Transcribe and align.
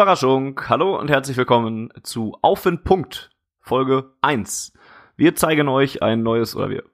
Überraschung. 0.00 0.58
Hallo 0.66 0.98
und 0.98 1.10
herzlich 1.10 1.36
willkommen 1.36 1.92
zu 2.02 2.34
Auf 2.40 2.62
den 2.62 2.82
Punkt, 2.82 3.28
Folge 3.60 4.14
1. 4.22 4.72
Wir 5.18 5.34
zeigen 5.34 5.68
euch 5.68 6.02
ein 6.02 6.22
neues, 6.22 6.56
oder 6.56 6.70
wir 6.70 6.84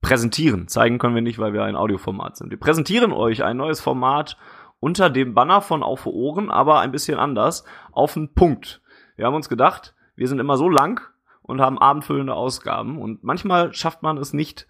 präsentieren, 0.00 0.66
zeigen 0.66 0.98
können 0.98 1.14
wir 1.14 1.22
nicht, 1.22 1.38
weil 1.38 1.52
wir 1.52 1.62
ein 1.62 1.76
Audioformat 1.76 2.36
sind. 2.36 2.50
Wir 2.50 2.58
präsentieren 2.58 3.12
euch 3.12 3.44
ein 3.44 3.56
neues 3.56 3.80
Format 3.80 4.36
unter 4.80 5.10
dem 5.10 5.32
Banner 5.32 5.60
von 5.60 5.84
Auf 5.84 6.06
Ohren, 6.06 6.50
aber 6.50 6.80
ein 6.80 6.90
bisschen 6.90 7.20
anders, 7.20 7.64
auf 7.92 8.14
den 8.14 8.34
Punkt. 8.34 8.82
Wir 9.14 9.26
haben 9.26 9.36
uns 9.36 9.48
gedacht, 9.48 9.94
wir 10.16 10.26
sind 10.26 10.40
immer 10.40 10.56
so 10.56 10.68
lang 10.68 11.00
und 11.42 11.60
haben 11.60 11.78
abendfüllende 11.78 12.34
Ausgaben 12.34 13.00
und 13.00 13.22
manchmal 13.22 13.72
schafft 13.74 14.02
man 14.02 14.18
es 14.18 14.32
nicht, 14.32 14.66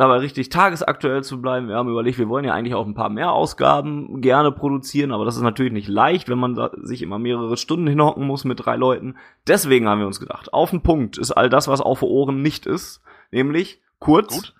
dabei 0.00 0.16
richtig 0.16 0.48
tagesaktuell 0.48 1.22
zu 1.22 1.42
bleiben. 1.42 1.68
Wir 1.68 1.76
haben 1.76 1.90
überlegt, 1.90 2.18
wir 2.18 2.28
wollen 2.28 2.44
ja 2.44 2.54
eigentlich 2.54 2.74
auch 2.74 2.86
ein 2.86 2.94
paar 2.94 3.10
mehr 3.10 3.32
Ausgaben 3.32 4.20
gerne 4.20 4.50
produzieren, 4.50 5.12
aber 5.12 5.24
das 5.24 5.36
ist 5.36 5.42
natürlich 5.42 5.72
nicht 5.72 5.88
leicht, 5.88 6.28
wenn 6.28 6.38
man 6.38 6.58
sich 6.82 7.02
immer 7.02 7.18
mehrere 7.18 7.56
Stunden 7.56 7.86
hinhocken 7.86 8.26
muss 8.26 8.44
mit 8.44 8.64
drei 8.64 8.76
Leuten. 8.76 9.16
Deswegen 9.46 9.88
haben 9.88 10.00
wir 10.00 10.06
uns 10.06 10.18
gedacht, 10.18 10.54
auf 10.54 10.70
den 10.70 10.82
Punkt 10.82 11.18
ist 11.18 11.32
all 11.32 11.50
das, 11.50 11.68
was 11.68 11.82
auf 11.82 12.02
Ohren 12.02 12.40
nicht 12.40 12.66
ist, 12.66 13.02
nämlich 13.30 13.82
kurz. 13.98 14.34
Gut. 14.34 14.54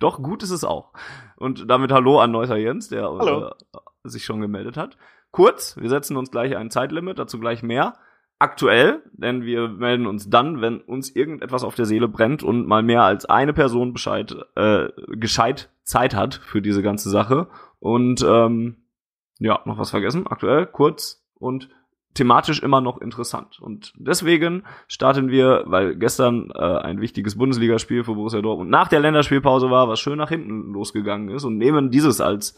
Doch, 0.00 0.22
gut 0.22 0.42
ist 0.42 0.50
es 0.50 0.64
auch. 0.64 0.92
Und 1.36 1.70
damit 1.70 1.90
Hallo 1.90 2.20
an 2.20 2.30
Neusser 2.30 2.56
Jens, 2.56 2.88
der. 2.88 3.04
Äh, 3.04 3.78
sich 4.04 4.24
schon 4.24 4.40
gemeldet 4.40 4.76
hat. 4.76 4.96
Kurz, 5.30 5.76
wir 5.76 5.88
setzen 5.88 6.16
uns 6.16 6.30
gleich 6.30 6.56
ein 6.56 6.70
Zeitlimit, 6.70 7.18
dazu 7.18 7.38
gleich 7.38 7.62
mehr 7.62 7.94
aktuell, 8.38 9.02
denn 9.12 9.42
wir 9.42 9.68
melden 9.68 10.06
uns 10.06 10.30
dann, 10.30 10.60
wenn 10.60 10.80
uns 10.80 11.10
irgendetwas 11.14 11.64
auf 11.64 11.74
der 11.74 11.86
Seele 11.86 12.08
brennt 12.08 12.42
und 12.42 12.66
mal 12.66 12.82
mehr 12.82 13.02
als 13.02 13.24
eine 13.24 13.52
Person 13.52 13.92
Bescheid, 13.92 14.34
äh, 14.54 14.88
gescheit 15.08 15.70
Zeit 15.82 16.14
hat 16.14 16.34
für 16.34 16.62
diese 16.62 16.82
ganze 16.82 17.10
Sache. 17.10 17.48
Und 17.80 18.24
ähm, 18.26 18.76
ja, 19.38 19.60
noch 19.64 19.78
was 19.78 19.90
vergessen, 19.90 20.26
aktuell, 20.26 20.66
kurz 20.66 21.24
und 21.34 21.68
thematisch 22.14 22.60
immer 22.62 22.80
noch 22.80 23.00
interessant. 23.00 23.60
Und 23.60 23.92
deswegen 23.96 24.64
starten 24.88 25.30
wir, 25.30 25.64
weil 25.66 25.94
gestern 25.94 26.50
äh, 26.50 26.58
ein 26.58 27.00
wichtiges 27.00 27.38
Bundesligaspiel 27.38 28.02
für 28.02 28.14
Borussia 28.14 28.40
Dortmund 28.40 28.70
nach 28.70 28.88
der 28.88 29.00
Länderspielpause 29.00 29.70
war, 29.70 29.88
was 29.88 30.00
schön 30.00 30.18
nach 30.18 30.28
hinten 30.28 30.72
losgegangen 30.72 31.28
ist 31.28 31.44
und 31.44 31.58
nehmen 31.58 31.90
dieses 31.90 32.20
als, 32.20 32.56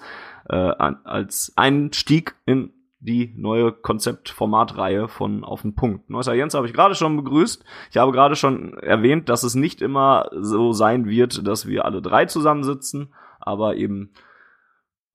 äh, 0.48 0.56
als 0.56 1.52
Einstieg 1.56 2.36
in 2.46 2.72
die 3.00 3.34
neue 3.36 3.72
Konzeptformatreihe 3.72 5.08
von 5.08 5.42
Auf 5.42 5.62
den 5.62 5.74
Punkt. 5.74 6.10
Neusser 6.10 6.34
Jens 6.34 6.54
habe 6.54 6.66
ich 6.66 6.74
gerade 6.74 6.94
schon 6.94 7.16
begrüßt. 7.16 7.64
Ich 7.90 7.96
habe 7.96 8.12
gerade 8.12 8.36
schon 8.36 8.74
erwähnt, 8.74 9.28
dass 9.28 9.42
es 9.42 9.54
nicht 9.54 9.80
immer 9.80 10.28
so 10.32 10.72
sein 10.72 11.06
wird, 11.06 11.46
dass 11.46 11.66
wir 11.66 11.86
alle 11.86 12.02
drei 12.02 12.26
zusammensitzen, 12.26 13.14
aber 13.40 13.76
eben 13.76 14.12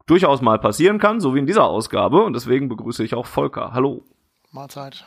durchaus 0.08 0.41
mal 0.41 0.59
passieren 0.59 0.97
kann, 0.97 1.19
so 1.19 1.36
wie 1.36 1.39
in 1.39 1.45
dieser 1.45 1.66
Ausgabe. 1.66 2.23
Und 2.23 2.33
deswegen 2.33 2.69
begrüße 2.69 3.03
ich 3.03 3.13
auch 3.13 3.28
Volker. 3.28 3.72
Hallo. 3.73 4.03
Mahlzeit. 4.52 5.06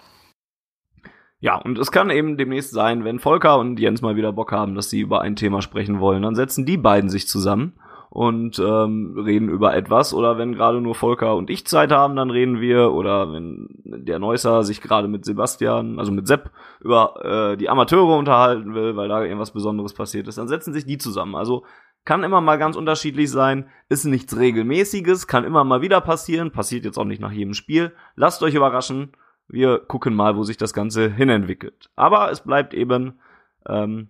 Ja, 1.41 1.57
und 1.57 1.79
es 1.79 1.93
kann 1.93 2.11
eben 2.11 2.37
demnächst 2.37 2.73
sein, 2.73 3.05
wenn 3.05 3.19
Volker 3.19 3.59
und 3.59 3.79
Jens 3.79 4.03
mal 4.03 4.17
wieder 4.17 4.33
Bock 4.33 4.53
haben, 4.53 4.75
dass 4.75 4.91
sie 4.91 5.01
über 5.01 5.21
ein 5.21 5.37
Thema 5.37 5.63
sprechen 5.63 6.01
wollen, 6.01 6.23
dann 6.23 6.35
setzen 6.35 6.65
die 6.65 6.77
beiden 6.77 7.11
sich 7.11 7.29
zusammen 7.29 7.79
und 8.11 8.59
ähm, 8.59 9.19
reden 9.19 9.49
über 9.49 9.75
etwas. 9.75 10.15
Oder 10.15 10.39
wenn 10.39 10.55
gerade 10.55 10.81
nur 10.81 10.95
Volker 10.95 11.37
und 11.37 11.51
ich 11.51 11.67
Zeit 11.67 11.93
haben, 11.93 12.17
dann 12.17 12.31
reden 12.31 12.61
wir. 12.61 12.93
Oder 12.93 13.33
wenn 13.33 13.69
der 13.85 14.19
Neusser 14.19 14.63
sich 14.63 14.81
gerade 14.81 15.09
mit 15.09 15.25
Sebastian, 15.25 15.99
also 15.99 16.13
mit 16.13 16.27
Sepp, 16.27 16.51
über 16.81 17.53
äh, 17.53 17.57
die 17.57 17.69
Amateure 17.69 18.17
unterhalten 18.17 18.75
will, 18.75 18.97
weil 18.97 19.09
da 19.09 19.23
irgendwas 19.23 19.53
Besonderes 19.53 19.95
passiert 19.95 20.29
ist, 20.29 20.39
dann 20.39 20.49
setzen 20.49 20.73
sich 20.73 20.87
die 20.87 20.99
zusammen. 20.99 21.35
Also 21.35 21.65
kann 22.05 22.25
immer 22.25 22.41
mal 22.41 22.57
ganz 22.57 22.77
unterschiedlich 22.77 23.31
sein, 23.31 23.69
ist 23.91 24.05
nichts 24.05 24.37
Regelmäßiges, 24.37 25.27
kann 25.27 25.45
immer 25.45 25.65
mal 25.65 25.83
wieder 25.83 26.01
passieren, 26.01 26.53
passiert 26.53 26.85
jetzt 26.85 26.97
auch 26.97 27.05
nicht 27.05 27.21
nach 27.21 27.33
jedem 27.33 27.53
Spiel. 27.53 27.93
Lasst 28.17 28.43
euch 28.43 28.55
überraschen, 28.55 29.13
wir 29.49 29.79
gucken 29.79 30.15
mal, 30.15 30.37
wo 30.37 30.43
sich 30.43 30.57
das 30.57 30.73
Ganze 30.73 31.11
hinentwickelt. 31.11 31.91
Aber 31.97 32.31
es 32.31 32.41
bleibt 32.41 32.73
eben 32.73 33.19
ähm, 33.67 34.09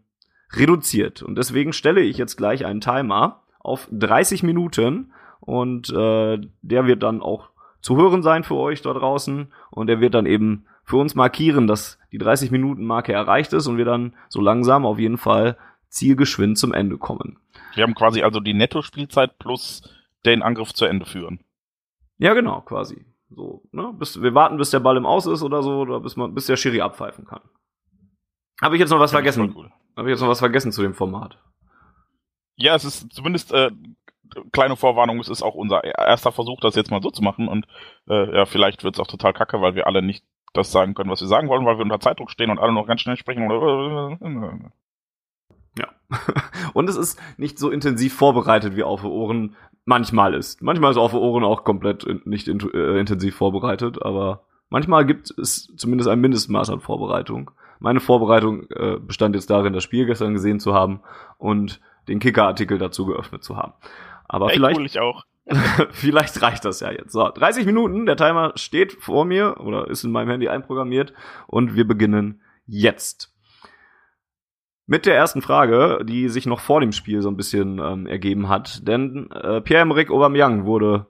reduziert. 0.53 1.23
Und 1.23 1.37
deswegen 1.37 1.73
stelle 1.73 2.01
ich 2.01 2.19
jetzt 2.19 2.37
gleich 2.37 2.65
einen 2.65 2.81
Timer 2.81 3.43
auf 3.59 3.89
30 3.93 4.43
Minuten 4.43 5.13
und 5.41 5.91
äh, 5.91 6.39
der 6.63 6.87
wird 6.87 7.03
dann 7.03 7.23
auch 7.23 7.51
zu 7.81 7.97
hören 7.97 8.23
sein 8.23 8.45
für 8.45 8.57
euch 8.57 8.83
da 8.83 8.93
draußen 8.93 9.53
und 9.71 9.87
der 9.87 10.01
wird 10.01 10.15
dann 10.15 10.27
eben 10.27 10.67
für 10.85 10.97
uns 10.97 11.15
markieren, 11.15 11.67
dass 11.67 11.99
die 12.13 12.19
30 12.19 12.51
Minuten 12.51 12.85
Marke 12.85 13.13
erreicht 13.13 13.53
ist 13.53 13.67
und 13.67 13.77
wir 13.77 13.85
dann 13.85 14.15
so 14.29 14.41
langsam 14.41 14.87
auf 14.87 14.99
jeden 14.99 15.19
Fall 15.19 15.57
zielgeschwind 15.89 16.59
zum 16.59 16.73
Ende 16.73 16.99
kommen. 16.99 17.39
Wir 17.75 17.85
haben 17.85 17.95
quasi 17.95 18.23
also 18.23 18.41
die 18.41 18.55
Netto-Spielzeit 18.55 19.39
plus 19.39 19.83
den 20.25 20.43
Angriff 20.43 20.73
zu 20.73 20.85
Ende 20.85 21.07
führen. 21.07 21.41
Ja, 22.19 22.35
genau, 22.35 22.63
quasi. 22.63 23.07
So, 23.31 23.63
ne? 23.73 23.93
Bis, 23.99 24.21
wir 24.21 24.35
warten, 24.35 24.57
bis 24.57 24.71
der 24.71 24.81
Ball 24.81 24.97
im 24.97 25.07
Aus 25.07 25.27
ist 25.27 25.43
oder 25.43 25.63
so, 25.63 25.81
oder 25.81 26.01
bis 26.01 26.17
man, 26.17 26.35
bis 26.35 26.47
der 26.47 26.57
Schiri 26.57 26.81
abpfeifen 26.81 27.25
kann. 27.25 27.43
Habe 28.61 28.75
ich 28.75 28.81
jetzt 28.81 28.91
noch 28.91 28.99
was 28.99 29.11
ich 29.11 29.15
vergessen? 29.15 29.53
Cool. 29.55 29.71
Habe 29.97 30.09
ich 30.09 30.13
jetzt 30.13 30.21
noch 30.21 30.29
was 30.29 30.41
vergessen 30.41 30.73
zu 30.73 30.83
dem 30.83 30.95
Format? 30.95 31.39
Ja, 32.59 32.75
es 32.75 32.85
ist 32.85 33.13
zumindest 33.13 33.53
äh, 33.53 33.71
kleine 34.53 34.77
Vorwarnung, 34.77 35.21
es 35.21 35.29
ist 35.29 35.43
auch 35.43 35.55
unser 35.55 35.85
erster 35.85 36.33
Versuch, 36.33 36.61
das 36.61 36.75
jetzt 36.75 36.91
mal 36.91 37.01
so 37.01 37.11
zu 37.11 37.23
machen 37.23 37.49
und 37.49 37.67
äh, 38.09 38.37
ja, 38.37 38.47
vielleicht 38.47 38.85
wird 38.85 38.97
es 38.97 39.01
auch 39.01 39.07
total 39.07 39.33
kacke, 39.33 39.61
weil 39.61 39.75
wir 39.75 39.87
alle 39.87 40.03
nicht 40.03 40.25
das 40.55 40.73
sagen 40.73 40.95
können, 40.95 41.11
was 41.11 41.21
wir 41.21 41.29
sagen 41.29 41.49
wollen, 41.49 41.65
weil 41.65 41.79
wir 41.79 41.85
unter 41.85 42.01
Zeitdruck 42.01 42.31
stehen 42.31 42.51
und 42.51 42.59
alle 42.59 42.73
noch 42.73 42.87
ganz 42.87 43.01
schnell 43.01 43.17
sprechen. 43.17 43.49
Ja. 45.79 45.89
Und 46.73 46.89
es 46.89 46.97
ist 46.97 47.21
nicht 47.37 47.59
so 47.59 47.71
intensiv 47.71 48.15
vorbereitet, 48.15 48.75
wie 48.77 48.83
auf 48.83 49.05
Ohren 49.05 49.55
manchmal 49.85 50.35
ist. 50.35 50.63
Manchmal 50.63 50.91
ist 50.91 50.97
auf 50.97 51.15
Ohren 51.15 51.45
auch 51.45 51.65
komplett 51.65 52.07
nicht 52.27 52.49
in, 52.49 52.61
äh, 52.75 52.99
intensiv 52.99 53.37
vorbereitet, 53.37 54.03
aber 54.03 54.43
manchmal 54.69 55.07
gibt 55.07 55.33
es 55.39 55.73
zumindest 55.77 56.11
ein 56.11 56.21
Mindestmaß 56.21 56.71
an 56.71 56.81
Vorbereitung. 56.81 57.51
Meine 57.79 58.01
Vorbereitung 58.01 58.69
äh, 58.71 58.97
bestand 58.99 59.37
jetzt 59.37 59.51
darin, 59.51 59.73
das 59.73 59.85
Spiel 59.85 60.07
gestern 60.07 60.35
gesehen 60.35 60.59
zu 60.59 60.75
haben 60.75 61.01
und 61.37 61.81
den 62.09 62.21
Kicker-Artikel 62.21 62.79
dazu 62.79 63.07
geöffnet 63.07 63.45
zu 63.45 63.57
haben. 63.57 63.75
Aber 64.27 64.47
Echt 64.47 64.57
vielleicht 64.57 64.79
cool, 64.79 64.87
ich 64.87 65.01
auch. 65.01 65.25
Vielleicht 65.93 66.43
reicht 66.43 66.65
das 66.67 66.81
ja 66.81 66.91
jetzt. 66.91 67.13
So, 67.13 67.27
30 67.27 67.65
Minuten, 67.65 68.05
der 68.05 68.17
Timer 68.17 68.53
steht 68.57 68.93
vor 68.93 69.25
mir 69.25 69.61
oder 69.61 69.89
ist 69.89 70.05
in 70.05 70.11
meinem 70.11 70.29
Handy 70.29 70.49
einprogrammiert 70.49 71.15
und 71.47 71.75
wir 71.75 71.87
beginnen 71.87 72.43
jetzt. 72.67 73.33
Mit 74.87 75.07
der 75.07 75.17
ersten 75.17 75.43
Frage, 75.43 76.05
die 76.05 76.29
sich 76.29 76.47
noch 76.47 76.61
vor 76.61 76.81
dem 76.81 76.93
Spiel 76.93 77.23
so 77.23 77.31
ein 77.31 77.37
bisschen 77.37 77.79
ähm, 77.79 78.07
ergeben 78.07 78.49
hat, 78.49 78.87
denn 78.87 79.31
äh, 79.31 79.61
Pierre-Emerick 79.61 80.11
Aubameyang 80.11 80.67
wurde 80.67 81.07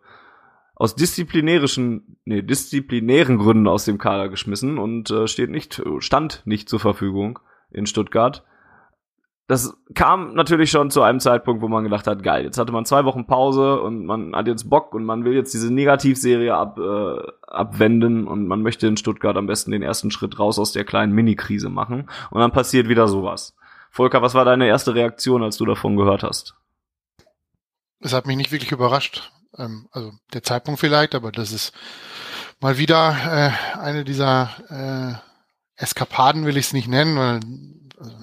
aus 0.75 0.95
disziplinärischen, 0.95 2.19
nee, 2.25 2.43
disziplinären 2.43 3.39
Gründen 3.39 3.67
aus 3.67 3.85
dem 3.85 3.99
Kader 3.99 4.29
geschmissen 4.29 4.79
und 4.79 5.11
äh, 5.11 5.27
steht 5.27 5.51
nicht, 5.51 5.83
stand 5.99 6.43
nicht 6.45 6.69
zur 6.69 6.79
Verfügung 6.79 7.41
in 7.71 7.87
Stuttgart 7.87 8.45
das 9.49 9.73
kam 9.95 10.35
natürlich 10.35 10.71
schon 10.71 10.91
zu 10.91 11.01
einem 11.01 11.21
Zeitpunkt, 11.21 11.63
wo 11.63 11.69
man 11.69 11.83
gedacht 11.83 12.07
hat, 12.07 12.23
geil, 12.23 12.45
jetzt 12.45 12.59
hatte 12.59 12.71
man 12.71 12.85
zwei 12.85 13.07
Wochen 13.07 13.27
Pause 13.27 13.81
und 13.81 14.05
man 14.05 14.37
hat 14.37 14.47
jetzt 14.47 14.69
Bock 14.69 14.95
und 14.95 15.05
man 15.05 15.25
will 15.25 15.33
jetzt 15.33 15.55
diese 15.55 15.73
Negativserie 15.73 16.55
ab, 16.55 16.79
äh, 16.79 17.33
abwenden 17.47 18.29
und 18.29 18.47
man 18.47 18.61
möchte 18.61 18.87
in 18.87 18.99
Stuttgart 18.99 19.39
am 19.39 19.47
besten 19.47 19.71
den 19.71 19.83
ersten 19.83 20.11
Schritt 20.11 20.39
raus 20.39 20.59
aus 20.59 20.73
der 20.73 20.85
kleinen 20.85 21.15
Mini-Krise 21.15 21.71
machen. 21.71 22.11
Und 22.31 22.41
dann 22.41 22.53
passiert 22.53 22.91
wieder 22.91 23.09
sowas. 23.09 23.57
Volker, 23.91 24.21
was 24.21 24.35
war 24.35 24.45
deine 24.45 24.69
erste 24.69 24.95
Reaktion, 24.95 25.43
als 25.43 25.57
du 25.57 25.65
davon 25.65 25.97
gehört 25.97 26.23
hast? 26.23 26.55
Es 28.01 28.13
hat 28.13 28.27
mich 28.27 28.37
nicht 28.37 28.53
wirklich 28.53 28.71
überrascht. 28.71 29.33
Ähm, 29.57 29.89
also 29.93 30.13
der 30.35 30.43
Zeitpunkt 30.43 30.79
vielleicht, 30.79 31.15
aber 31.15 31.33
das 31.33 31.53
ist 31.53 31.73
mal 32.61 32.77
wieder 32.77 33.17
äh, 33.75 33.79
eine 33.79 34.05
dieser 34.05 34.51
äh, 34.69 35.83
Eskapaden, 35.83 36.45
will 36.45 36.59
ich 36.59 36.67
es 36.67 36.73
nicht 36.75 36.89
nennen, 36.89 37.17
weil 37.17 37.41
also, 37.99 38.17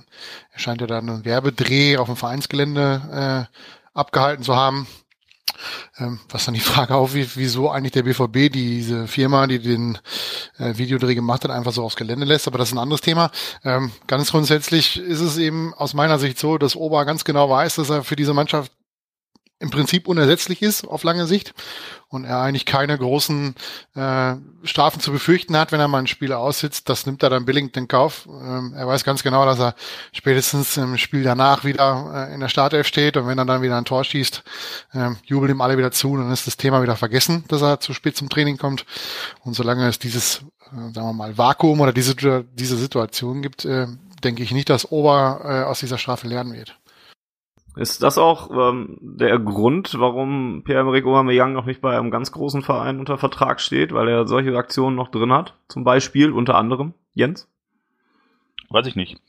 er 0.55 0.59
scheint 0.59 0.79
ja 0.79 0.87
dann 0.87 1.09
einen 1.09 1.25
Werbedreh 1.25 1.97
auf 1.97 2.07
dem 2.07 2.15
Vereinsgelände 2.15 3.47
äh, 3.53 3.57
abgehalten 3.93 4.43
zu 4.43 4.55
haben. 4.55 4.87
Ähm, 5.97 6.19
was 6.29 6.45
dann 6.45 6.53
die 6.53 6.59
Frage 6.59 6.95
aufwirft, 6.95 7.37
wieso 7.37 7.69
eigentlich 7.69 7.93
der 7.93 8.03
BVB 8.03 8.51
diese 8.51 9.07
Firma, 9.07 9.47
die 9.47 9.59
den 9.59 9.97
äh, 10.57 10.77
Videodreh 10.77 11.15
gemacht 11.15 11.43
hat, 11.43 11.51
einfach 11.51 11.71
so 11.71 11.83
aufs 11.83 11.95
Gelände 11.95 12.25
lässt. 12.25 12.47
Aber 12.47 12.57
das 12.57 12.69
ist 12.69 12.73
ein 12.73 12.79
anderes 12.79 13.01
Thema. 13.01 13.31
Ähm, 13.63 13.91
ganz 14.07 14.31
grundsätzlich 14.31 14.97
ist 14.97 15.21
es 15.21 15.37
eben 15.37 15.73
aus 15.73 15.93
meiner 15.93 16.19
Sicht 16.19 16.39
so, 16.39 16.57
dass 16.57 16.75
Ober 16.75 17.05
ganz 17.05 17.23
genau 17.23 17.49
weiß, 17.49 17.75
dass 17.75 17.89
er 17.89 18.03
für 18.03 18.15
diese 18.15 18.33
Mannschaft 18.33 18.71
im 19.59 19.69
Prinzip 19.69 20.07
unersetzlich 20.07 20.61
ist 20.61 20.85
auf 20.85 21.03
lange 21.03 21.27
Sicht 21.27 21.53
und 22.09 22.25
er 22.25 22.39
eigentlich 22.39 22.65
keine 22.65 22.97
großen 22.97 23.55
äh, 23.95 24.35
Strafen 24.63 24.99
zu 24.99 25.11
befürchten 25.11 25.55
hat, 25.57 25.71
wenn 25.71 25.79
er 25.79 25.87
mal 25.87 25.99
ein 25.99 26.07
Spiel 26.07 26.33
aussitzt. 26.33 26.89
Das 26.89 27.05
nimmt 27.05 27.23
er 27.23 27.29
dann 27.29 27.45
billig 27.45 27.75
in 27.75 27.87
Kauf. 27.87 28.27
Ähm, 28.27 28.73
er 28.75 28.85
weiß 28.85 29.05
ganz 29.05 29.23
genau, 29.23 29.45
dass 29.45 29.59
er 29.59 29.75
spätestens 30.11 30.75
im 30.75 30.97
Spiel 30.97 31.23
danach 31.23 31.63
wieder 31.63 32.27
äh, 32.29 32.33
in 32.33 32.41
der 32.41 32.49
Startelf 32.49 32.85
steht 32.85 33.15
und 33.15 33.27
wenn 33.27 33.37
er 33.37 33.45
dann 33.45 33.61
wieder 33.61 33.77
ein 33.77 33.85
Tor 33.85 34.03
schießt, 34.03 34.43
äh, 34.93 35.11
jubeln 35.23 35.51
ihm 35.51 35.61
alle 35.61 35.77
wieder 35.77 35.91
zu 35.91 36.11
und 36.11 36.21
dann 36.21 36.31
ist 36.31 36.47
das 36.47 36.57
Thema 36.57 36.81
wieder 36.81 36.97
vergessen, 36.97 37.45
dass 37.47 37.61
er 37.61 37.79
zu 37.79 37.93
spät 37.93 38.17
zum 38.17 38.29
Training 38.29 38.57
kommt. 38.57 38.85
Und 39.43 39.55
solange 39.55 39.87
es 39.87 39.99
dieses, 39.99 40.41
äh, 40.71 40.93
sagen 40.93 41.07
wir 41.07 41.13
mal, 41.13 41.37
Vakuum 41.37 41.79
oder 41.79 41.93
diese, 41.93 42.15
diese 42.43 42.77
Situation 42.77 43.41
gibt, 43.41 43.63
äh, 43.63 43.87
denke 44.21 44.43
ich 44.43 44.51
nicht, 44.51 44.69
dass 44.69 44.91
Ober 44.91 45.41
äh, 45.43 45.63
aus 45.63 45.79
dieser 45.79 45.97
Strafe 45.97 46.27
lernen 46.27 46.53
wird. 46.53 46.77
Ist 47.75 48.03
das 48.03 48.17
auch 48.17 48.49
ähm, 48.51 48.97
der 49.01 49.37
Grund, 49.39 49.99
warum 49.99 50.63
Pierre-Emerick 50.63 51.05
Aubameyang 51.05 51.53
noch 51.53 51.65
nicht 51.65 51.81
bei 51.81 51.97
einem 51.97 52.09
ganz 52.09 52.31
großen 52.31 52.61
Verein 52.61 52.99
unter 52.99 53.17
Vertrag 53.17 53.59
steht, 53.59 53.93
weil 53.93 54.07
er 54.07 54.27
solche 54.27 54.55
Aktionen 54.55 54.95
noch 54.95 55.09
drin 55.09 55.33
hat? 55.33 55.55
Zum 55.67 55.83
Beispiel 55.83 56.31
unter 56.31 56.55
anderem 56.55 56.93
Jens? 57.13 57.49
Weiß 58.69 58.87
ich 58.87 58.95
nicht. 58.95 59.19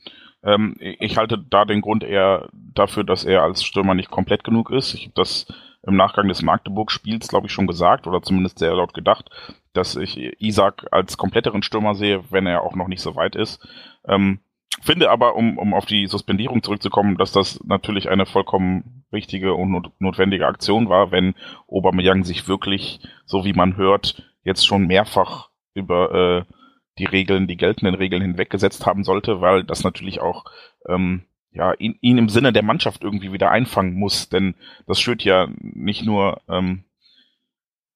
Ähm, 0.43 0.75
ich 0.79 1.17
halte 1.17 1.37
da 1.37 1.65
den 1.65 1.81
Grund 1.81 2.03
eher 2.03 2.49
dafür, 2.53 3.03
dass 3.03 3.25
er 3.25 3.43
als 3.43 3.63
Stürmer 3.63 3.95
nicht 3.95 4.11
komplett 4.11 4.43
genug 4.43 4.71
ist. 4.71 4.93
Ich 4.93 5.03
habe 5.03 5.13
das 5.15 5.47
im 5.83 5.95
Nachgang 5.95 6.27
des 6.27 6.41
Magdeburg-Spiels, 6.41 7.27
glaube 7.27 7.47
ich, 7.47 7.53
schon 7.53 7.67
gesagt 7.67 8.07
oder 8.07 8.21
zumindest 8.21 8.59
sehr 8.59 8.73
laut 8.73 8.93
gedacht, 8.93 9.29
dass 9.73 9.95
ich 9.95 10.17
Isaac 10.41 10.85
als 10.91 11.17
kompletteren 11.17 11.63
Stürmer 11.63 11.95
sehe, 11.95 12.23
wenn 12.29 12.47
er 12.47 12.61
auch 12.61 12.75
noch 12.75 12.87
nicht 12.87 13.01
so 13.01 13.15
weit 13.15 13.35
ist. 13.35 13.65
Ähm, 14.05 14.39
finde 14.81 15.09
aber, 15.09 15.35
um, 15.35 15.57
um 15.57 15.73
auf 15.73 15.85
die 15.85 16.07
Suspendierung 16.07 16.63
zurückzukommen, 16.63 17.17
dass 17.17 17.31
das 17.31 17.59
natürlich 17.65 18.09
eine 18.09 18.25
vollkommen 18.25 19.05
richtige 19.11 19.53
und 19.53 19.71
not 19.71 19.91
notwendige 19.99 20.47
Aktion 20.47 20.89
war, 20.89 21.11
wenn 21.11 21.35
Aubameyang 21.67 22.23
sich 22.23 22.47
wirklich, 22.47 22.99
so 23.25 23.45
wie 23.45 23.53
man 23.53 23.77
hört, 23.77 24.23
jetzt 24.43 24.65
schon 24.65 24.87
mehrfach 24.87 25.49
über 25.73 26.45
äh, 26.47 26.53
die 26.97 27.05
Regeln, 27.05 27.47
die 27.47 27.57
geltenden 27.57 27.95
Regeln 27.95 28.21
hinweggesetzt 28.21 28.85
haben 28.85 29.03
sollte, 29.03 29.41
weil 29.41 29.63
das 29.63 29.83
natürlich 29.83 30.19
auch 30.19 30.45
ähm, 30.87 31.25
ja, 31.51 31.73
ihn, 31.73 31.97
ihn 32.01 32.17
im 32.17 32.29
Sinne 32.29 32.53
der 32.53 32.63
Mannschaft 32.63 33.03
irgendwie 33.03 33.33
wieder 33.33 33.51
einfangen 33.51 33.93
muss, 33.93 34.29
denn 34.29 34.55
das 34.85 34.99
schürt 34.99 35.23
ja 35.23 35.47
nicht 35.59 36.05
nur 36.05 36.41
ähm, 36.47 36.83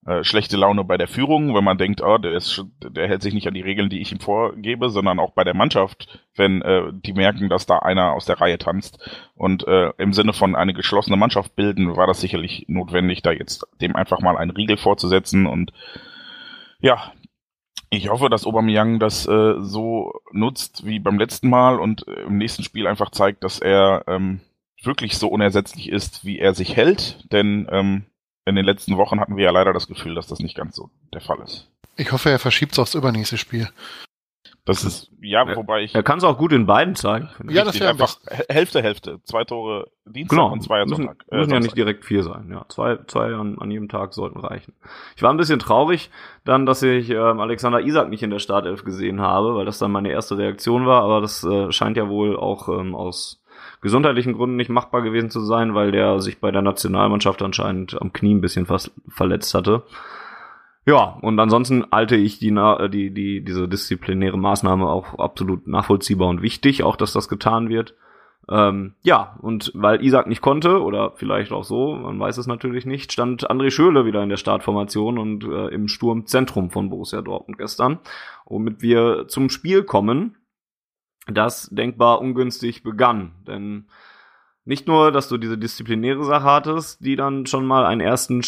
äh, 0.05 0.23
schlechte 0.23 0.57
Laune 0.57 0.83
bei 0.83 0.97
der 0.97 1.07
Führung, 1.07 1.53
wenn 1.53 1.63
man 1.63 1.77
denkt, 1.77 2.01
oh, 2.01 2.17
der, 2.17 2.33
ist, 2.33 2.65
der 2.81 3.07
hält 3.07 3.21
sich 3.21 3.33
nicht 3.35 3.47
an 3.47 3.53
die 3.53 3.61
Regeln, 3.61 3.89
die 3.89 4.01
ich 4.01 4.11
ihm 4.11 4.19
vorgebe, 4.19 4.89
sondern 4.89 5.19
auch 5.19 5.33
bei 5.33 5.43
der 5.43 5.53
Mannschaft, 5.53 6.19
wenn 6.35 6.61
äh, 6.63 6.91
die 6.91 7.13
merken, 7.13 7.49
dass 7.49 7.67
da 7.67 7.79
einer 7.79 8.13
aus 8.13 8.25
der 8.25 8.41
Reihe 8.41 8.57
tanzt. 8.57 8.97
Und 9.35 9.67
äh, 9.67 9.91
im 9.97 10.13
Sinne 10.13 10.33
von 10.33 10.55
eine 10.55 10.73
geschlossene 10.73 11.17
Mannschaft 11.17 11.55
bilden, 11.55 11.95
war 11.95 12.07
das 12.07 12.19
sicherlich 12.19 12.65
notwendig, 12.67 13.21
da 13.21 13.31
jetzt 13.31 13.67
dem 13.79 13.95
einfach 13.95 14.21
mal 14.21 14.37
einen 14.37 14.51
Riegel 14.51 14.77
vorzusetzen. 14.77 15.45
Und 15.45 15.71
ja, 16.79 17.11
ich 17.91 18.09
hoffe, 18.09 18.29
dass 18.29 18.47
Aubameyang 18.47 18.99
das 18.99 19.27
äh, 19.27 19.55
so 19.59 20.13
nutzt 20.31 20.85
wie 20.85 20.99
beim 20.99 21.19
letzten 21.19 21.49
Mal 21.49 21.79
und 21.79 22.07
äh, 22.07 22.23
im 22.23 22.37
nächsten 22.37 22.63
Spiel 22.63 22.87
einfach 22.87 23.11
zeigt, 23.11 23.43
dass 23.43 23.59
er 23.59 24.05
ähm, 24.07 24.39
wirklich 24.81 25.17
so 25.17 25.27
unersetzlich 25.27 25.89
ist, 25.89 26.25
wie 26.25 26.39
er 26.39 26.55
sich 26.55 26.75
hält. 26.75 27.31
Denn 27.31 27.67
ähm, 27.69 28.05
in 28.45 28.55
den 28.55 28.65
letzten 28.65 28.97
Wochen 28.97 29.19
hatten 29.19 29.37
wir 29.37 29.45
ja 29.45 29.51
leider 29.51 29.73
das 29.73 29.87
Gefühl, 29.87 30.15
dass 30.15 30.27
das 30.27 30.39
nicht 30.39 30.55
ganz 30.55 30.75
so 30.75 30.89
der 31.13 31.21
Fall 31.21 31.39
ist. 31.39 31.69
Ich 31.95 32.11
hoffe, 32.11 32.29
er 32.29 32.39
verschiebt 32.39 32.73
es 32.73 32.79
aufs 32.79 32.95
übernächste 32.95 33.37
Spiel. 33.37 33.69
Das 34.63 34.83
ist, 34.83 35.11
ja, 35.19 35.47
ja 35.47 35.55
wobei 35.55 35.81
ich. 35.81 35.95
Er 35.95 36.03
kann 36.03 36.19
es 36.19 36.23
auch 36.23 36.37
gut 36.37 36.51
in 36.51 36.67
beiden 36.67 36.95
zeigen. 36.95 37.29
Ja, 37.49 37.63
das 37.63 37.79
wäre 37.79 37.89
einfach 37.89 38.17
Hälfte, 38.47 38.83
Hälfte. 38.83 39.19
Zwei 39.23 39.43
Tore 39.43 39.89
Dienstag 40.05 40.37
genau. 40.37 40.51
und 40.51 40.61
zwei 40.61 40.81
am 40.81 40.89
Sonntag. 40.89 41.17
Müssen, 41.17 41.39
müssen 41.39 41.53
ja 41.53 41.59
nicht 41.59 41.77
direkt 41.77 42.05
vier 42.05 42.21
sein. 42.21 42.49
Ja, 42.51 42.65
zwei, 42.69 42.97
zwei 43.07 43.33
an, 43.33 43.57
an 43.59 43.71
jedem 43.71 43.89
Tag 43.89 44.13
sollten 44.13 44.39
reichen. 44.39 44.75
Ich 45.15 45.23
war 45.23 45.31
ein 45.31 45.37
bisschen 45.37 45.57
traurig 45.57 46.11
dann, 46.43 46.67
dass 46.67 46.83
ich 46.83 47.09
ähm, 47.09 47.39
Alexander 47.39 47.81
Isak 47.81 48.09
nicht 48.09 48.21
in 48.21 48.29
der 48.29 48.39
Startelf 48.39 48.83
gesehen 48.83 49.19
habe, 49.19 49.55
weil 49.55 49.65
das 49.65 49.79
dann 49.79 49.91
meine 49.91 50.11
erste 50.11 50.37
Reaktion 50.37 50.85
war. 50.85 51.01
Aber 51.03 51.21
das 51.21 51.43
äh, 51.43 51.71
scheint 51.71 51.97
ja 51.97 52.07
wohl 52.07 52.37
auch 52.37 52.69
ähm, 52.69 52.93
aus 52.93 53.40
gesundheitlichen 53.81 54.33
Gründen 54.33 54.55
nicht 54.55 54.69
machbar 54.69 55.01
gewesen 55.01 55.29
zu 55.29 55.41
sein, 55.41 55.73
weil 55.73 55.91
der 55.91 56.19
sich 56.19 56.39
bei 56.39 56.51
der 56.51 56.61
Nationalmannschaft 56.61 57.41
anscheinend 57.41 57.99
am 57.99 58.13
Knie 58.13 58.35
ein 58.35 58.41
bisschen 58.41 58.67
fast 58.67 58.91
verletzt 59.07 59.53
hatte. 59.53 59.83
Ja, 60.85 61.17
und 61.21 61.39
ansonsten 61.39 61.85
halte 61.91 62.15
ich 62.15 62.39
die, 62.39 62.55
die, 62.91 63.13
die, 63.13 63.43
diese 63.43 63.67
disziplinäre 63.67 64.37
Maßnahme 64.37 64.87
auch 64.87 65.19
absolut 65.19 65.67
nachvollziehbar 65.67 66.27
und 66.27 66.41
wichtig, 66.41 66.83
auch 66.83 66.95
dass 66.95 67.13
das 67.13 67.29
getan 67.29 67.69
wird. 67.69 67.95
Ähm, 68.49 68.95
ja, 69.03 69.37
und 69.41 69.71
weil 69.75 70.03
Isaac 70.03 70.25
nicht 70.25 70.41
konnte, 70.41 70.81
oder 70.81 71.13
vielleicht 71.15 71.51
auch 71.51 71.63
so, 71.63 71.93
man 71.93 72.19
weiß 72.19 72.37
es 72.39 72.47
natürlich 72.47 72.87
nicht, 72.87 73.11
stand 73.11 73.49
André 73.49 73.69
Schöle 73.69 74.05
wieder 74.05 74.23
in 74.23 74.29
der 74.29 74.37
Startformation 74.37 75.19
und 75.19 75.43
äh, 75.43 75.67
im 75.67 75.87
Sturmzentrum 75.87 76.71
von 76.71 76.89
Borussia 76.89 77.21
Dortmund 77.21 77.59
gestern. 77.59 77.99
Womit 78.45 78.81
wir 78.81 79.27
zum 79.27 79.49
Spiel 79.49 79.83
kommen 79.83 80.35
das 81.27 81.69
denkbar 81.71 82.21
ungünstig 82.21 82.83
begann. 82.83 83.33
Denn 83.47 83.87
nicht 84.63 84.87
nur, 84.87 85.11
dass 85.11 85.27
du 85.27 85.37
diese 85.37 85.57
disziplinäre 85.57 86.23
Sache 86.23 86.45
hattest, 86.45 87.03
die 87.03 87.15
dann 87.15 87.45
schon 87.45 87.65
mal 87.65 87.85
einen 87.85 88.01
ersten, 88.01 88.41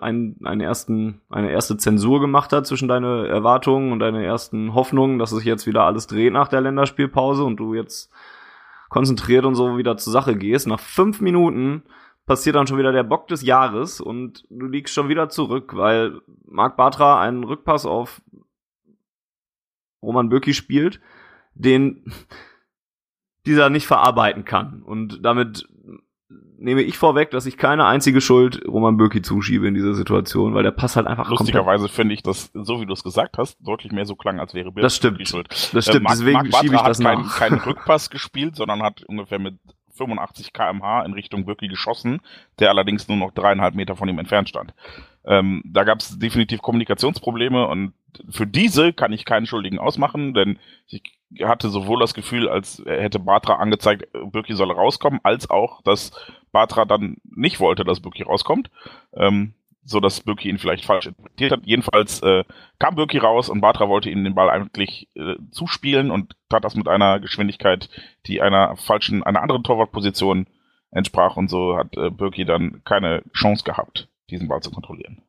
einen, 0.00 0.38
einen 0.44 0.60
ersten, 0.60 1.20
eine 1.28 1.50
erste 1.50 1.76
Zensur 1.76 2.20
gemacht 2.20 2.52
hat 2.52 2.66
zwischen 2.66 2.88
deine 2.88 3.26
Erwartungen 3.26 3.92
und 3.92 3.98
deine 3.98 4.24
ersten 4.24 4.74
Hoffnungen, 4.74 5.18
dass 5.18 5.30
sich 5.30 5.44
jetzt 5.44 5.66
wieder 5.66 5.82
alles 5.82 6.06
dreht 6.06 6.32
nach 6.32 6.48
der 6.48 6.60
Länderspielpause 6.60 7.42
und 7.42 7.56
du 7.56 7.74
jetzt 7.74 8.12
konzentriert 8.88 9.44
und 9.44 9.56
so 9.56 9.76
wieder 9.76 9.96
zur 9.96 10.12
Sache 10.12 10.36
gehst. 10.36 10.68
Nach 10.68 10.78
fünf 10.78 11.20
Minuten 11.20 11.82
passiert 12.26 12.56
dann 12.56 12.66
schon 12.66 12.78
wieder 12.78 12.92
der 12.92 13.02
Bock 13.02 13.26
des 13.28 13.42
Jahres 13.42 14.00
und 14.00 14.44
du 14.50 14.66
liegst 14.66 14.94
schon 14.94 15.08
wieder 15.08 15.28
zurück, 15.28 15.76
weil 15.76 16.20
Marc 16.44 16.76
Bartra 16.76 17.20
einen 17.20 17.44
Rückpass 17.44 17.86
auf 17.86 18.20
Roman 20.02 20.28
Böcki 20.28 20.54
spielt, 20.54 21.00
den 21.56 22.12
dieser 23.46 23.70
nicht 23.70 23.86
verarbeiten 23.86 24.44
kann. 24.44 24.82
Und 24.82 25.24
damit 25.24 25.68
nehme 26.58 26.82
ich 26.82 26.98
vorweg, 26.98 27.30
dass 27.30 27.46
ich 27.46 27.56
keine 27.56 27.86
einzige 27.86 28.20
Schuld 28.20 28.66
Roman 28.66 28.96
Bürki 28.96 29.22
zuschiebe 29.22 29.68
in 29.68 29.74
dieser 29.74 29.94
Situation, 29.94 30.54
weil 30.54 30.62
der 30.62 30.70
Pass 30.70 30.96
halt 30.96 31.06
einfach 31.06 31.28
Lustigerweise 31.28 31.88
finde 31.88 32.14
ich 32.14 32.22
das, 32.22 32.50
so 32.54 32.80
wie 32.80 32.86
du 32.86 32.92
es 32.92 33.04
gesagt 33.04 33.38
hast, 33.38 33.58
deutlich 33.60 33.92
mehr 33.92 34.06
so 34.06 34.16
klang, 34.16 34.40
als 34.40 34.54
wäre 34.54 34.72
Bürki 34.72 34.82
das 34.82 34.96
stimmt. 34.96 35.26
schuld. 35.28 35.48
Das 35.72 35.84
stimmt, 35.84 35.96
äh, 35.96 36.00
Marc, 36.00 36.12
deswegen 36.14 36.48
Marc 36.48 36.56
schiebe 36.56 36.74
ich 36.74 36.80
das 36.80 36.98
hat 36.98 37.04
keinen 37.04 37.28
kein 37.28 37.54
Rückpass 37.54 38.10
gespielt, 38.10 38.56
sondern 38.56 38.82
hat 38.82 39.04
ungefähr 39.04 39.38
mit 39.38 39.58
85 39.96 40.52
kmh 40.52 41.04
in 41.04 41.12
Richtung 41.12 41.44
Bürki 41.44 41.68
geschossen, 41.68 42.20
der 42.58 42.70
allerdings 42.70 43.08
nur 43.08 43.16
noch 43.16 43.32
dreieinhalb 43.32 43.74
Meter 43.74 43.96
von 43.96 44.08
ihm 44.08 44.18
entfernt 44.18 44.48
stand. 44.48 44.74
Ähm, 45.26 45.62
da 45.64 45.84
gab 45.84 46.00
es 46.00 46.18
definitiv 46.18 46.62
Kommunikationsprobleme 46.62 47.66
und 47.66 47.94
für 48.30 48.46
diese 48.46 48.92
kann 48.92 49.12
ich 49.12 49.24
keinen 49.24 49.46
Schuldigen 49.46 49.78
ausmachen, 49.78 50.34
denn 50.34 50.58
ich 50.86 51.02
hatte 51.42 51.68
sowohl 51.68 52.00
das 52.00 52.14
Gefühl, 52.14 52.48
als 52.48 52.82
hätte 52.86 53.18
Batra 53.18 53.56
angezeigt, 53.56 54.06
Birki 54.32 54.54
solle 54.54 54.74
rauskommen, 54.74 55.20
als 55.22 55.50
auch, 55.50 55.82
dass 55.82 56.12
Batra 56.52 56.84
dann 56.84 57.16
nicht 57.24 57.60
wollte, 57.60 57.84
dass 57.84 58.00
Birki 58.00 58.22
rauskommt, 58.22 58.70
ähm, 59.14 59.54
so 59.82 60.00
dass 60.00 60.20
Birki 60.20 60.48
ihn 60.48 60.58
vielleicht 60.58 60.84
falsch 60.84 61.06
interpretiert 61.06 61.52
hat. 61.52 61.60
Jedenfalls 61.64 62.22
äh, 62.22 62.44
kam 62.78 62.94
Birki 62.94 63.18
raus 63.18 63.48
und 63.48 63.60
Batra 63.60 63.88
wollte 63.88 64.10
ihm 64.10 64.24
den 64.24 64.34
Ball 64.34 64.50
eigentlich 64.50 65.08
äh, 65.14 65.34
zuspielen 65.50 66.10
und 66.10 66.36
tat 66.48 66.64
das 66.64 66.76
mit 66.76 66.88
einer 66.88 67.20
Geschwindigkeit, 67.20 67.88
die 68.26 68.40
einer 68.40 68.76
falschen, 68.76 69.22
einer 69.22 69.42
anderen 69.42 69.64
Torwartposition 69.64 70.46
entsprach 70.90 71.36
und 71.36 71.48
so 71.48 71.76
hat 71.76 71.96
äh, 71.96 72.10
Birki 72.10 72.44
dann 72.44 72.82
keine 72.84 73.22
Chance 73.32 73.64
gehabt, 73.64 74.08
diesen 74.30 74.48
Ball 74.48 74.60
zu 74.60 74.70
kontrollieren. 74.70 75.22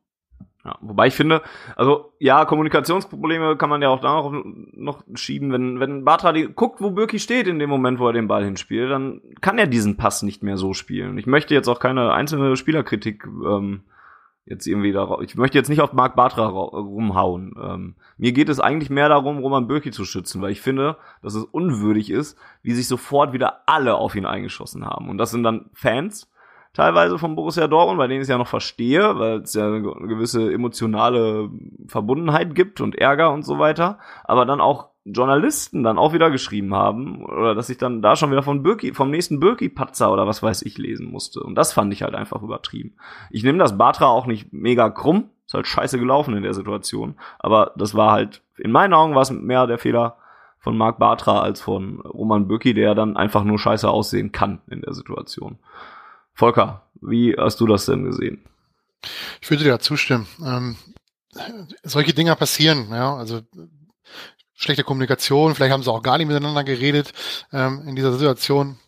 Ja, 0.64 0.76
wobei 0.80 1.06
ich 1.06 1.14
finde, 1.14 1.42
also 1.76 2.12
ja, 2.18 2.44
Kommunikationsprobleme 2.44 3.56
kann 3.56 3.70
man 3.70 3.80
ja 3.80 3.88
auch 3.88 4.00
da 4.00 4.30
noch, 4.72 5.02
schieben. 5.14 5.52
Wenn, 5.52 5.80
wenn 5.80 6.04
Batra 6.04 6.32
die, 6.32 6.48
guckt, 6.48 6.80
wo 6.80 6.90
Birki 6.90 7.18
steht 7.18 7.46
in 7.46 7.58
dem 7.58 7.70
Moment, 7.70 8.00
wo 8.00 8.08
er 8.08 8.12
den 8.12 8.28
Ball 8.28 8.44
hinspielt, 8.44 8.90
dann 8.90 9.20
kann 9.40 9.58
er 9.58 9.66
diesen 9.66 9.96
Pass 9.96 10.22
nicht 10.22 10.42
mehr 10.42 10.56
so 10.56 10.74
spielen. 10.74 11.16
Ich 11.16 11.26
möchte 11.26 11.54
jetzt 11.54 11.68
auch 11.68 11.78
keine 11.78 12.12
einzelne 12.12 12.56
Spielerkritik 12.56 13.24
ähm, 13.24 13.82
jetzt 14.44 14.66
irgendwie 14.66 14.92
da. 14.92 15.18
Ich 15.22 15.36
möchte 15.36 15.56
jetzt 15.56 15.68
nicht 15.68 15.80
auf 15.80 15.92
Marc 15.92 16.16
Bartra 16.16 16.46
rumhauen. 16.48 17.54
Ähm, 17.62 17.94
mir 18.16 18.32
geht 18.32 18.48
es 18.48 18.60
eigentlich 18.60 18.90
mehr 18.90 19.08
darum, 19.08 19.38
Roman 19.38 19.68
Birki 19.68 19.90
zu 19.90 20.04
schützen, 20.04 20.42
weil 20.42 20.52
ich 20.52 20.60
finde, 20.60 20.96
dass 21.22 21.34
es 21.34 21.44
unwürdig 21.44 22.10
ist, 22.10 22.36
wie 22.62 22.72
sich 22.72 22.88
sofort 22.88 23.32
wieder 23.32 23.62
alle 23.66 23.94
auf 23.94 24.16
ihn 24.16 24.26
eingeschossen 24.26 24.84
haben. 24.84 25.08
Und 25.08 25.18
das 25.18 25.30
sind 25.30 25.44
dann 25.44 25.70
Fans 25.72 26.30
teilweise 26.72 27.18
von 27.18 27.34
Borussia 27.34 27.66
Dortmund, 27.66 27.98
bei 27.98 28.06
denen 28.06 28.20
ich 28.20 28.24
es 28.24 28.28
ja 28.28 28.38
noch 28.38 28.46
verstehe, 28.46 29.18
weil 29.18 29.40
es 29.40 29.54
ja 29.54 29.66
eine 29.66 29.82
gewisse 29.82 30.52
emotionale 30.52 31.50
Verbundenheit 31.86 32.54
gibt 32.54 32.80
und 32.80 32.96
Ärger 32.96 33.32
und 33.32 33.44
so 33.44 33.58
weiter, 33.58 33.98
aber 34.24 34.46
dann 34.46 34.60
auch 34.60 34.88
Journalisten 35.04 35.82
dann 35.82 35.98
auch 35.98 36.12
wieder 36.12 36.30
geschrieben 36.30 36.74
haben 36.74 37.24
oder 37.24 37.54
dass 37.54 37.70
ich 37.70 37.78
dann 37.78 38.02
da 38.02 38.16
schon 38.16 38.30
wieder 38.30 38.42
von 38.42 38.62
Birki, 38.62 38.92
vom 38.92 39.10
nächsten 39.10 39.40
Birki-Patzer 39.40 40.12
oder 40.12 40.26
was 40.26 40.42
weiß 40.42 40.62
ich 40.62 40.76
lesen 40.76 41.10
musste. 41.10 41.40
Und 41.40 41.54
das 41.54 41.72
fand 41.72 41.92
ich 41.92 42.02
halt 42.02 42.14
einfach 42.14 42.42
übertrieben. 42.42 42.94
Ich 43.30 43.42
nehme 43.42 43.58
das 43.58 43.78
Batra 43.78 44.06
auch 44.06 44.26
nicht 44.26 44.52
mega 44.52 44.90
krumm, 44.90 45.30
ist 45.46 45.54
halt 45.54 45.66
scheiße 45.66 45.98
gelaufen 45.98 46.36
in 46.36 46.42
der 46.42 46.54
Situation, 46.54 47.14
aber 47.38 47.72
das 47.76 47.94
war 47.94 48.12
halt, 48.12 48.42
in 48.58 48.70
meinen 48.70 48.92
Augen 48.92 49.14
war 49.14 49.22
es 49.22 49.30
mehr 49.30 49.66
der 49.66 49.78
Fehler 49.78 50.16
von 50.58 50.76
Marc 50.76 50.98
Bartra 50.98 51.40
als 51.40 51.60
von 51.60 52.00
Roman 52.00 52.48
Bürki, 52.48 52.74
der 52.74 52.94
dann 52.94 53.16
einfach 53.16 53.44
nur 53.44 53.58
scheiße 53.58 53.88
aussehen 53.88 54.32
kann 54.32 54.60
in 54.68 54.82
der 54.82 54.92
Situation. 54.92 55.58
Volker, 56.38 56.88
wie 57.00 57.34
hast 57.36 57.58
du 57.58 57.66
das 57.66 57.86
denn 57.86 58.04
gesehen? 58.04 58.44
Ich 59.40 59.50
würde 59.50 59.64
dir 59.64 59.70
da 59.70 59.80
zustimmen. 59.80 60.28
Ähm, 60.40 60.76
solche 61.82 62.14
Dinge 62.14 62.34
passieren, 62.36 62.90
ja, 62.92 63.16
also 63.16 63.40
schlechte 64.54 64.84
Kommunikation, 64.84 65.56
vielleicht 65.56 65.72
haben 65.72 65.82
sie 65.82 65.90
auch 65.90 66.02
gar 66.02 66.16
nicht 66.16 66.28
miteinander 66.28 66.62
geredet 66.62 67.12
ähm, 67.52 67.82
in 67.88 67.96
dieser 67.96 68.12
Situation. 68.12 68.78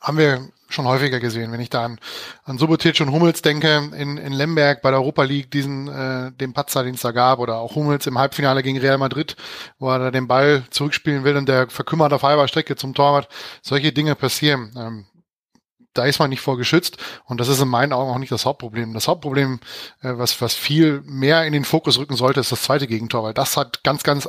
Haben 0.00 0.18
wir 0.18 0.48
schon 0.68 0.86
häufiger 0.86 1.18
gesehen. 1.18 1.50
Wenn 1.50 1.60
ich 1.60 1.70
da 1.70 1.84
an, 1.84 1.98
an 2.44 2.58
Subotic 2.58 3.00
und 3.00 3.10
Hummels 3.10 3.42
denke, 3.42 3.90
in, 3.96 4.16
in 4.16 4.32
Lemberg 4.32 4.80
bei 4.80 4.90
der 4.90 5.00
Europa 5.00 5.24
League, 5.24 5.50
diesen, 5.50 5.88
äh, 5.88 6.30
den 6.30 6.52
Patzer, 6.52 6.84
den 6.84 6.94
es 6.94 7.00
da 7.00 7.10
gab, 7.10 7.40
oder 7.40 7.56
auch 7.56 7.74
Hummels 7.74 8.06
im 8.06 8.18
Halbfinale 8.18 8.62
gegen 8.62 8.78
Real 8.78 8.98
Madrid, 8.98 9.34
wo 9.80 9.90
er 9.90 9.98
da 9.98 10.10
den 10.12 10.28
Ball 10.28 10.62
zurückspielen 10.70 11.24
will 11.24 11.36
und 11.36 11.48
der 11.48 11.70
verkümmert 11.70 12.12
auf 12.12 12.22
halber 12.22 12.46
Strecke 12.46 12.76
zum 12.76 12.94
Torwart. 12.94 13.28
Solche 13.62 13.92
Dinge 13.92 14.14
passieren. 14.14 14.72
Ähm, 14.76 15.06
da 15.98 16.04
ist 16.04 16.18
man 16.18 16.30
nicht 16.30 16.40
vorgeschützt 16.40 16.96
und 17.24 17.40
das 17.40 17.48
ist 17.48 17.60
in 17.60 17.68
meinen 17.68 17.92
Augen 17.92 18.10
auch 18.10 18.18
nicht 18.18 18.32
das 18.32 18.46
Hauptproblem. 18.46 18.94
Das 18.94 19.08
Hauptproblem, 19.08 19.60
äh, 20.00 20.12
was, 20.16 20.40
was 20.40 20.54
viel 20.54 21.02
mehr 21.04 21.44
in 21.44 21.52
den 21.52 21.64
Fokus 21.64 21.98
rücken 21.98 22.16
sollte, 22.16 22.40
ist 22.40 22.52
das 22.52 22.62
zweite 22.62 22.86
Gegentor, 22.86 23.24
weil 23.24 23.34
das 23.34 23.56
hat 23.56 23.82
ganz, 23.84 24.02
ganz 24.02 24.28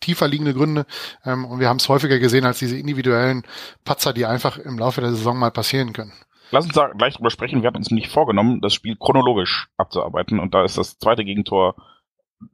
tiefer 0.00 0.28
liegende 0.28 0.54
Gründe. 0.54 0.86
Ähm, 1.24 1.44
und 1.44 1.60
wir 1.60 1.68
haben 1.68 1.78
es 1.78 1.88
häufiger 1.88 2.18
gesehen 2.18 2.44
als 2.44 2.58
diese 2.58 2.78
individuellen 2.78 3.44
Patzer, 3.84 4.12
die 4.12 4.26
einfach 4.26 4.58
im 4.58 4.78
Laufe 4.78 5.00
der 5.00 5.10
Saison 5.10 5.38
mal 5.38 5.50
passieren 5.50 5.92
können. 5.92 6.12
Lass 6.50 6.64
uns 6.64 6.74
da 6.74 6.88
gleich 6.88 7.14
drüber 7.14 7.30
sprechen. 7.30 7.62
Wir 7.62 7.68
hatten 7.68 7.78
uns 7.78 7.90
nicht 7.90 8.10
vorgenommen, 8.10 8.60
das 8.60 8.72
Spiel 8.72 8.96
chronologisch 8.96 9.68
abzuarbeiten. 9.76 10.38
Und 10.38 10.54
da 10.54 10.64
ist 10.64 10.78
das 10.78 10.98
zweite 10.98 11.24
Gegentor 11.24 11.74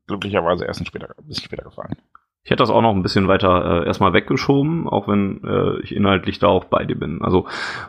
glücklicherweise 0.06 0.64
erst 0.64 0.80
ein, 0.80 0.86
später, 0.86 1.14
ein 1.18 1.26
bisschen 1.26 1.44
später 1.44 1.64
gefallen. 1.64 1.96
Ich 2.44 2.50
hätte 2.50 2.62
das 2.62 2.70
auch 2.70 2.82
noch 2.82 2.94
ein 2.94 3.02
bisschen 3.02 3.28
weiter 3.28 3.82
äh, 3.82 3.86
erstmal 3.86 4.12
weggeschoben, 4.12 4.88
auch 4.88 5.06
wenn 5.06 5.44
äh, 5.44 5.80
ich 5.82 5.94
inhaltlich 5.94 6.40
da 6.40 6.48
auch 6.48 6.64
bei 6.64 6.84
dir 6.84 6.98
bin. 6.98 7.22
Also 7.22 7.46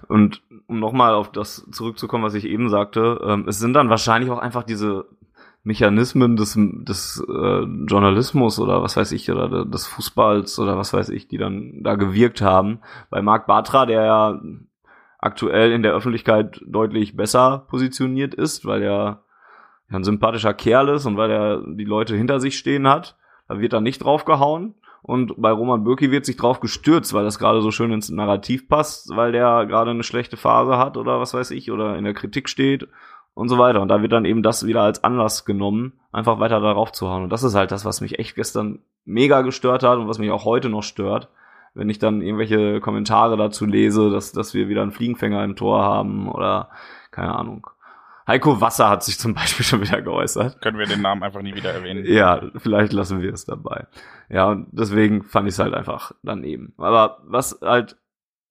und 0.07 0.43
um 0.67 0.79
nochmal 0.79 1.15
auf 1.15 1.31
das 1.31 1.67
zurückzukommen, 1.71 2.23
was 2.23 2.35
ich 2.35 2.45
eben 2.45 2.69
sagte, 2.69 3.19
ähm, 3.25 3.45
es 3.47 3.59
sind 3.59 3.73
dann 3.73 3.89
wahrscheinlich 3.89 4.29
auch 4.29 4.37
einfach 4.37 4.63
diese 4.63 5.05
Mechanismen 5.63 6.35
des, 6.35 6.57
des 6.57 7.23
äh, 7.27 7.63
Journalismus 7.87 8.59
oder 8.59 8.83
was 8.83 8.97
weiß 8.97 9.11
ich, 9.13 9.31
oder 9.31 9.65
des 9.65 9.87
Fußballs 9.87 10.59
oder 10.59 10.77
was 10.77 10.93
weiß 10.93 11.09
ich, 11.09 11.27
die 11.27 11.37
dann 11.37 11.81
da 11.81 11.95
gewirkt 11.95 12.41
haben. 12.41 12.79
Bei 13.09 13.21
Marc 13.21 13.47
Bartra, 13.47 13.85
der 13.85 14.03
ja 14.03 14.41
aktuell 15.19 15.71
in 15.71 15.81
der 15.81 15.93
Öffentlichkeit 15.93 16.61
deutlich 16.67 17.15
besser 17.15 17.65
positioniert 17.69 18.35
ist, 18.35 18.65
weil 18.65 18.83
er 18.83 19.23
ein 19.89 20.03
sympathischer 20.03 20.53
Kerl 20.53 20.89
ist 20.89 21.05
und 21.05 21.17
weil 21.17 21.31
er 21.31 21.63
die 21.65 21.85
Leute 21.85 22.15
hinter 22.15 22.39
sich 22.39 22.57
stehen 22.57 22.87
hat, 22.87 23.15
da 23.47 23.59
wird 23.59 23.73
dann 23.73 23.83
nicht 23.83 24.03
draufgehauen. 24.03 24.75
Und 25.01 25.33
bei 25.37 25.51
Roman 25.51 25.83
Bürki 25.83 26.11
wird 26.11 26.25
sich 26.25 26.37
drauf 26.37 26.61
gestürzt, 26.61 27.13
weil 27.13 27.25
das 27.25 27.37
gerade 27.37 27.61
so 27.61 27.71
schön 27.71 27.91
ins 27.91 28.09
Narrativ 28.09 28.69
passt, 28.69 29.09
weil 29.13 29.33
der 29.33 29.65
gerade 29.65 29.91
eine 29.91 30.03
schlechte 30.03 30.37
Phase 30.37 30.77
hat 30.77 30.95
oder 30.95 31.19
was 31.19 31.33
weiß 31.33 31.51
ich, 31.51 31.71
oder 31.71 31.97
in 31.97 32.05
der 32.05 32.13
Kritik 32.13 32.47
steht 32.47 32.87
und 33.33 33.49
so 33.49 33.57
weiter. 33.57 33.81
Und 33.81 33.89
da 33.89 34.01
wird 34.01 34.13
dann 34.13 34.23
eben 34.23 34.43
das 34.43 34.65
wieder 34.65 34.81
als 34.81 35.03
Anlass 35.03 35.43
genommen, 35.43 35.93
einfach 36.13 36.39
weiter 36.39 36.61
darauf 36.61 36.93
zu 36.93 37.09
hauen. 37.09 37.23
Und 37.23 37.29
das 37.31 37.43
ist 37.43 37.53
halt 37.53 37.71
das, 37.71 37.83
was 37.83 37.99
mich 37.99 38.17
echt 38.17 38.35
gestern 38.35 38.79
mega 39.03 39.41
gestört 39.41 39.83
hat 39.83 39.97
und 39.97 40.07
was 40.07 40.19
mich 40.19 40.31
auch 40.31 40.45
heute 40.45 40.69
noch 40.69 40.83
stört, 40.83 41.27
wenn 41.73 41.89
ich 41.89 41.99
dann 41.99 42.21
irgendwelche 42.21 42.79
Kommentare 42.79 43.35
dazu 43.35 43.65
lese, 43.65 44.09
dass, 44.09 44.31
dass 44.31 44.53
wir 44.53 44.69
wieder 44.69 44.83
einen 44.83 44.91
Fliegenfänger 44.91 45.43
im 45.43 45.55
Tor 45.55 45.83
haben 45.83 46.29
oder 46.29 46.69
keine 47.11 47.35
Ahnung. 47.35 47.67
Heiko 48.27 48.61
Wasser 48.61 48.89
hat 48.89 49.03
sich 49.03 49.19
zum 49.19 49.33
Beispiel 49.33 49.65
schon 49.65 49.81
wieder 49.81 50.01
geäußert. 50.01 50.61
Können 50.61 50.77
wir 50.77 50.85
den 50.85 51.01
Namen 51.01 51.23
einfach 51.23 51.41
nie 51.41 51.55
wieder 51.55 51.71
erwähnen? 51.71 52.05
Ja, 52.05 52.41
vielleicht 52.57 52.93
lassen 52.93 53.21
wir 53.21 53.33
es 53.33 53.45
dabei. 53.45 53.87
Ja, 54.29 54.49
und 54.49 54.67
deswegen 54.71 55.23
fand 55.23 55.47
ich 55.47 55.55
es 55.55 55.59
halt 55.59 55.73
einfach 55.73 56.13
daneben. 56.23 56.73
Aber 56.77 57.19
was 57.25 57.59
halt 57.61 57.97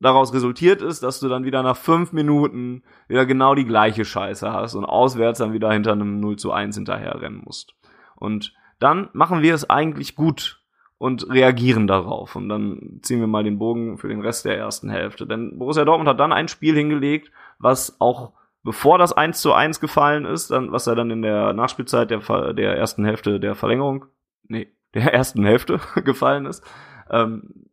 daraus 0.01 0.35
resultiert 0.35 0.83
ist, 0.83 1.03
dass 1.03 1.21
du 1.21 1.29
dann 1.29 1.45
wieder 1.45 1.63
nach 1.63 1.77
fünf 1.77 2.13
Minuten 2.13 2.83
wieder 3.09 3.25
genau 3.25 3.55
die 3.55 3.65
gleiche 3.65 4.05
Scheiße 4.05 4.53
hast 4.53 4.75
und 4.75 4.85
auswärts 4.85 5.39
dann 5.39 5.53
wieder 5.53 5.73
hinter 5.73 5.93
einem 5.93 6.21
0 6.21 6.37
zu 6.37 6.53
1 6.53 6.75
hinterher 6.75 7.21
rennen 7.21 7.43
musst. 7.45 7.75
Und 8.17 8.55
dann 8.81 9.09
machen 9.13 9.43
wir 9.43 9.55
es 9.55 9.71
eigentlich 9.71 10.17
gut 10.17 10.61
und 10.99 11.31
reagieren 11.31 11.87
darauf. 11.87 12.37
Und 12.37 12.49
dann 12.49 12.99
ziehen 13.03 13.21
wir 13.21 13.29
mal 13.29 13.45
den 13.45 13.59
Bogen 13.59 13.97
für 13.97 14.09
den 14.09 14.21
Rest 14.21 14.45
der 14.45 14.59
ersten 14.59 14.91
Hälfte. 14.91 15.27
Denn 15.27 15.59
Borussia 15.59 15.85
Dortmund 15.85 16.09
hat 16.09 16.21
dann 16.21 16.33
ein 16.33 16.49
Spiel 16.49 16.75
hingelegt, 16.75 17.31
was 17.59 18.01
auch 18.01 18.33
bevor 18.65 18.99
das 18.99 19.13
1 19.13 19.41
zu 19.41 19.53
1 19.53 19.81
gefallen 19.81 20.25
ist, 20.25 20.51
dann, 20.51 20.73
was 20.73 20.87
er 20.87 20.95
dann 20.95 21.11
in 21.11 21.23
der 21.23 21.53
Nachspielzeit 21.53 22.11
der, 22.11 22.53
der 22.53 22.77
ersten 22.77 23.05
Hälfte 23.05 23.41
der 23.41 23.55
Verlängerung, 23.55 24.07
nee, 24.49 24.69
der 24.95 25.03
ersten 25.15 25.45
Hälfte 25.45 25.81
gefallen 26.05 26.47
ist, 26.47 26.65
ähm, 27.11 27.69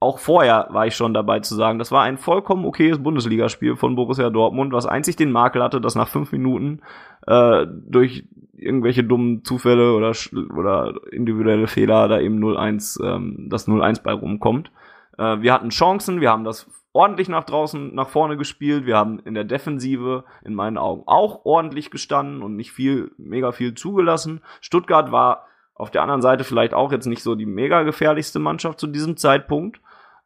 auch 0.00 0.18
vorher 0.18 0.66
war 0.70 0.86
ich 0.86 0.96
schon 0.96 1.14
dabei 1.14 1.40
zu 1.40 1.54
sagen, 1.54 1.78
das 1.78 1.92
war 1.92 2.02
ein 2.02 2.18
vollkommen 2.18 2.64
okayes 2.64 3.00
Bundesligaspiel 3.00 3.76
von 3.76 3.94
Borussia 3.94 4.30
Dortmund, 4.30 4.72
was 4.72 4.84
einzig 4.84 5.14
den 5.14 5.30
Makel 5.30 5.62
hatte, 5.62 5.80
dass 5.80 5.94
nach 5.94 6.08
fünf 6.08 6.32
Minuten 6.32 6.80
äh, 7.26 7.66
durch 7.68 8.24
irgendwelche 8.52 9.04
dummen 9.04 9.44
Zufälle 9.44 9.94
oder, 9.94 10.12
oder 10.56 10.94
individuelle 11.12 11.68
Fehler 11.68 12.08
da 12.08 12.18
eben 12.18 12.42
0-1, 12.42 13.02
ähm, 13.04 13.46
das 13.48 13.68
0-1 13.68 14.02
bei 14.02 14.12
rumkommt. 14.12 14.72
Äh, 15.18 15.40
wir 15.40 15.52
hatten 15.52 15.70
Chancen, 15.70 16.20
wir 16.20 16.30
haben 16.30 16.44
das 16.44 16.68
ordentlich 16.92 17.28
nach 17.28 17.44
draußen, 17.44 17.94
nach 17.94 18.08
vorne 18.08 18.36
gespielt, 18.36 18.86
wir 18.86 18.96
haben 18.96 19.18
in 19.20 19.34
der 19.34 19.44
Defensive 19.44 20.24
in 20.44 20.54
meinen 20.54 20.78
Augen 20.78 21.02
auch 21.06 21.44
ordentlich 21.44 21.90
gestanden 21.90 22.42
und 22.42 22.56
nicht 22.56 22.72
viel, 22.72 23.12
mega 23.16 23.52
viel 23.52 23.74
zugelassen. 23.74 24.42
Stuttgart 24.60 25.10
war 25.10 25.46
auf 25.74 25.90
der 25.90 26.02
anderen 26.02 26.22
Seite 26.22 26.44
vielleicht 26.44 26.74
auch 26.74 26.92
jetzt 26.92 27.06
nicht 27.06 27.22
so 27.22 27.34
die 27.34 27.46
mega 27.46 27.82
gefährlichste 27.82 28.38
Mannschaft 28.38 28.78
zu 28.78 28.86
diesem 28.86 29.16
Zeitpunkt. 29.16 29.80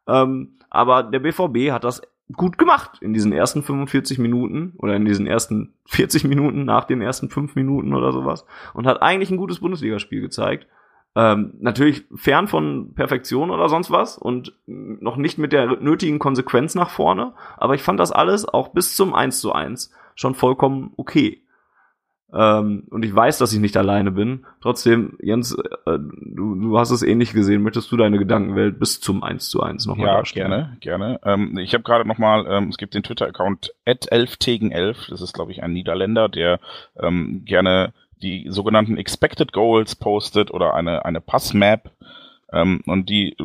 Ähm, 0.07 0.57
aber 0.69 1.03
der 1.03 1.19
BVB 1.19 1.71
hat 1.71 1.83
das 1.83 2.01
gut 2.33 2.57
gemacht 2.57 2.97
in 3.01 3.13
diesen 3.13 3.31
ersten 3.31 3.63
45 3.63 4.19
Minuten 4.19 4.73
oder 4.77 4.95
in 4.95 5.05
diesen 5.05 5.27
ersten 5.27 5.73
40 5.85 6.25
Minuten 6.25 6.65
nach 6.65 6.83
den 6.83 7.01
ersten 7.01 7.29
5 7.29 7.55
Minuten 7.55 7.93
oder 7.93 8.11
sowas 8.11 8.45
und 8.73 8.85
hat 8.85 9.01
eigentlich 9.01 9.31
ein 9.31 9.37
gutes 9.37 9.59
Bundesligaspiel 9.59 10.21
gezeigt. 10.21 10.67
Ähm, 11.17 11.55
natürlich 11.59 12.05
fern 12.13 12.47
von 12.47 12.93
Perfektion 12.93 13.49
oder 13.49 13.69
sonst 13.69 13.89
was 13.89 14.19
und 14.19 14.53
noch 14.67 15.17
nicht 15.17 15.39
mit 15.39 15.51
der 15.51 15.65
nötigen 15.81 16.19
Konsequenz 16.19 16.75
nach 16.75 16.91
vorne, 16.91 17.33
aber 17.57 17.73
ich 17.73 17.81
fand 17.81 17.99
das 17.99 18.11
alles 18.11 18.47
auch 18.47 18.67
bis 18.67 18.95
zum 18.95 19.15
1 19.15 19.41
zu 19.41 19.51
1 19.51 19.91
schon 20.13 20.35
vollkommen 20.35 20.93
okay. 20.95 21.41
Ähm, 22.31 22.83
und 22.91 23.03
ich 23.03 23.15
weiß, 23.15 23.39
dass 23.39 23.51
ich 23.51 23.59
nicht 23.59 23.77
alleine 23.77 24.11
bin. 24.11 24.45
Trotzdem, 24.61 25.17
Jens, 25.19 25.53
äh, 25.55 25.97
du, 25.97 26.55
du 26.55 26.77
hast 26.77 26.91
es 26.91 27.01
ähnlich 27.01 27.33
gesehen. 27.33 27.63
Möchtest 27.63 27.91
du 27.91 27.97
deine 27.97 28.19
Gedankenwelt 28.19 28.77
bis 28.79 28.99
zum 28.99 29.23
1 29.23 29.49
zu 29.49 29.63
1 29.63 29.87
nochmal 29.87 30.07
Ja, 30.07 30.13
darstellen? 30.17 30.49
gerne, 30.51 30.77
gerne. 30.81 31.19
Ähm, 31.23 31.57
ich 31.57 31.73
habe 31.73 31.83
gerade 31.83 32.07
nochmal, 32.07 32.45
ähm, 32.47 32.67
es 32.67 32.77
gibt 32.77 32.93
den 32.93 33.01
Twitter-Account 33.01 33.73
11 33.85 34.37
tegen 34.37 34.71
11. 34.71 35.07
Das 35.09 35.21
ist, 35.21 35.33
glaube 35.33 35.51
ich, 35.51 35.63
ein 35.63 35.71
Niederländer, 35.73 36.27
der 36.29 36.59
ähm, 36.99 37.43
gerne 37.45 37.93
die 38.21 38.47
sogenannten 38.49 38.97
Expected 38.97 39.53
Goals 39.53 39.95
postet 39.95 40.51
oder 40.51 40.73
eine, 40.73 41.05
eine 41.05 41.21
Passmap. 41.21 41.91
Ähm, 42.51 42.81
und 42.85 43.09
die 43.09 43.35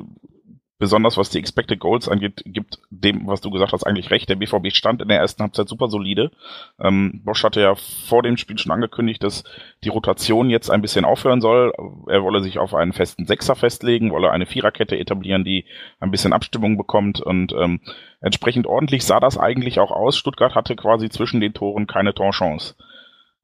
besonders 0.83 1.17
was 1.17 1.31
die 1.31 1.39
Expected 1.39 1.79
Goals 1.79 2.09
angeht, 2.09 2.43
gibt 2.45 2.81
dem, 2.91 3.29
was 3.29 3.41
du 3.41 3.53
gesagt 3.53 3.73
hast, 3.73 3.85
eigentlich 3.85 4.11
recht. 4.11 4.29
Der 4.29 4.35
BVB 4.35 4.73
stand 4.73 5.01
in 5.01 5.07
der 5.07 5.21
ersten 5.21 5.41
Halbzeit 5.45 5.69
super 5.69 5.87
solide. 5.87 6.33
Ähm, 6.81 7.21
Bosch 7.25 7.45
hatte 7.45 7.61
ja 7.61 7.77
vor 7.77 8.25
dem 8.25 8.37
Spiel 8.37 8.59
schon 8.59 8.73
angekündigt, 8.73 9.23
dass 9.23 9.45
die 9.85 9.91
Rotation 9.91 10.51
jetzt 10.51 10.73
ein 10.73 10.83
bisschen 10.83 11.05
aufhören 11.05 11.41
soll. 11.41 11.73
Er 12.09 12.25
wolle 12.25 12.43
sich 12.43 12.59
auf 12.59 12.75
einen 12.75 12.93
festen 12.93 13.27
Sechser 13.27 13.55
festlegen, 13.55 14.11
wolle 14.11 14.33
eine 14.33 14.45
Viererkette 14.45 14.99
etablieren, 14.99 15.45
die 15.45 15.67
ein 16.01 16.11
bisschen 16.11 16.33
Abstimmung 16.33 16.77
bekommt 16.77 17.21
und 17.21 17.53
ähm, 17.53 17.79
entsprechend 18.21 18.67
ordentlich 18.67 19.05
sah 19.05 19.21
das 19.21 19.39
eigentlich 19.39 19.79
auch 19.79 19.93
aus. 19.93 20.17
Stuttgart 20.17 20.57
hatte 20.57 20.75
quasi 20.75 21.09
zwischen 21.11 21.41
den 21.41 21.55
Toren 21.55 21.87
keine 21.87 22.13
Torchance. 22.13 22.75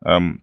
Ähm, 0.05 0.43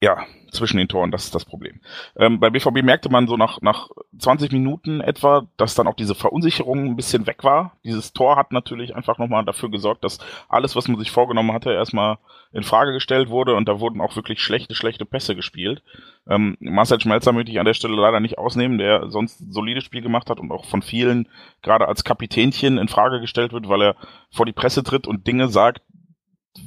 ja, 0.00 0.26
zwischen 0.52 0.76
den 0.76 0.88
Toren, 0.88 1.10
das 1.10 1.24
ist 1.24 1.34
das 1.34 1.44
Problem. 1.44 1.80
Ähm, 2.16 2.38
bei 2.38 2.50
BVB 2.50 2.82
merkte 2.82 3.08
man 3.08 3.26
so 3.26 3.36
nach, 3.36 3.60
nach 3.62 3.88
20 4.18 4.52
Minuten 4.52 5.00
etwa, 5.00 5.46
dass 5.56 5.74
dann 5.74 5.88
auch 5.88 5.96
diese 5.96 6.14
Verunsicherung 6.14 6.86
ein 6.86 6.96
bisschen 6.96 7.26
weg 7.26 7.42
war. 7.42 7.72
Dieses 7.84 8.12
Tor 8.12 8.36
hat 8.36 8.52
natürlich 8.52 8.94
einfach 8.94 9.18
nochmal 9.18 9.44
dafür 9.44 9.70
gesorgt, 9.70 10.04
dass 10.04 10.20
alles, 10.48 10.76
was 10.76 10.86
man 10.86 10.98
sich 10.98 11.10
vorgenommen 11.10 11.52
hatte, 11.52 11.72
erstmal 11.72 12.18
in 12.52 12.62
Frage 12.62 12.92
gestellt 12.92 13.28
wurde 13.28 13.56
und 13.56 13.68
da 13.68 13.80
wurden 13.80 14.00
auch 14.00 14.14
wirklich 14.14 14.40
schlechte, 14.40 14.74
schlechte 14.74 15.04
Pässe 15.04 15.34
gespielt. 15.34 15.82
Ähm, 16.28 16.56
Marcel 16.60 17.00
Schmelzer 17.00 17.32
möchte 17.32 17.50
ich 17.50 17.58
an 17.58 17.66
der 17.66 17.74
Stelle 17.74 17.96
leider 17.96 18.20
nicht 18.20 18.38
ausnehmen, 18.38 18.78
der 18.78 19.10
sonst 19.10 19.40
ein 19.40 19.52
solides 19.52 19.84
Spiel 19.84 20.00
gemacht 20.00 20.30
hat 20.30 20.38
und 20.38 20.52
auch 20.52 20.64
von 20.64 20.80
vielen 20.80 21.28
gerade 21.62 21.88
als 21.88 22.04
Kapitänchen 22.04 22.78
in 22.78 22.88
Frage 22.88 23.20
gestellt 23.20 23.52
wird, 23.52 23.68
weil 23.68 23.82
er 23.82 23.96
vor 24.30 24.46
die 24.46 24.52
Presse 24.52 24.84
tritt 24.84 25.08
und 25.08 25.26
Dinge 25.26 25.48
sagt, 25.48 25.82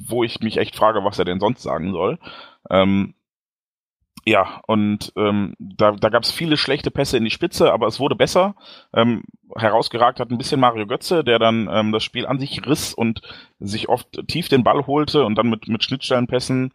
wo 0.06 0.22
ich 0.22 0.40
mich 0.40 0.58
echt 0.58 0.76
frage, 0.76 1.04
was 1.04 1.18
er 1.18 1.24
denn 1.24 1.40
sonst 1.40 1.62
sagen 1.62 1.92
soll. 1.92 2.18
Ähm, 2.70 3.14
ja, 4.24 4.60
und 4.66 5.12
ähm, 5.16 5.54
da, 5.58 5.92
da 5.92 6.08
gab 6.08 6.22
es 6.22 6.30
viele 6.30 6.56
schlechte 6.56 6.90
Pässe 6.90 7.16
in 7.16 7.24
die 7.24 7.30
Spitze, 7.30 7.72
aber 7.72 7.88
es 7.88 7.98
wurde 7.98 8.14
besser. 8.14 8.54
Ähm, 8.94 9.24
herausgeragt 9.56 10.20
hat 10.20 10.30
ein 10.30 10.38
bisschen 10.38 10.60
Mario 10.60 10.86
Götze, 10.86 11.24
der 11.24 11.38
dann 11.38 11.68
ähm, 11.70 11.92
das 11.92 12.04
Spiel 12.04 12.26
an 12.26 12.38
sich 12.38 12.64
riss 12.66 12.94
und 12.94 13.22
sich 13.58 13.88
oft 13.88 14.26
tief 14.28 14.48
den 14.48 14.62
Ball 14.62 14.86
holte 14.86 15.24
und 15.24 15.36
dann 15.36 15.50
mit, 15.50 15.66
mit 15.68 15.82
Schnittstellenpässen 15.82 16.72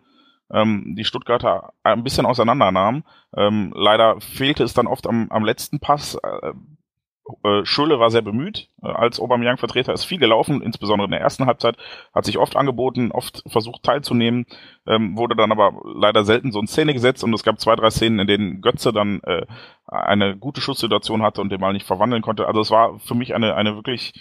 ähm, 0.51 0.95
die 0.97 1.05
Stuttgarter 1.05 1.73
ein 1.83 2.03
bisschen 2.03 2.25
auseinandernahm. 2.25 3.03
Ähm, 3.35 3.73
leider 3.75 4.19
fehlte 4.19 4.63
es 4.63 4.73
dann 4.73 4.87
oft 4.87 5.07
am, 5.07 5.27
am 5.29 5.45
letzten 5.45 5.79
Pass. 5.79 6.15
Äh, 6.15 6.53
äh, 7.43 7.65
Schöle 7.65 7.99
war 7.99 8.09
sehr 8.09 8.21
bemüht 8.21 8.69
äh, 8.81 8.87
als 8.87 9.19
Aubameyang-Vertreter, 9.19 9.93
ist 9.93 10.05
viel 10.05 10.19
gelaufen, 10.19 10.61
insbesondere 10.61 11.05
in 11.05 11.11
der 11.11 11.21
ersten 11.21 11.45
Halbzeit, 11.45 11.77
hat 12.13 12.25
sich 12.25 12.37
oft 12.37 12.55
angeboten, 12.55 13.11
oft 13.11 13.43
versucht 13.47 13.83
teilzunehmen, 13.83 14.45
ähm, 14.85 15.17
wurde 15.17 15.35
dann 15.35 15.51
aber 15.51 15.73
leider 15.83 16.23
selten 16.23 16.51
so 16.51 16.59
in 16.59 16.67
Szene 16.67 16.93
gesetzt 16.93 17.23
und 17.23 17.33
es 17.33 17.43
gab 17.43 17.59
zwei, 17.59 17.75
drei 17.75 17.89
Szenen, 17.89 18.19
in 18.19 18.27
denen 18.27 18.61
Götze 18.61 18.93
dann 18.93 19.21
äh, 19.23 19.45
eine 19.87 20.37
gute 20.37 20.61
Schusssituation 20.61 21.21
hatte 21.21 21.41
und 21.41 21.49
den 21.49 21.59
Mal 21.59 21.73
nicht 21.73 21.85
verwandeln 21.85 22.21
konnte. 22.21 22.47
Also 22.47 22.61
es 22.61 22.71
war 22.71 22.99
für 22.99 23.15
mich 23.15 23.35
eine, 23.35 23.55
eine 23.55 23.75
wirklich 23.75 24.13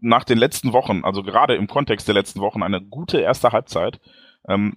nach 0.00 0.24
den 0.24 0.38
letzten 0.38 0.72
Wochen, 0.72 1.04
also 1.04 1.22
gerade 1.22 1.56
im 1.56 1.66
Kontext 1.66 2.08
der 2.08 2.14
letzten 2.14 2.40
Wochen, 2.40 2.62
eine 2.62 2.80
gute 2.80 3.20
erste 3.20 3.52
Halbzeit, 3.52 4.00
ähm, 4.48 4.76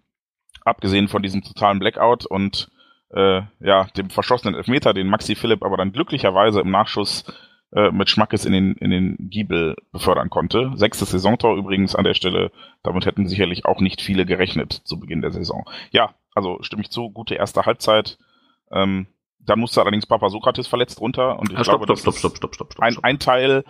abgesehen 0.66 1.08
von 1.08 1.22
diesem 1.22 1.44
totalen 1.44 1.80
Blackout 1.80 2.26
und 2.26 2.70
äh, 3.14 3.42
ja, 3.60 3.86
dem 3.96 4.10
verschossenen 4.10 4.56
Elfmeter, 4.56 4.94
den 4.94 5.08
Maxi 5.08 5.36
Philipp 5.36 5.64
aber 5.64 5.78
dann 5.78 5.94
glücklicherweise 5.94 6.60
im 6.60 6.72
Nachschuss 6.72 7.24
äh, 7.74 7.92
mit 7.92 8.10
Schmackes 8.10 8.46
in 8.46 8.54
den, 8.54 8.74
in 8.76 8.92
den 8.92 9.30
Giebel 9.30 9.76
befördern 9.92 10.30
konnte. 10.30 10.72
Sechstes 10.76 11.12
Saisontor 11.12 11.58
übrigens 11.58 11.96
an 11.96 12.04
der 12.04 12.14
Stelle. 12.14 12.52
Damit 12.84 13.06
hätten 13.06 13.28
sicherlich 13.28 13.66
auch 13.66 13.82
nicht 13.82 14.02
viele 14.02 14.26
gerechnet 14.26 14.72
zu 14.72 15.00
Beginn 15.00 15.22
der 15.22 15.32
Saison. 15.32 15.70
Ja, 15.92 16.16
also 16.34 16.60
stimme 16.62 16.82
ich 16.82 16.92
zu, 16.92 17.10
gute 17.10 17.36
erste 17.36 17.66
Halbzeit. 17.66 18.18
Ähm, 18.72 19.08
dann 19.40 19.60
musste 19.60 19.82
allerdings 19.82 20.06
Papa 20.06 20.30
Sokrates 20.30 20.68
verletzt 20.68 21.02
runter 21.02 21.40
und 21.40 21.52
ich 21.52 21.58
Ja, 21.58 21.64
stopp, 21.64 21.86
glaube, 21.86 21.98
stopp, 21.98 22.14
das 22.14 22.20
stopp, 22.20 22.38
stopp, 22.38 22.56
stopp, 22.56 22.74
stopp, 22.74 22.84
ein, 22.84 22.98
ein 23.02 23.20
Teil, 23.20 23.64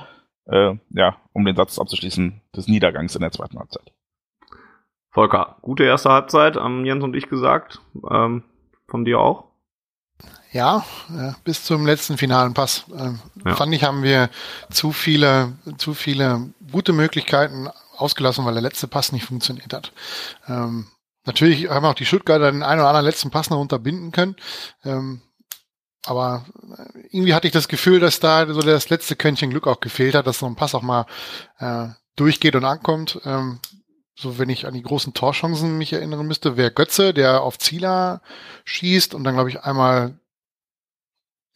äh, 0.46 0.76
ja, 0.90 1.18
um 1.34 1.46
den 1.46 1.56
Satz 1.56 1.80
abzuschließen, 1.80 2.42
des 2.56 2.68
Niedergangs 2.68 3.16
in 3.16 3.22
der 3.22 3.32
zweiten 3.32 3.58
Halbzeit. 3.60 3.94
Volker, 5.12 5.58
gute 5.62 5.84
erste 5.84 6.10
Halbzeit, 6.12 6.58
haben 6.58 6.86
Jens 6.86 7.04
und 7.04 7.16
ich 7.16 7.30
gesagt. 7.30 7.82
Ähm, 8.12 8.44
von 8.88 9.06
dir 9.06 9.20
auch? 9.20 9.47
Ja, 10.52 10.86
bis 11.44 11.64
zum 11.64 11.86
letzten 11.86 12.18
finalen 12.18 12.54
Pass. 12.54 12.86
Ähm, 12.98 13.20
Ja. 13.46 13.56
Fand 13.56 13.74
ich, 13.74 13.84
haben 13.84 14.04
wir 14.04 14.30
zu 14.72 14.92
viele, 14.92 15.54
zu 15.78 15.94
viele 15.94 16.50
gute 16.72 16.94
Möglichkeiten 16.94 17.70
ausgelassen, 17.98 18.46
weil 18.46 18.54
der 18.54 18.62
letzte 18.62 18.88
Pass 18.88 19.12
nicht 19.12 19.26
funktioniert 19.26 19.74
hat. 19.74 19.92
Ähm, 20.48 20.88
natürlich 21.26 21.70
haben 21.70 21.86
auch 21.86 21.96
die 21.96 22.06
Stuttgarter 22.06 22.52
den 22.52 22.64
einen 22.64 22.80
oder 22.80 22.90
anderen 22.90 23.06
letzten 23.06 23.32
Pass 23.32 23.50
noch 23.50 23.60
unterbinden 23.60 24.12
können. 24.12 24.36
Ähm, 24.86 25.22
aber 26.06 26.46
äh, 26.78 27.00
irgendwie 27.12 27.34
hatte 27.34 27.48
ich 27.48 27.54
das 27.54 27.68
Gefühl, 27.68 28.00
dass 28.00 28.20
da 28.20 28.48
so 28.52 28.62
das 28.62 28.90
letzte 28.90 29.16
Quäntchen 29.16 29.50
Glück 29.50 29.68
auch 29.68 29.82
gefehlt 29.82 30.16
hat, 30.16 30.28
dass 30.28 30.40
so 30.40 30.46
ein 30.46 30.56
Pass 30.56 30.74
auch 30.76 30.82
mal 30.82 31.06
äh, 31.60 31.88
durchgeht 32.16 32.56
und 32.56 32.66
ankommt. 32.66 33.20
Ähm, 33.26 33.60
so 34.16 34.40
wenn 34.40 34.50
ich 34.50 34.66
an 34.66 34.74
die 34.74 34.82
großen 34.82 35.14
Torchancen 35.14 35.78
mich 35.78 35.94
erinnern 35.94 36.26
müsste, 36.26 36.58
wäre 36.58 36.72
Götze, 36.72 37.14
der 37.14 37.42
auf 37.44 37.60
Zieler 37.60 38.22
schießt 38.66 39.14
und 39.14 39.24
dann 39.24 39.36
glaube 39.36 39.50
ich 39.50 39.62
einmal 39.62 40.18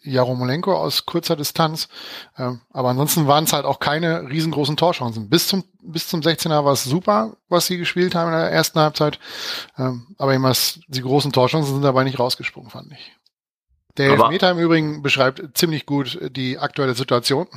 Jaromolenko 0.03 0.73
aus 0.75 1.05
kurzer 1.05 1.35
Distanz. 1.35 1.87
Ähm, 2.37 2.61
aber 2.71 2.89
ansonsten 2.89 3.27
waren 3.27 3.43
es 3.43 3.53
halt 3.53 3.65
auch 3.65 3.79
keine 3.79 4.29
riesengroßen 4.29 4.77
Torchancen. 4.77 5.29
Bis 5.29 5.47
zum, 5.47 5.63
bis 5.81 6.07
zum 6.07 6.21
16er 6.21 6.65
war 6.65 6.73
es 6.73 6.83
super, 6.83 7.33
was 7.49 7.67
sie 7.67 7.77
gespielt 7.77 8.15
haben 8.15 8.31
in 8.33 8.39
der 8.39 8.51
ersten 8.51 8.79
Halbzeit. 8.79 9.19
Ähm, 9.77 10.07
aber 10.17 10.33
immer 10.33 10.53
die 10.87 11.01
großen 11.01 11.31
Torchancen 11.31 11.73
sind 11.73 11.83
dabei 11.83 12.03
nicht 12.03 12.19
rausgesprungen, 12.19 12.69
fand 12.71 12.91
ich. 12.93 13.11
Der 13.97 14.13
Aber- 14.13 14.23
Elfmeter 14.25 14.51
im 14.51 14.59
Übrigen 14.59 15.01
beschreibt 15.01 15.41
ziemlich 15.57 15.85
gut 15.85 16.17
die 16.31 16.57
aktuelle 16.57 16.95
Situation. 16.95 17.47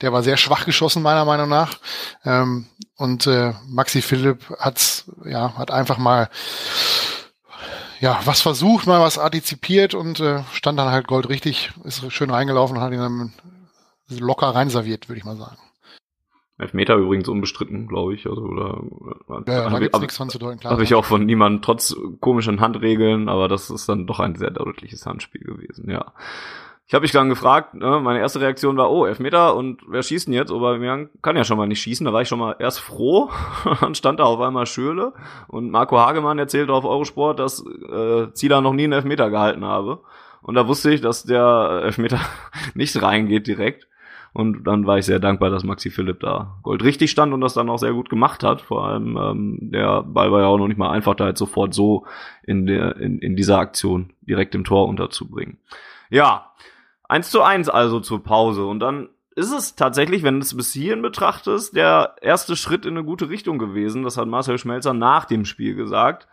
Der 0.00 0.12
war 0.12 0.22
sehr 0.22 0.36
schwach 0.36 0.64
geschossen, 0.64 1.02
meiner 1.02 1.24
Meinung 1.24 1.48
nach. 1.48 1.78
Ähm, 2.24 2.66
und 2.96 3.26
äh, 3.26 3.52
Maxi 3.66 4.00
Philipp 4.00 4.48
hat's, 4.58 5.04
ja, 5.24 5.54
hat 5.58 5.70
einfach 5.70 5.98
mal 5.98 6.28
ja, 8.00 8.20
was 8.24 8.42
versucht, 8.42 8.86
mal 8.86 9.00
was 9.00 9.18
antizipiert 9.18 9.94
und 9.94 10.20
äh, 10.20 10.42
stand 10.52 10.78
dann 10.78 10.90
halt 10.90 11.06
Gold 11.06 11.28
richtig, 11.28 11.72
ist 11.84 12.10
schön 12.12 12.30
reingelaufen 12.30 12.76
und 12.76 12.82
hat 12.82 12.92
ihn 12.92 12.98
dann 12.98 13.32
locker 14.08 14.48
reinserviert, 14.48 15.08
würde 15.08 15.18
ich 15.18 15.24
mal 15.24 15.36
sagen. 15.36 15.56
Elfmeter 16.58 16.96
übrigens 16.96 17.28
unbestritten, 17.28 17.86
glaube 17.86 18.14
ich. 18.14 18.26
Also, 18.26 18.40
oder, 18.40 18.82
Ja, 19.46 19.68
da 19.68 19.78
gibt's 19.78 20.00
nichts 20.00 20.16
von 20.16 20.30
zu 20.30 20.38
deuten, 20.38 20.58
klar. 20.58 20.72
Habe 20.72 20.84
ich 20.84 20.94
auch 20.94 21.04
von 21.04 21.26
niemandem, 21.26 21.60
trotz 21.60 21.94
komischen 22.20 22.60
Handregeln, 22.60 23.28
aber 23.28 23.48
das 23.48 23.68
ist 23.68 23.88
dann 23.88 24.06
doch 24.06 24.20
ein 24.20 24.36
sehr 24.36 24.50
deutliches 24.50 25.04
Handspiel 25.04 25.42
gewesen, 25.42 25.90
ja. 25.90 26.12
Ich 26.88 26.94
habe 26.94 27.02
mich 27.02 27.10
dann 27.10 27.28
gefragt, 27.28 27.74
ne, 27.74 28.00
meine 28.00 28.20
erste 28.20 28.40
Reaktion 28.40 28.76
war, 28.76 28.92
oh, 28.92 29.06
Elfmeter 29.06 29.56
und 29.56 29.80
wer 29.88 30.04
schießt 30.04 30.28
denn 30.28 30.34
jetzt? 30.34 30.52
Aubameyang 30.52 31.10
kann 31.20 31.36
ja 31.36 31.42
schon 31.42 31.58
mal 31.58 31.66
nicht 31.66 31.80
schießen, 31.80 32.06
da 32.06 32.12
war 32.12 32.22
ich 32.22 32.28
schon 32.28 32.38
mal 32.38 32.54
erst 32.60 32.78
froh, 32.78 33.30
dann 33.80 33.96
stand 33.96 34.20
da 34.20 34.24
auf 34.24 34.40
einmal 34.40 34.66
Schöle 34.66 35.12
und 35.48 35.70
Marco 35.70 35.98
Hagemann 35.98 36.38
erzählte 36.38 36.72
auf 36.72 36.84
Eurosport, 36.84 37.40
dass 37.40 37.64
äh, 37.66 38.32
Zieler 38.34 38.60
noch 38.60 38.72
nie 38.72 38.84
einen 38.84 38.92
Elfmeter 38.92 39.30
gehalten 39.30 39.64
habe 39.64 40.00
und 40.42 40.54
da 40.54 40.68
wusste 40.68 40.92
ich, 40.92 41.00
dass 41.00 41.24
der 41.24 41.80
Elfmeter 41.82 42.20
nicht 42.74 43.02
reingeht 43.02 43.48
direkt 43.48 43.88
und 44.32 44.64
dann 44.64 44.86
war 44.86 44.98
ich 44.98 45.06
sehr 45.06 45.18
dankbar, 45.18 45.50
dass 45.50 45.64
Maxi 45.64 45.90
Philipp 45.90 46.20
da 46.20 46.58
Gold 46.62 46.84
richtig 46.84 47.10
stand 47.10 47.32
und 47.32 47.40
das 47.40 47.54
dann 47.54 47.70
auch 47.70 47.78
sehr 47.78 47.94
gut 47.94 48.10
gemacht 48.10 48.42
hat. 48.42 48.60
Vor 48.60 48.84
allem 48.86 49.16
ähm, 49.16 49.58
der 49.60 50.02
Ball 50.02 50.30
war 50.30 50.42
ja 50.42 50.46
auch 50.46 50.58
noch 50.58 50.68
nicht 50.68 50.76
mal 50.76 50.90
einfach, 50.90 51.14
da 51.14 51.28
jetzt 51.28 51.38
sofort 51.38 51.72
so 51.72 52.04
in, 52.42 52.66
der, 52.66 52.96
in, 52.98 53.18
in 53.18 53.34
dieser 53.34 53.58
Aktion 53.58 54.12
direkt 54.20 54.54
im 54.54 54.64
Tor 54.64 54.88
unterzubringen. 54.88 55.56
Ja, 56.10 56.52
eins 57.08 57.30
zu 57.30 57.42
eins 57.42 57.68
also 57.68 58.00
zur 58.00 58.22
Pause. 58.22 58.66
Und 58.66 58.80
dann 58.80 59.08
ist 59.34 59.52
es 59.52 59.76
tatsächlich, 59.76 60.22
wenn 60.22 60.36
du 60.36 60.40
es 60.40 60.56
bis 60.56 60.72
hierhin 60.72 61.02
betrachtest, 61.02 61.76
der 61.76 62.16
erste 62.22 62.56
Schritt 62.56 62.86
in 62.86 62.96
eine 62.96 63.04
gute 63.04 63.28
Richtung 63.28 63.58
gewesen. 63.58 64.02
Das 64.02 64.16
hat 64.16 64.28
Marcel 64.28 64.58
Schmelzer 64.58 64.94
nach 64.94 65.26
dem 65.26 65.44
Spiel 65.44 65.74
gesagt. 65.74 66.26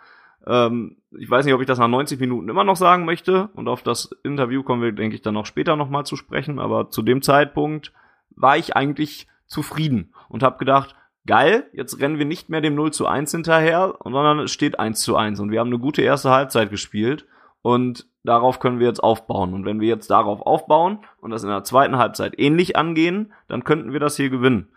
Ähm, 0.47 0.97
ich 1.12 1.29
weiß 1.29 1.45
nicht, 1.45 1.53
ob 1.53 1.62
ich 1.62 1.67
das 1.67 1.79
nach 1.79 1.88
90 1.88 2.19
Minuten 2.19 2.49
immer 2.49 2.63
noch 2.63 2.77
sagen 2.77 3.05
möchte. 3.05 3.49
Und 3.55 3.67
auf 3.67 3.83
das 3.83 4.12
Interview 4.23 4.63
kommen 4.63 4.81
wir, 4.81 4.93
denke 4.93 5.15
ich, 5.15 5.21
dann 5.21 5.33
noch 5.33 5.45
später 5.45 5.75
nochmal 5.75 6.05
zu 6.05 6.15
sprechen. 6.15 6.59
Aber 6.59 6.89
zu 6.89 7.01
dem 7.01 7.21
Zeitpunkt 7.21 7.91
war 8.36 8.57
ich 8.57 8.75
eigentlich 8.75 9.27
zufrieden 9.47 10.13
und 10.29 10.41
habe 10.41 10.57
gedacht, 10.57 10.95
geil, 11.25 11.67
jetzt 11.73 11.99
rennen 11.99 12.19
wir 12.19 12.25
nicht 12.25 12.49
mehr 12.49 12.62
dem 12.62 12.75
0 12.75 12.91
zu 12.91 13.07
1 13.07 13.31
hinterher, 13.31 13.95
sondern 14.03 14.39
es 14.39 14.51
steht 14.51 14.79
1 14.79 15.01
zu 15.01 15.15
1. 15.15 15.39
Und 15.39 15.51
wir 15.51 15.59
haben 15.59 15.67
eine 15.67 15.79
gute 15.79 16.01
erste 16.01 16.31
Halbzeit 16.31 16.69
gespielt. 16.69 17.25
Und 17.63 18.06
darauf 18.23 18.60
können 18.60 18.80
wir 18.80 18.88
jetzt 18.88 19.04
aufbauen. 19.04 19.54
Und 19.54 19.65
wenn 19.65 19.80
wir 19.80 19.88
jetzt 19.88 20.12
darauf 20.12 20.41
aufbauen 20.45 20.99
und 21.21 21.32
das 21.32 21.43
in 21.43 21.49
der 21.49 21.63
zweiten 21.63 21.97
Halbzeit 21.97 22.38
ähnlich 22.38 22.76
angehen, 22.76 23.34
dann 23.47 23.63
könnten 23.63 23.93
wir 23.93 23.99
das 23.99 24.17
hier 24.17 24.30
gewinnen. 24.30 24.67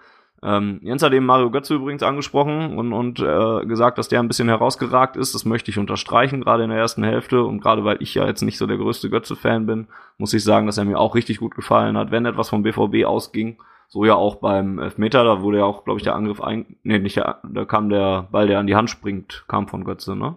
Ähm, 0.42 0.78
Jens 0.82 1.02
hat 1.02 1.12
eben 1.12 1.26
Mario 1.26 1.50
Götze 1.50 1.74
übrigens 1.74 2.04
angesprochen 2.04 2.78
und, 2.78 2.92
und 2.92 3.18
äh, 3.18 3.66
gesagt, 3.66 3.98
dass 3.98 4.08
der 4.08 4.20
ein 4.20 4.28
bisschen 4.28 4.48
herausgeragt 4.48 5.16
ist. 5.16 5.34
Das 5.34 5.44
möchte 5.44 5.70
ich 5.70 5.78
unterstreichen, 5.78 6.42
gerade 6.42 6.62
in 6.62 6.70
der 6.70 6.78
ersten 6.78 7.02
Hälfte. 7.02 7.42
Und 7.42 7.60
gerade 7.60 7.84
weil 7.84 8.00
ich 8.00 8.14
ja 8.14 8.26
jetzt 8.26 8.42
nicht 8.42 8.56
so 8.56 8.66
der 8.66 8.76
größte 8.76 9.10
Götze-Fan 9.10 9.66
bin, 9.66 9.88
muss 10.18 10.32
ich 10.32 10.44
sagen, 10.44 10.66
dass 10.66 10.78
er 10.78 10.84
mir 10.84 11.00
auch 11.00 11.16
richtig 11.16 11.38
gut 11.38 11.56
gefallen 11.56 11.96
hat, 11.96 12.12
wenn 12.12 12.26
etwas 12.26 12.50
vom 12.50 12.62
BVB 12.62 13.04
ausging. 13.04 13.58
So 13.88 14.04
ja 14.04 14.14
auch 14.14 14.36
beim 14.36 14.78
Elfmeter, 14.78 15.24
da 15.24 15.42
wurde 15.42 15.58
ja 15.58 15.64
auch, 15.64 15.84
glaube 15.84 15.98
ich, 15.98 16.04
der 16.04 16.14
Angriff 16.14 16.40
ein. 16.40 16.76
Nee, 16.84 16.98
nicht 17.00 17.16
da 17.16 17.64
kam 17.64 17.88
der 17.88 18.28
Ball, 18.30 18.46
der 18.46 18.60
an 18.60 18.66
die 18.66 18.76
Hand 18.76 18.90
springt, 18.90 19.44
kam 19.48 19.66
von 19.66 19.84
Götze, 19.84 20.14
ne? 20.14 20.36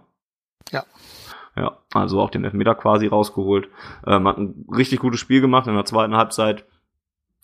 Ja. 0.70 0.84
Ja, 1.60 1.76
also 1.92 2.20
auch 2.20 2.30
den 2.30 2.44
Elfmeter 2.44 2.74
quasi 2.74 3.06
rausgeholt. 3.06 3.68
Ähm, 4.06 4.26
hat 4.26 4.38
ein 4.38 4.64
richtig 4.74 4.98
gutes 5.00 5.20
Spiel 5.20 5.42
gemacht 5.42 5.66
in 5.66 5.74
der 5.74 5.84
zweiten 5.84 6.16
Halbzeit. 6.16 6.64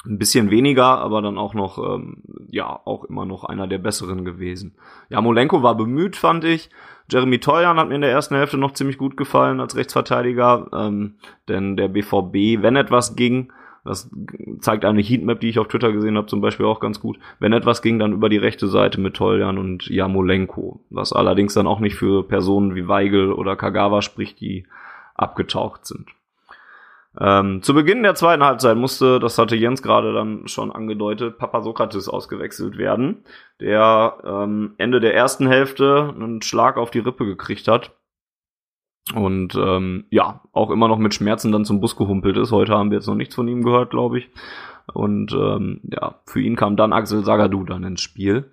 Ein 0.07 0.19
bisschen 0.19 0.51
weniger, 0.51 0.87
aber 0.87 1.21
dann 1.21 1.37
auch 1.37 1.53
noch, 1.53 1.77
ähm, 1.77 2.23
ja, 2.49 2.81
auch 2.87 3.05
immer 3.05 3.27
noch 3.27 3.45
einer 3.45 3.67
der 3.67 3.77
besseren 3.77 4.25
gewesen. 4.25 4.77
Ja, 5.11 5.21
Molenko 5.21 5.63
war 5.63 5.77
bemüht, 5.77 6.17
fand 6.17 6.45
ich. 6.45 6.71
Jeremy 7.11 7.41
Teuern 7.41 7.79
hat 7.79 7.89
mir 7.89 7.97
in 7.97 8.01
der 8.01 8.11
ersten 8.11 8.37
Hälfte 8.37 8.57
noch 8.57 8.73
ziemlich 8.73 8.97
gut 8.97 9.19
gefallen 9.19 9.61
als 9.61 9.77
Rechtsverteidiger, 9.77 10.71
ähm, 10.73 11.17
denn 11.49 11.77
der 11.77 11.89
BVB, 11.89 12.63
wenn 12.63 12.77
etwas 12.77 13.17
ging, 13.17 13.53
das 13.87 14.11
zeigt 14.61 14.85
eine 14.85 15.01
Heatmap, 15.01 15.41
die 15.41 15.49
ich 15.49 15.59
auf 15.59 15.69
Twitter 15.69 15.93
gesehen 15.93 16.17
habe, 16.17 16.27
zum 16.27 16.41
Beispiel 16.41 16.67
auch 16.67 16.81
ganz 16.81 17.01
gut. 17.01 17.19
Wenn 17.39 17.53
etwas 17.53 17.83
ging, 17.83 17.99
dann 17.99 18.13
über 18.13 18.29
die 18.29 18.37
rechte 18.37 18.69
Seite 18.69 19.01
mit 19.01 19.15
Toljan 19.15 19.59
und 19.59 19.87
Jamolenko. 19.87 20.81
Was 20.91 21.13
allerdings 21.13 21.55
dann 21.55 21.67
auch 21.67 21.81
nicht 21.81 21.97
für 21.97 22.27
Personen 22.27 22.75
wie 22.75 22.89
Weigel 22.89 23.33
oder 23.33 23.57
Kagawa 23.57 24.03
spricht, 24.03 24.41
die 24.41 24.67
abgetaucht 25.15 25.87
sind. 25.87 26.11
Ähm, 27.19 27.63
zu 27.63 27.73
Beginn 27.73 28.03
der 28.03 28.15
zweiten 28.15 28.45
Halbzeit 28.45 28.77
musste, 28.77 29.19
das 29.19 29.39
hatte 29.39 29.57
Jens 29.57 29.83
gerade 29.83 30.13
dann 30.13 30.49
schon 30.49 30.71
angedeutet, 30.71 31.39
Papa 31.39 31.63
Sokrates 31.63 32.11
ausgewechselt 32.11 32.77
werden, 32.77 33.25
der 33.59 34.19
ähm, 34.23 34.75
Ende 34.77 35.01
der 35.01 35.15
ersten 35.15 35.47
Hälfte 35.47 36.13
einen 36.15 36.43
Schlag 36.43 36.77
auf 36.77 36.91
die 36.91 36.99
Rippe 36.99 37.25
gekriegt 37.25 37.69
hat 37.69 37.93
und 39.15 39.55
ähm, 39.55 40.05
ja, 40.11 40.41
auch 40.53 40.71
immer 40.71 40.89
noch 40.89 40.99
mit 40.99 41.15
Schmerzen 41.15 41.53
dann 41.53 41.65
zum 41.65 41.81
Bus 41.81 41.97
gehumpelt 41.97 42.37
ist. 42.37 42.51
Heute 42.51 42.73
haben 42.73 42.91
wir 42.91 42.99
jetzt 42.99 43.07
noch 43.07 43.15
nichts 43.15 43.35
von 43.35 43.47
ihm 43.47 43.63
gehört, 43.63 43.91
glaube 43.91 44.19
ich. 44.19 44.29
Und 44.93 45.33
ähm, 45.33 45.81
ja, 45.85 46.17
für 46.27 46.41
ihn 46.41 46.57
kam 46.57 46.77
dann 46.77 46.93
Axel 46.93 47.25
Sagadou 47.25 47.65
dann 47.65 47.85
ins 47.85 48.01
Spiel. 48.01 48.51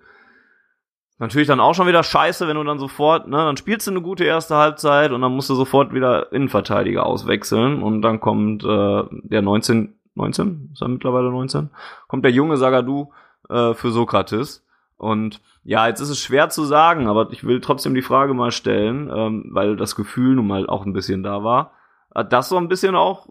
Natürlich 1.18 1.46
dann 1.46 1.60
auch 1.60 1.74
schon 1.74 1.86
wieder 1.86 2.02
scheiße, 2.02 2.48
wenn 2.48 2.56
du 2.56 2.64
dann 2.64 2.78
sofort, 2.78 3.28
ne, 3.28 3.36
dann 3.36 3.56
spielst 3.56 3.86
du 3.86 3.92
eine 3.92 4.02
gute 4.02 4.24
erste 4.24 4.56
Halbzeit 4.56 5.12
und 5.12 5.20
dann 5.22 5.32
musst 5.32 5.48
du 5.48 5.54
sofort 5.54 5.94
wieder 5.94 6.32
Innenverteidiger 6.32 7.06
auswechseln 7.06 7.82
und 7.82 8.02
dann 8.02 8.20
kommt 8.20 8.64
äh, 8.64 9.02
der 9.22 9.42
19, 9.42 9.94
19, 10.16 10.70
ist 10.72 10.82
er 10.82 10.88
mittlerweile 10.88 11.30
19, 11.30 11.70
kommt 12.08 12.24
der 12.24 12.32
junge 12.32 12.56
Sagadou 12.56 13.12
äh, 13.48 13.74
für 13.74 13.92
Sokrates 13.92 14.63
und 15.04 15.42
ja, 15.64 15.86
jetzt 15.86 16.00
ist 16.00 16.08
es 16.08 16.18
schwer 16.18 16.48
zu 16.48 16.64
sagen, 16.64 17.08
aber 17.08 17.30
ich 17.30 17.44
will 17.44 17.60
trotzdem 17.60 17.94
die 17.94 18.00
Frage 18.00 18.32
mal 18.32 18.50
stellen, 18.50 19.10
ähm, 19.14 19.50
weil 19.50 19.76
das 19.76 19.96
Gefühl 19.96 20.34
nun 20.34 20.46
mal 20.46 20.66
auch 20.66 20.86
ein 20.86 20.94
bisschen 20.94 21.22
da 21.22 21.44
war. 21.44 21.72
Hat 22.14 22.32
das 22.32 22.48
so 22.48 22.56
ein 22.56 22.68
bisschen 22.68 22.96
auch 22.96 23.28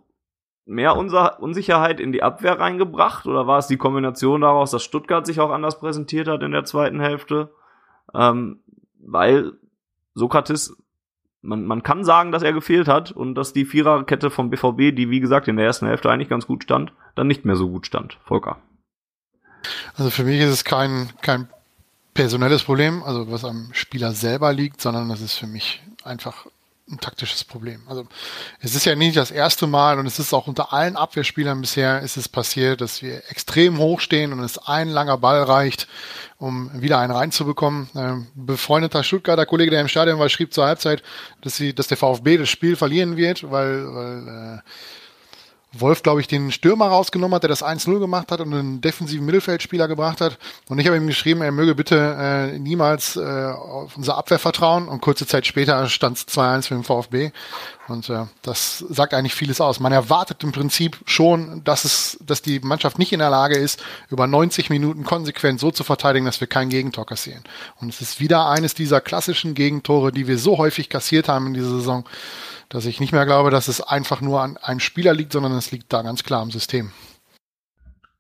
mehr 0.66 0.96
Unser 0.96 1.42
Unsicherheit 1.42 2.00
in 2.00 2.12
die 2.12 2.22
Abwehr 2.22 2.60
reingebracht 2.60 3.26
oder 3.26 3.48
war 3.48 3.58
es 3.58 3.66
die 3.66 3.78
Kombination 3.78 4.42
daraus, 4.42 4.70
dass 4.70 4.84
Stuttgart 4.84 5.26
sich 5.26 5.40
auch 5.40 5.50
anders 5.50 5.80
präsentiert 5.80 6.28
hat 6.28 6.44
in 6.44 6.52
der 6.52 6.64
zweiten 6.64 7.00
Hälfte? 7.00 7.52
Ähm, 8.14 8.60
weil 9.00 9.54
Sokrates, 10.14 10.78
man, 11.42 11.66
man 11.66 11.82
kann 11.82 12.04
sagen, 12.04 12.32
dass 12.32 12.44
er 12.44 12.54
gefehlt 12.54 12.88
hat 12.88 13.12
und 13.12 13.34
dass 13.34 13.52
die 13.52 13.66
Viererkette 13.66 14.30
vom 14.30 14.52
BVB, 14.52 14.96
die 14.96 15.10
wie 15.10 15.22
gesagt 15.22 15.48
in 15.48 15.56
der 15.56 15.66
ersten 15.66 15.88
Hälfte 15.88 16.12
eigentlich 16.12 16.30
ganz 16.30 16.46
gut 16.46 16.66
stand, 16.66 16.94
dann 17.16 17.26
nicht 17.26 17.46
mehr 17.46 17.56
so 17.56 17.68
gut 17.68 17.88
stand. 17.88 18.20
Volker. 18.26 18.58
Also 19.98 20.12
für 20.12 20.24
mich 20.24 20.40
ist 20.40 20.52
es 20.52 20.64
kein, 20.64 21.10
kein 21.24 21.48
personelles 22.14 22.64
Problem, 22.64 23.04
also 23.04 23.32
was 23.32 23.44
am 23.44 23.70
Spieler 23.74 24.14
selber 24.14 24.54
liegt, 24.54 24.82
sondern 24.82 25.10
das 25.10 25.22
ist 25.22 25.34
für 25.34 25.48
mich 25.48 25.82
einfach 26.04 26.46
ein 26.90 27.00
taktisches 27.00 27.44
Problem. 27.44 27.82
Also 27.88 28.06
es 28.60 28.76
ist 28.76 28.86
ja 28.86 28.96
nicht 28.96 29.16
das 29.16 29.32
erste 29.32 29.68
Mal 29.68 30.00
und 30.00 30.06
es 30.06 30.20
ist 30.20 30.34
auch 30.34 30.48
unter 30.48 30.74
allen 30.74 30.98
Abwehrspielern 30.98 31.62
bisher 31.62 32.02
ist 32.02 32.18
es 32.18 32.28
passiert, 32.28 32.82
dass 32.82 33.02
wir 33.02 33.24
extrem 33.30 33.78
hoch 33.78 34.02
stehen 34.02 34.34
und 34.34 34.40
es 34.42 34.58
ein 34.58 34.90
langer 34.90 35.18
Ball 35.18 35.44
reicht, 35.44 35.88
um 36.40 36.70
wieder 36.82 37.00
einen 37.00 37.14
reinzubekommen. 37.14 37.90
Ähm, 37.96 38.28
befreundeter 38.36 39.04
Stuttgarter 39.04 39.46
Kollege, 39.46 39.72
der 39.72 39.82
im 39.82 39.88
Stadion 39.88 40.20
war, 40.20 40.28
schrieb 40.28 40.54
zur 40.54 40.66
Halbzeit, 40.66 41.04
dass 41.42 41.56
sie, 41.56 41.74
dass 41.74 41.88
der 41.88 41.98
VfB 41.98 42.38
das 42.38 42.50
Spiel 42.50 42.76
verlieren 42.76 43.16
wird, 43.16 43.50
weil, 43.50 43.86
weil 43.94 44.60
äh, 44.60 44.70
Wolf, 45.74 46.04
glaube 46.04 46.22
ich, 46.22 46.28
den 46.28 46.52
Stürmer 46.52 46.88
rausgenommen 46.88 47.36
hat, 47.36 47.44
der 47.44 47.50
das 47.50 47.64
1-0 47.64 48.00
gemacht 48.00 48.32
hat 48.32 48.42
und 48.42 48.54
einen 48.54 48.82
defensiven 48.82 49.26
Mittelfeldspieler 49.26 49.88
gebracht 49.88 50.22
hat. 50.22 50.38
Und 50.70 50.80
ich 50.80 50.86
habe 50.86 50.98
ihm 50.98 51.08
geschrieben, 51.08 51.42
er 51.42 51.52
möge 51.52 51.74
bitte 51.74 52.16
äh, 52.20 52.60
niemals 52.60 53.16
äh, 53.16 53.20
auf 53.20 53.98
unsere 53.98 54.18
Abwehr 54.18 54.40
vertrauen. 54.40 54.88
Und 54.88 55.02
kurze 55.02 55.26
Zeit 55.26 55.48
später 55.48 55.88
stand 55.88 56.18
es 56.18 56.28
2-1 56.28 56.68
für 56.68 56.76
den 56.76 56.84
VfB. 56.84 57.32
Und 57.88 58.10
äh, 58.10 58.26
das 58.42 58.80
sagt 58.80 59.14
eigentlich 59.14 59.36
vieles 59.36 59.60
aus. 59.60 59.80
Man 59.80 59.92
erwartet 59.92 60.44
im 60.44 60.52
Prinzip 60.54 61.00
schon, 61.06 61.64
dass 61.64 61.84
es, 61.84 62.18
dass 62.26 62.42
die 62.42 62.60
Mannschaft 62.60 62.98
nicht 62.98 63.12
in 63.12 63.20
der 63.20 63.30
Lage 63.30 63.58
ist, 63.58 63.84
über 64.10 64.26
90 64.26 64.70
Minuten 64.70 65.04
konsequent 65.04 65.60
so 65.60 65.70
zu 65.70 65.84
verteidigen, 65.84 66.26
dass 66.26 66.40
wir 66.40 66.48
kein 66.48 66.70
Gegentor 66.70 67.06
kassieren. 67.06 67.44
Und 67.82 67.90
es 67.90 68.00
ist 68.00 68.20
wieder 68.22 68.48
eines 68.50 68.74
dieser 68.74 69.02
klassischen 69.02 69.54
Gegentore, 69.54 70.12
die 70.12 70.28
wir 70.28 70.38
so 70.38 70.58
häufig 70.58 70.90
kassiert 70.90 71.28
haben 71.28 71.48
in 71.48 71.54
dieser 71.56 71.72
Saison 71.72 72.06
dass 72.70 72.86
ich 72.86 73.00
nicht 73.00 73.14
mehr 73.14 73.28
glaube, 73.28 73.52
dass 73.52 73.68
es 73.68 73.82
einfach 73.82 74.20
nur 74.20 74.42
an 74.42 74.58
einem 74.58 74.80
Spieler 74.80 75.14
liegt, 75.14 75.32
sondern 75.32 75.52
es 75.52 75.72
liegt 75.72 75.94
da 75.94 76.02
ganz 76.02 76.24
klar 76.24 76.42
am 76.42 76.50
System. 76.50 76.92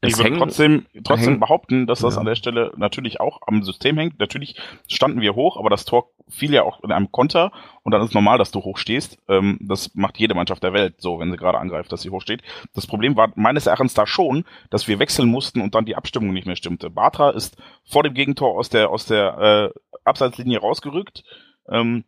Ich 0.08 0.18
würde 0.18 0.38
trotzdem, 0.38 0.86
trotzdem 1.04 1.39
behaupten, 1.39 1.88
dass 1.88 2.00
das 2.00 2.16
ja. 2.16 2.20
an 2.20 2.26
der 2.26 2.36
Stelle 2.36 2.72
natürlich 2.76 3.20
auch 3.20 3.42
am 3.46 3.63
System 3.63 3.98
hängt. 3.98 4.20
Natürlich 4.20 4.56
standen 4.88 5.22
wir 5.22 5.36
hoch, 5.36 5.58
aber 5.58 5.70
das 5.70 5.86
Tor 5.86 6.10
fiel 6.28 6.54
ja 6.54 6.63
auch 6.63 6.84
in 6.84 6.92
einem 6.92 7.12
Konter 7.12 7.52
und 7.84 7.92
dann 7.92 8.02
ist 8.02 8.13
normal, 8.13 8.38
dass 8.38 8.52
du 8.52 8.62
hoch 8.62 8.78
stehst. 8.78 9.18
Ähm, 9.28 9.58
das 9.62 9.94
macht 9.96 10.18
jede 10.18 10.36
Mannschaft 10.36 10.63
der 10.63 10.74
Welt 10.74 10.96
so, 11.00 11.20
wenn 11.20 11.32
sie 11.32 11.38
gerade 11.38 11.60
angreift, 11.60 11.92
dass 11.92 12.02
sie 12.02 12.10
hoch 12.10 12.22
steht. 12.22 12.42
Das 12.74 12.88
Problem 12.88 13.16
war 13.16 13.32
meines 13.36 13.68
Erachtens 13.68 13.94
da 13.94 14.06
schon, 14.06 14.46
dass 14.70 14.88
wir 14.88 15.00
wechseln 15.00 15.30
mussten 15.30 15.62
und 15.62 15.76
dann 15.76 15.86
die 15.86 15.96
Abstimmung 15.96 16.34
nicht 16.34 16.48
mehr 16.48 16.56
stimmte. 16.56 16.89
Batra 16.89 17.32
ist 17.32 17.58
vor 17.86 18.04
dem 18.04 18.13
Gegentor 18.13 18.58
aus 18.58 18.70
der, 18.70 18.89
aus 18.89 19.06
der 19.06 19.72
äh, 19.74 19.80
Abseitslinie 20.06 20.60
rausgerückt. 20.60 21.24
Ähm, 21.70 22.04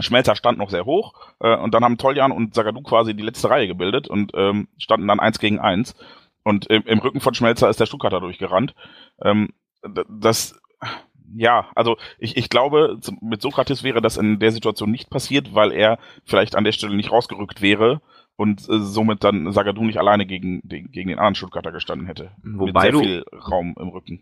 Schmelzer 0.00 0.34
stand 0.34 0.58
noch 0.58 0.70
sehr 0.70 0.86
hoch 0.86 1.14
äh, 1.40 1.56
und 1.56 1.72
dann 1.74 1.84
haben 1.84 1.98
Toljan 1.98 2.32
und 2.32 2.54
Sagadu 2.54 2.82
quasi 2.82 3.14
die 3.14 3.22
letzte 3.22 3.50
Reihe 3.50 3.68
gebildet 3.68 4.08
und 4.08 4.32
ähm, 4.34 4.68
standen 4.76 5.06
dann 5.06 5.20
eins 5.20 5.38
gegen 5.38 5.58
eins. 5.58 5.94
Und 6.44 6.66
im, 6.66 6.82
im 6.84 6.98
Rücken 7.00 7.20
von 7.20 7.34
Schmelzer 7.34 7.68
ist 7.68 7.80
der 7.80 7.86
Stuttgarter 7.86 8.20
durchgerannt. 8.20 8.74
Ähm, 9.20 9.50
das, 10.08 10.60
ja, 11.34 11.66
also 11.74 11.96
ich, 12.18 12.36
ich 12.36 12.48
glaube, 12.48 13.00
mit 13.20 13.42
Sokrates 13.42 13.82
wäre 13.82 14.00
das 14.00 14.16
in 14.16 14.38
der 14.38 14.52
Situation 14.52 14.90
nicht 14.90 15.10
passiert, 15.10 15.54
weil 15.54 15.72
er 15.72 15.98
vielleicht 16.24 16.54
an 16.54 16.64
der 16.64 16.72
Stelle 16.72 16.94
nicht 16.94 17.10
rausgerückt 17.10 17.62
wäre 17.62 18.00
und 18.36 18.68
äh, 18.68 18.78
somit 18.78 19.24
dann 19.24 19.50
Sagadu 19.52 19.84
nicht 19.84 19.98
alleine 19.98 20.26
gegen, 20.26 20.60
den, 20.62 20.90
gegen 20.92 21.08
den 21.08 21.18
anderen 21.18 21.34
Stuttgarter 21.34 21.72
gestanden 21.72 22.06
hätte. 22.06 22.32
Wobei 22.42 22.92
mit 22.92 22.94
sehr 22.94 23.02
viel 23.02 23.24
Raum 23.32 23.74
im 23.78 23.88
Rücken. 23.88 24.20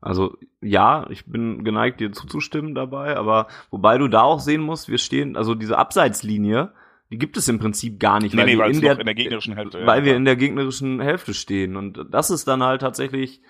Also 0.00 0.36
ja, 0.62 1.06
ich 1.10 1.26
bin 1.26 1.62
geneigt, 1.62 2.00
dir 2.00 2.10
zuzustimmen 2.10 2.74
dabei, 2.74 3.16
aber 3.16 3.48
wobei 3.70 3.98
du 3.98 4.08
da 4.08 4.22
auch 4.22 4.40
sehen 4.40 4.62
musst, 4.62 4.88
wir 4.88 4.98
stehen, 4.98 5.36
also 5.36 5.54
diese 5.54 5.76
Abseitslinie, 5.76 6.72
die 7.10 7.18
gibt 7.18 7.36
es 7.36 7.48
im 7.48 7.58
Prinzip 7.58 7.98
gar 7.98 8.20
nicht, 8.20 8.34
nee, 8.34 8.40
weil, 8.40 8.46
nee, 8.46 8.58
wir 8.58 8.66
in, 8.66 8.80
der, 8.80 8.98
in 8.98 9.06
der 9.06 9.14
gegnerischen 9.14 9.54
Hälfte, 9.54 9.84
weil 9.84 10.00
ja, 10.00 10.04
wir 10.04 10.16
in 10.16 10.24
der 10.24 10.36
gegnerischen 10.36 11.00
Hälfte 11.00 11.34
stehen. 11.34 11.76
Und 11.76 12.06
das 12.08 12.30
ist 12.30 12.46
dann 12.46 12.62
halt 12.62 12.80
tatsächlich, 12.80 13.42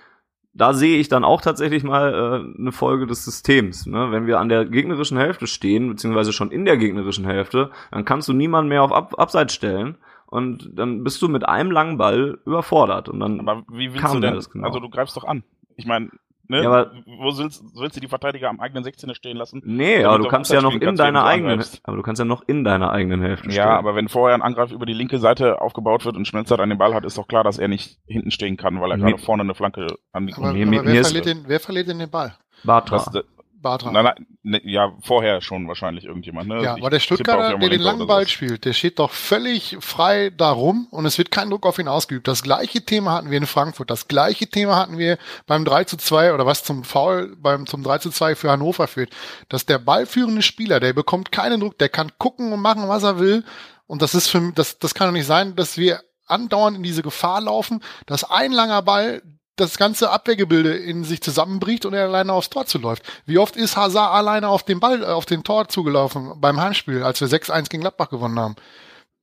da 0.54 0.72
sehe 0.72 0.98
ich 0.98 1.08
dann 1.08 1.24
auch 1.24 1.42
tatsächlich 1.42 1.84
mal 1.84 2.14
äh, 2.14 2.58
eine 2.58 2.72
Folge 2.72 3.06
des 3.06 3.24
Systems. 3.24 3.84
Ne? 3.84 4.10
Wenn 4.12 4.26
wir 4.26 4.40
an 4.40 4.48
der 4.48 4.64
gegnerischen 4.64 5.18
Hälfte 5.18 5.46
stehen, 5.46 5.90
beziehungsweise 5.90 6.32
schon 6.32 6.50
in 6.50 6.64
der 6.64 6.78
gegnerischen 6.78 7.26
Hälfte, 7.26 7.70
dann 7.90 8.06
kannst 8.06 8.28
du 8.28 8.32
niemanden 8.32 8.70
mehr 8.70 8.82
auf 8.82 8.92
Ab 8.92 9.18
Abseits 9.18 9.52
stellen. 9.52 9.98
Und 10.26 10.70
dann 10.72 11.04
bist 11.04 11.20
du 11.20 11.28
mit 11.28 11.46
einem 11.46 11.70
langen 11.70 11.98
Ball 11.98 12.38
überfordert. 12.46 13.08
Und 13.08 13.20
dann 13.20 13.40
Aber 13.40 13.64
wie 13.70 13.92
willst 13.92 14.14
du 14.14 14.20
denn, 14.20 14.34
das 14.34 14.48
genau. 14.48 14.68
also 14.68 14.80
du 14.80 14.88
greifst 14.88 15.16
doch 15.16 15.24
an. 15.24 15.42
Ich 15.76 15.86
meine, 15.86 16.10
Ne? 16.50 16.64
Ja, 16.64 16.68
aber 16.68 16.90
Wo 17.06 17.38
willst, 17.38 17.62
willst 17.76 17.94
du 17.96 18.00
die 18.00 18.08
Verteidiger 18.08 18.50
am 18.50 18.58
eigenen 18.58 18.82
16er 18.82 19.14
stehen 19.14 19.36
lassen? 19.36 19.62
Nee, 19.64 20.02
aber 20.02 20.18
du 20.18 20.26
kannst 20.26 20.50
ja 20.50 20.60
noch 20.60 20.74
in 20.74 20.96
deiner 20.96 21.24
eigenen, 21.24 21.62
aber 21.84 21.96
du 21.96 22.02
kannst 22.02 22.18
ja 22.18 22.24
noch 22.24 22.42
in 22.48 22.64
deiner 22.64 22.90
eigenen 22.90 23.22
Hälfte 23.22 23.52
stehen. 23.52 23.56
Ja, 23.56 23.78
aber 23.78 23.94
wenn 23.94 24.08
vorher 24.08 24.34
ein 24.34 24.42
Angriff 24.42 24.72
über 24.72 24.84
die 24.84 24.92
linke 24.92 25.18
Seite 25.18 25.60
aufgebaut 25.60 26.04
wird 26.04 26.16
und 26.16 26.26
Schmelzer 26.26 26.58
an 26.58 26.68
den 26.68 26.76
Ball 26.78 26.92
hat, 26.92 27.04
ist 27.04 27.16
doch 27.16 27.28
klar, 27.28 27.44
dass 27.44 27.58
er 27.58 27.68
nicht 27.68 28.00
hinten 28.04 28.32
stehen 28.32 28.56
kann, 28.56 28.80
weil 28.80 28.90
er 28.90 28.98
gerade 28.98 29.18
vorne 29.18 29.44
eine 29.44 29.54
Flanke 29.54 29.86
an 30.10 30.26
die 30.26 30.34
aber, 30.34 30.52
mir, 30.52 30.66
aber 30.80 30.88
wer, 30.88 31.04
verliert 31.04 31.26
den, 31.26 31.44
wer 31.46 31.60
verliert 31.60 31.86
denn 31.86 32.00
den 32.00 32.10
Ball? 32.10 32.34
Bartra. 32.64 32.96
Das, 32.96 33.24
Bartra. 33.60 33.90
Nein, 33.92 34.04
nein, 34.04 34.26
ne, 34.42 34.60
ja, 34.64 34.92
vorher 35.02 35.40
schon 35.40 35.68
wahrscheinlich 35.68 36.04
irgendjemand. 36.04 36.48
Ne? 36.48 36.62
Ja, 36.62 36.72
aber 36.74 36.90
der 36.90 37.00
Stuttgarter, 37.00 37.58
der 37.58 37.68
den 37.68 37.80
langen 37.80 38.06
Ball 38.06 38.26
spielt, 38.26 38.64
der 38.64 38.72
steht 38.72 38.98
doch 38.98 39.10
völlig 39.10 39.76
frei 39.80 40.30
darum 40.30 40.88
und 40.90 41.06
es 41.06 41.18
wird 41.18 41.30
kein 41.30 41.50
Druck 41.50 41.66
auf 41.66 41.78
ihn 41.78 41.88
ausgeübt. 41.88 42.26
Das 42.28 42.42
gleiche 42.42 42.84
Thema 42.84 43.12
hatten 43.12 43.30
wir 43.30 43.38
in 43.38 43.46
Frankfurt, 43.46 43.90
das 43.90 44.08
gleiche 44.08 44.48
Thema 44.48 44.76
hatten 44.76 44.98
wir 44.98 45.18
beim 45.46 45.64
3 45.64 45.84
zu 45.84 45.96
2 45.96 46.34
oder 46.34 46.46
was 46.46 46.64
zum 46.64 46.84
Foul 46.84 47.36
beim 47.36 47.66
zum 47.66 47.82
3 47.82 47.98
zu 47.98 48.10
2 48.10 48.34
für 48.34 48.50
Hannover 48.50 48.86
führt. 48.86 49.10
Dass 49.48 49.66
der 49.66 49.78
ballführende 49.78 50.42
Spieler, 50.42 50.80
der 50.80 50.92
bekommt 50.92 51.32
keinen 51.32 51.60
Druck, 51.60 51.78
der 51.78 51.88
kann 51.88 52.12
gucken 52.18 52.52
und 52.52 52.60
machen, 52.60 52.88
was 52.88 53.02
er 53.02 53.18
will. 53.18 53.44
Und 53.86 54.02
das 54.02 54.14
ist 54.14 54.28
für 54.28 54.52
das, 54.54 54.78
das 54.78 54.94
kann 54.94 55.08
doch 55.08 55.12
nicht 55.12 55.26
sein, 55.26 55.56
dass 55.56 55.76
wir 55.76 56.00
andauernd 56.26 56.76
in 56.76 56.82
diese 56.82 57.02
Gefahr 57.02 57.40
laufen, 57.40 57.82
dass 58.06 58.24
ein 58.24 58.52
langer 58.52 58.82
Ball 58.82 59.22
das 59.60 59.78
ganze 59.78 60.10
Abwehrgebilde 60.10 60.74
in 60.74 61.04
sich 61.04 61.20
zusammenbricht 61.20 61.84
und 61.84 61.94
er 61.94 62.04
alleine 62.04 62.32
aufs 62.32 62.50
Tor 62.50 62.66
zuläuft. 62.66 63.02
Wie 63.26 63.38
oft 63.38 63.56
ist 63.56 63.76
Hazard 63.76 64.12
alleine 64.12 64.48
auf 64.48 64.62
den 64.62 64.80
Ball, 64.80 65.04
auf 65.04 65.26
den 65.26 65.44
Tor 65.44 65.68
zugelaufen 65.68 66.40
beim 66.40 66.60
Heimspiel, 66.60 67.02
als 67.02 67.20
wir 67.20 67.28
6-1 67.28 67.68
gegen 67.68 67.82
Gladbach 67.82 68.10
gewonnen 68.10 68.38
haben? 68.38 68.56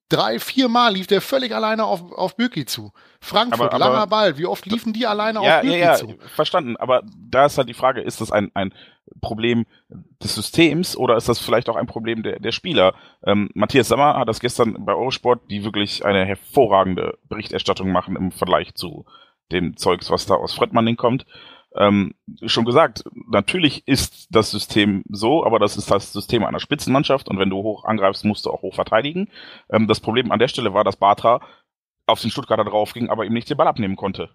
Drei, 0.09 0.39
vier 0.39 0.69
Mal 0.69 0.93
lief 0.93 1.07
der 1.07 1.19
völlig 1.19 1.53
alleine 1.53 1.83
auf, 1.83 2.13
auf 2.13 2.37
Bürki 2.37 2.65
zu. 2.65 2.93
Frankfurt, 3.19 3.73
aber, 3.73 3.85
aber, 3.85 3.93
langer 3.93 4.07
Ball. 4.07 4.37
Wie 4.37 4.45
oft 4.45 4.65
liefen 4.65 4.93
die 4.93 5.05
alleine 5.05 5.43
ja, 5.43 5.57
auf 5.57 5.61
Bürki 5.63 5.79
ja, 5.79 5.85
ja, 5.85 5.95
zu? 5.95 6.15
Verstanden. 6.33 6.77
Aber 6.77 7.01
da 7.17 7.45
ist 7.45 7.57
halt 7.57 7.67
die 7.67 7.73
Frage, 7.73 7.99
ist 7.99 8.21
das 8.21 8.31
ein, 8.31 8.49
ein 8.53 8.73
Problem 9.19 9.65
des 10.23 10.35
Systems 10.35 10.95
oder 10.95 11.17
ist 11.17 11.27
das 11.27 11.39
vielleicht 11.39 11.67
auch 11.67 11.75
ein 11.75 11.87
Problem 11.87 12.23
der, 12.23 12.39
der 12.39 12.53
Spieler? 12.53 12.93
Ähm, 13.25 13.49
Matthias 13.53 13.89
Sammer 13.89 14.15
hat 14.15 14.29
das 14.29 14.39
gestern 14.39 14.77
bei 14.85 14.93
Eurosport, 14.93 15.41
die 15.51 15.65
wirklich 15.65 16.05
eine 16.05 16.25
hervorragende 16.25 17.17
Berichterstattung 17.27 17.91
machen 17.91 18.15
im 18.15 18.31
Vergleich 18.31 18.75
zu 18.75 19.05
dem 19.51 19.77
Zeugs, 19.77 20.09
was 20.11 20.25
da 20.25 20.35
aus 20.35 20.53
Fredmanning 20.53 20.97
kommt, 20.97 21.25
ähm, 21.75 22.15
schon 22.45 22.65
gesagt, 22.65 23.03
natürlich 23.29 23.87
ist 23.87 24.27
das 24.31 24.51
System 24.51 25.03
so, 25.09 25.45
aber 25.45 25.59
das 25.59 25.77
ist 25.77 25.91
das 25.91 26.11
System 26.11 26.43
einer 26.43 26.59
Spitzenmannschaft 26.59 27.29
und 27.29 27.37
wenn 27.37 27.49
du 27.49 27.57
hoch 27.57 27.85
angreifst, 27.85 28.25
musst 28.25 28.45
du 28.45 28.51
auch 28.51 28.61
hoch 28.61 28.75
verteidigen. 28.75 29.29
Ähm, 29.69 29.87
das 29.87 29.99
Problem 29.99 30.31
an 30.31 30.39
der 30.39 30.47
Stelle 30.47 30.73
war, 30.73 30.83
dass 30.83 30.95
Batra 30.95 31.41
auf 32.07 32.21
den 32.21 32.31
Stuttgarter 32.31 32.63
drauf 32.63 32.93
ging, 32.93 33.09
aber 33.09 33.25
ihm 33.25 33.33
nicht 33.33 33.49
den 33.49 33.57
Ball 33.57 33.67
abnehmen 33.67 33.95
konnte. 33.95 34.29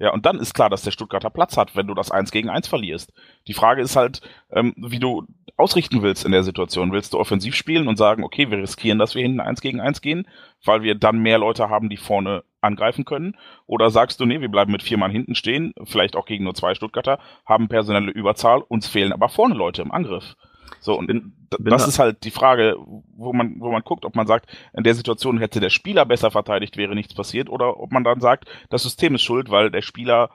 Ja, 0.00 0.12
und 0.12 0.26
dann 0.26 0.38
ist 0.38 0.54
klar, 0.54 0.70
dass 0.70 0.82
der 0.82 0.92
Stuttgarter 0.92 1.30
Platz 1.30 1.56
hat, 1.56 1.74
wenn 1.74 1.88
du 1.88 1.94
das 1.94 2.12
eins 2.12 2.30
gegen 2.30 2.50
eins 2.50 2.68
verlierst. 2.68 3.12
Die 3.48 3.54
Frage 3.54 3.82
ist 3.82 3.96
halt, 3.96 4.20
ähm, 4.50 4.72
wie 4.76 5.00
du 5.00 5.26
ausrichten 5.56 6.02
willst 6.02 6.24
in 6.24 6.30
der 6.30 6.44
Situation. 6.44 6.92
Willst 6.92 7.14
du 7.14 7.18
offensiv 7.18 7.56
spielen 7.56 7.88
und 7.88 7.96
sagen, 7.96 8.22
okay, 8.22 8.48
wir 8.48 8.58
riskieren, 8.58 9.00
dass 9.00 9.16
wir 9.16 9.22
hinten 9.22 9.40
eins 9.40 9.60
gegen 9.60 9.80
eins 9.80 10.00
gehen, 10.00 10.28
weil 10.64 10.82
wir 10.82 10.94
dann 10.94 11.18
mehr 11.18 11.38
Leute 11.38 11.68
haben, 11.68 11.88
die 11.88 11.96
vorne 11.96 12.44
angreifen 12.60 13.04
können? 13.04 13.36
Oder 13.66 13.90
sagst 13.90 14.20
du, 14.20 14.26
nee, 14.26 14.40
wir 14.40 14.50
bleiben 14.50 14.70
mit 14.70 14.84
vier 14.84 14.98
Mann 14.98 15.10
hinten 15.10 15.34
stehen, 15.34 15.74
vielleicht 15.84 16.14
auch 16.14 16.26
gegen 16.26 16.44
nur 16.44 16.54
zwei 16.54 16.74
Stuttgarter, 16.76 17.18
haben 17.44 17.68
personelle 17.68 18.12
Überzahl, 18.12 18.60
uns 18.60 18.86
fehlen 18.86 19.12
aber 19.12 19.28
vorne 19.28 19.54
Leute 19.54 19.82
im 19.82 19.90
Angriff. 19.90 20.36
So, 20.80 20.98
und 20.98 21.06
bin, 21.06 21.32
bin 21.58 21.70
das 21.70 21.88
ist 21.88 21.98
halt 21.98 22.24
die 22.24 22.30
Frage, 22.30 22.76
wo 23.16 23.32
man, 23.32 23.56
wo 23.58 23.70
man 23.70 23.82
guckt, 23.82 24.04
ob 24.04 24.14
man 24.14 24.26
sagt, 24.26 24.50
in 24.72 24.84
der 24.84 24.94
Situation 24.94 25.38
hätte 25.38 25.60
der 25.60 25.70
Spieler 25.70 26.04
besser 26.04 26.30
verteidigt, 26.30 26.76
wäre 26.76 26.94
nichts 26.94 27.14
passiert, 27.14 27.48
oder 27.48 27.80
ob 27.80 27.92
man 27.92 28.04
dann 28.04 28.20
sagt, 28.20 28.48
das 28.70 28.82
System 28.82 29.14
ist 29.14 29.22
schuld, 29.22 29.50
weil 29.50 29.70
der 29.70 29.82
Spieler 29.82 30.30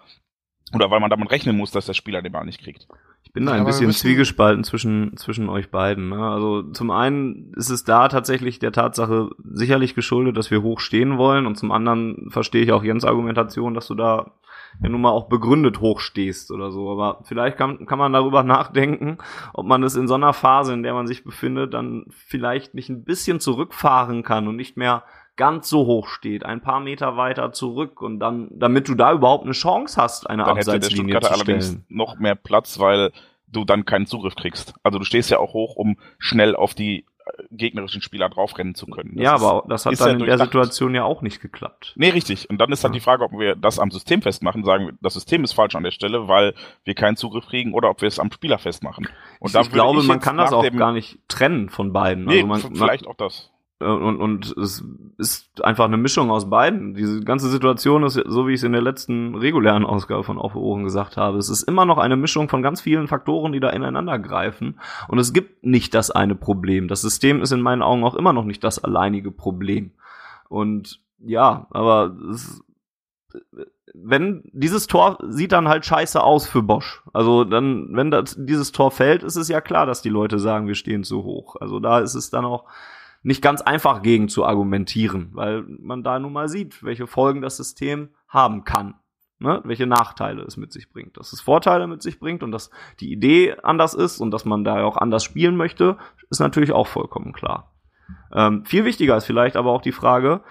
oder 0.73 0.89
weil 0.89 0.99
man 0.99 1.09
damit 1.09 1.29
rechnen 1.31 1.57
muss, 1.57 1.71
dass 1.71 1.85
der 1.85 1.93
Spieler 1.93 2.21
den 2.21 2.31
Ball 2.31 2.45
nicht 2.45 2.61
kriegt. 2.61 2.87
Ich 3.23 3.31
bin 3.31 3.45
da 3.45 3.53
ein 3.53 3.59
ja, 3.59 3.63
bisschen 3.63 3.91
zwiegespalten 3.91 4.63
zwischen, 4.63 5.15
zwischen 5.17 5.49
euch 5.49 5.71
beiden. 5.71 6.09
Ne? 6.09 6.17
Also 6.17 6.63
zum 6.71 6.91
einen 6.91 7.53
ist 7.55 7.69
es 7.69 7.83
da 7.83 8.07
tatsächlich 8.07 8.59
der 8.59 8.71
Tatsache 8.71 9.29
sicherlich 9.43 9.95
geschuldet, 9.95 10.37
dass 10.37 10.51
wir 10.51 10.61
hoch 10.61 10.79
stehen 10.79 11.17
wollen 11.17 11.45
und 11.45 11.57
zum 11.57 11.71
anderen 11.71 12.29
verstehe 12.29 12.63
ich 12.63 12.71
auch 12.71 12.83
Jens 12.83 13.05
Argumentation, 13.05 13.73
dass 13.73 13.87
du 13.87 13.95
da 13.95 14.33
ja 14.81 14.89
nun 14.89 15.01
mal 15.01 15.11
auch 15.11 15.27
begründet 15.27 15.79
hochstehst 15.79 16.51
oder 16.51 16.71
so. 16.71 16.89
Aber 16.89 17.19
vielleicht 17.23 17.57
kann, 17.57 17.85
kann 17.85 17.99
man 17.99 18.13
darüber 18.13 18.43
nachdenken, 18.43 19.17
ob 19.53 19.65
man 19.65 19.83
es 19.83 19.95
in 19.95 20.07
so 20.07 20.15
einer 20.15 20.33
Phase, 20.33 20.73
in 20.73 20.83
der 20.83 20.93
man 20.93 21.07
sich 21.07 21.23
befindet, 21.23 21.73
dann 21.73 22.05
vielleicht 22.09 22.73
nicht 22.73 22.89
ein 22.89 23.03
bisschen 23.03 23.39
zurückfahren 23.39 24.23
kann 24.23 24.47
und 24.47 24.55
nicht 24.55 24.77
mehr 24.77 25.03
ganz 25.35 25.69
so 25.69 25.85
hoch 25.85 26.07
steht, 26.07 26.45
ein 26.45 26.61
paar 26.61 26.79
Meter 26.79 27.17
weiter 27.17 27.51
zurück 27.51 28.01
und 28.01 28.19
dann, 28.19 28.49
damit 28.51 28.87
du 28.87 28.95
da 28.95 29.13
überhaupt 29.13 29.45
eine 29.45 29.53
Chance 29.53 29.99
hast, 29.99 30.29
eine 30.29 30.43
dann 30.43 30.55
hätte 30.55 30.71
der 30.71 30.75
Abseitslinie 30.75 31.19
zu 31.19 31.31
allerdings 31.31 31.65
stellen. 31.67 31.85
noch 31.89 32.19
mehr 32.19 32.35
Platz, 32.35 32.79
weil 32.79 33.11
du 33.47 33.65
dann 33.65 33.85
keinen 33.85 34.05
Zugriff 34.05 34.35
kriegst. 34.35 34.73
Also 34.83 34.99
du 34.99 35.05
stehst 35.05 35.29
ja 35.29 35.39
auch 35.39 35.53
hoch, 35.53 35.75
um 35.75 35.97
schnell 36.17 36.55
auf 36.55 36.73
die 36.73 37.05
gegnerischen 37.51 38.01
Spieler 38.01 38.29
draufrennen 38.29 38.75
zu 38.75 38.87
können. 38.87 39.15
Das 39.15 39.23
ja, 39.23 39.35
ist- 39.35 39.43
aber 39.43 39.67
das 39.67 39.85
hat 39.85 39.99
dann 39.99 40.07
ja 40.07 40.13
in 40.13 40.25
der. 40.25 40.37
Situation 40.43 40.93
ja 40.93 41.03
auch 41.03 41.21
nicht 41.21 41.41
geklappt. 41.41 41.93
Nee, 41.95 42.09
richtig. 42.09 42.49
Und 42.49 42.57
dann 42.59 42.71
ist 42.71 42.83
halt 42.83 42.93
Ja. 42.93 42.99
die 42.99 43.03
Frage, 43.03 43.23
ob 43.23 43.31
wir 43.31 43.55
das 43.55 43.79
am 43.79 43.91
System 43.91 44.21
festmachen, 44.21 44.63
sagen 44.65 44.87
wir, 44.87 44.93
das 45.01 45.13
System 45.13 45.43
ist 45.43 45.53
falsch 45.53 45.75
an 45.75 45.83
der 45.83 45.91
Stelle, 45.91 46.27
weil 46.27 46.53
wir 46.83 46.95
keinen 46.95 47.15
Zugriff 47.15 47.45
kriegen, 47.47 47.73
oder 47.73 47.89
ob 47.89 48.01
wir 48.01 48.07
es 48.07 48.19
am 48.19 48.31
Spieler 48.31 48.57
festmachen. 48.57 49.07
Und 49.39 49.55
ich 49.55 49.59
ich 49.61 49.71
glaube, 49.71 50.01
ich 50.01 50.07
man 50.07 50.19
kann 50.19 50.37
das 50.37 50.51
auch 50.51 50.69
gar 50.71 50.91
nicht 50.91 51.17
trennen 51.29 51.69
von 51.69 51.93
beiden. 51.93 52.25
Nee, 52.25 52.43
also 52.43 52.47
man, 52.47 52.75
vielleicht 52.75 53.07
auch 53.07 53.15
das. 53.15 53.51
Äh, 53.79 53.85
Und, 53.85 54.19
und 54.19 54.57
es 54.57 54.83
ist 55.17 55.63
einfach 55.63 55.85
eine 55.85 55.97
Mischung 55.97 56.31
aus 56.31 56.49
beiden. 56.49 56.93
Diese 56.95 57.21
ganze 57.21 57.49
Situation 57.49 58.03
ist, 58.03 58.13
so 58.13 58.47
wie 58.47 58.53
ich 58.53 58.59
es 58.59 58.63
in 58.63 58.71
der 58.71 58.81
letzten 58.81 59.35
regulären 59.35 59.85
Ausgabe 59.85 60.23
von 60.23 60.37
Auf 60.37 60.55
Ohren 60.55 60.83
gesagt 60.83 61.17
habe, 61.17 61.37
es 61.37 61.49
ist 61.49 61.63
immer 61.63 61.85
noch 61.85 61.97
eine 61.97 62.17
Mischung 62.17 62.49
von 62.49 62.61
ganz 62.61 62.81
vielen 62.81 63.07
Faktoren, 63.07 63.51
die 63.51 63.59
da 63.59 63.69
ineinander 63.69 64.19
greifen. 64.19 64.79
Und 65.07 65.19
es 65.19 65.33
gibt 65.33 65.65
nicht 65.65 65.93
das 65.93 66.11
eine 66.11 66.35
Problem. 66.35 66.87
Das 66.87 67.01
System 67.01 67.41
ist 67.41 67.51
in 67.51 67.61
meinen 67.61 67.81
Augen 67.81 68.03
auch 68.03 68.15
immer 68.15 68.33
noch 68.33 68.45
nicht 68.45 68.63
das 68.63 68.83
alleinige 68.83 69.31
Problem. 69.31 69.91
Und 70.49 71.01
ja, 71.19 71.67
aber 71.71 72.15
es, 72.31 72.61
wenn 73.93 74.43
dieses 74.53 74.87
Tor 74.87 75.17
sieht 75.27 75.51
dann 75.51 75.67
halt 75.67 75.85
scheiße 75.85 76.21
aus 76.21 76.47
für 76.47 76.63
Bosch. 76.63 77.03
Also 77.13 77.43
dann, 77.43 77.89
wenn 77.91 78.11
das, 78.11 78.35
dieses 78.37 78.71
Tor 78.71 78.91
fällt, 78.91 79.23
ist 79.23 79.35
es 79.35 79.47
ja 79.47 79.61
klar, 79.61 79.85
dass 79.85 80.01
die 80.01 80.09
Leute 80.09 80.39
sagen, 80.39 80.67
wir 80.67 80.75
stehen 80.75 81.03
zu 81.03 81.23
hoch. 81.23 81.55
Also 81.59 81.79
da 81.79 81.99
ist 81.99 82.15
es 82.15 82.29
dann 82.29 82.45
auch 82.45 82.65
nicht 83.23 83.41
ganz 83.41 83.61
einfach 83.61 84.01
gegen 84.01 84.27
zu 84.27 84.45
argumentieren, 84.45 85.29
weil 85.33 85.63
man 85.63 86.03
da 86.03 86.19
nun 86.19 86.33
mal 86.33 86.49
sieht, 86.49 86.83
welche 86.83 87.07
Folgen 87.07 87.41
das 87.41 87.57
System 87.57 88.09
haben 88.27 88.65
kann. 88.65 88.95
Ne? 89.39 89.61
Welche 89.63 89.87
Nachteile 89.87 90.43
es 90.43 90.57
mit 90.57 90.71
sich 90.71 90.89
bringt. 90.89 91.17
Dass 91.17 91.33
es 91.33 91.41
Vorteile 91.41 91.87
mit 91.87 92.01
sich 92.01 92.19
bringt 92.19 92.43
und 92.43 92.51
dass 92.51 92.69
die 92.99 93.11
Idee 93.11 93.55
anders 93.63 93.93
ist 93.93 94.19
und 94.19 94.31
dass 94.31 94.45
man 94.45 94.63
da 94.63 94.83
auch 94.83 94.97
anders 94.97 95.23
spielen 95.23 95.55
möchte, 95.55 95.97
ist 96.29 96.39
natürlich 96.39 96.71
auch 96.71 96.87
vollkommen 96.87 97.33
klar. 97.33 97.73
Ähm, 98.33 98.65
viel 98.65 98.85
wichtiger 98.85 99.15
ist 99.17 99.25
vielleicht 99.25 99.55
aber 99.55 99.71
auch 99.71 99.81
die 99.81 99.91
Frage, 99.91 100.41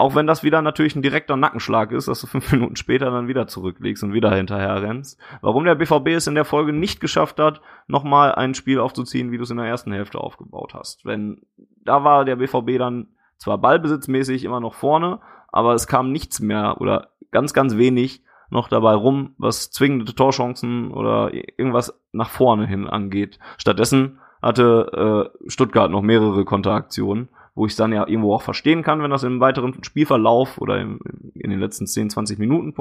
auch 0.00 0.14
wenn 0.14 0.26
das 0.26 0.42
wieder 0.42 0.62
natürlich 0.62 0.96
ein 0.96 1.02
direkter 1.02 1.36
Nackenschlag 1.36 1.92
ist, 1.92 2.08
dass 2.08 2.20
du 2.20 2.26
fünf 2.26 2.50
Minuten 2.52 2.76
später 2.76 3.10
dann 3.10 3.28
wieder 3.28 3.46
zurücklegst 3.46 4.02
und 4.02 4.12
wieder 4.14 4.34
hinterher 4.34 4.82
rennst. 4.82 5.20
Warum 5.42 5.64
der 5.64 5.74
BVB 5.74 6.08
es 6.08 6.26
in 6.26 6.34
der 6.34 6.46
Folge 6.46 6.72
nicht 6.72 7.00
geschafft 7.00 7.38
hat, 7.38 7.60
nochmal 7.86 8.34
ein 8.34 8.54
Spiel 8.54 8.80
aufzuziehen, 8.80 9.30
wie 9.30 9.36
du 9.36 9.42
es 9.42 9.50
in 9.50 9.58
der 9.58 9.66
ersten 9.66 9.92
Hälfte 9.92 10.18
aufgebaut 10.18 10.74
hast. 10.74 11.04
Wenn, 11.04 11.42
da 11.84 12.02
war 12.02 12.24
der 12.24 12.36
BVB 12.36 12.78
dann 12.78 13.08
zwar 13.36 13.58
ballbesitzmäßig 13.58 14.44
immer 14.44 14.60
noch 14.60 14.74
vorne, 14.74 15.20
aber 15.52 15.74
es 15.74 15.86
kam 15.86 16.12
nichts 16.12 16.40
mehr 16.40 16.80
oder 16.80 17.10
ganz, 17.30 17.52
ganz 17.52 17.76
wenig 17.76 18.24
noch 18.48 18.68
dabei 18.68 18.94
rum, 18.94 19.34
was 19.38 19.70
zwingende 19.70 20.14
Torchancen 20.14 20.92
oder 20.92 21.32
irgendwas 21.32 22.00
nach 22.12 22.30
vorne 22.30 22.66
hin 22.66 22.88
angeht. 22.88 23.38
Stattdessen 23.58 24.18
hatte 24.42 25.30
äh, 25.44 25.50
Stuttgart 25.50 25.90
noch 25.90 26.02
mehrere 26.02 26.44
Konteraktionen, 26.44 27.28
wo 27.54 27.66
ich 27.66 27.76
dann 27.76 27.92
ja 27.92 28.06
irgendwo 28.06 28.34
auch 28.34 28.42
verstehen 28.42 28.82
kann, 28.82 29.02
wenn 29.02 29.10
das 29.10 29.22
im 29.22 29.40
weiteren 29.40 29.82
Spielverlauf 29.82 30.58
oder 30.58 30.80
im, 30.80 31.00
in 31.34 31.50
den 31.50 31.60
letzten 31.60 31.86
10, 31.86 32.10
20 32.10 32.38
Minuten 32.38 32.74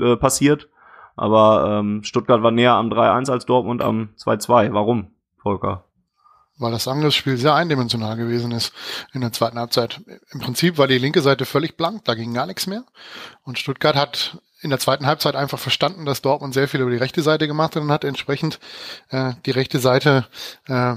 äh, 0.00 0.16
passiert. 0.16 0.68
Aber 1.16 1.78
ähm, 1.80 2.02
Stuttgart 2.02 2.42
war 2.42 2.50
näher 2.50 2.74
am 2.74 2.90
3-1 2.90 3.30
als 3.30 3.46
Dortmund 3.46 3.82
am 3.82 4.10
2-2. 4.18 4.72
Warum, 4.72 5.08
Volker? 5.38 5.86
weil 6.58 6.72
das 6.72 6.88
Angriffsspiel 6.88 7.36
sehr 7.36 7.54
eindimensional 7.54 8.16
gewesen 8.16 8.52
ist 8.52 8.72
in 9.12 9.20
der 9.20 9.32
zweiten 9.32 9.58
Halbzeit. 9.58 10.00
Im 10.30 10.40
Prinzip 10.40 10.78
war 10.78 10.86
die 10.86 10.98
linke 10.98 11.20
Seite 11.20 11.44
völlig 11.44 11.76
blank, 11.76 12.04
da 12.04 12.14
ging 12.14 12.32
gar 12.32 12.46
nichts 12.46 12.66
mehr. 12.66 12.84
Und 13.42 13.58
Stuttgart 13.58 13.96
hat 13.96 14.38
in 14.60 14.70
der 14.70 14.78
zweiten 14.78 15.06
Halbzeit 15.06 15.36
einfach 15.36 15.58
verstanden, 15.58 16.06
dass 16.06 16.22
Dortmund 16.22 16.54
sehr 16.54 16.66
viel 16.66 16.80
über 16.80 16.90
die 16.90 16.96
rechte 16.96 17.22
Seite 17.22 17.46
gemacht 17.46 17.76
hat 17.76 17.82
und 17.82 17.92
hat 17.92 18.04
entsprechend 18.04 18.58
äh, 19.10 19.34
die 19.44 19.50
rechte 19.50 19.78
Seite 19.78 20.26
äh, 20.66 20.94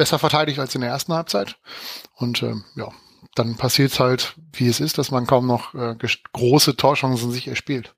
besser 0.00 0.18
verteidigt 0.18 0.58
als 0.58 0.74
in 0.74 0.80
der 0.80 0.88
ersten 0.88 1.12
Halbzeit. 1.12 1.58
Und 2.16 2.42
ähm, 2.42 2.64
ja, 2.74 2.88
dann 3.34 3.58
passiert 3.58 3.92
es 3.92 4.00
halt, 4.00 4.34
wie 4.54 4.66
es 4.66 4.80
ist, 4.80 4.96
dass 4.96 5.10
man 5.10 5.26
kaum 5.26 5.46
noch 5.46 5.74
äh, 5.74 5.94
große 6.32 6.74
Torchancen 6.76 7.30
sich 7.30 7.48
erspielt. 7.48 7.94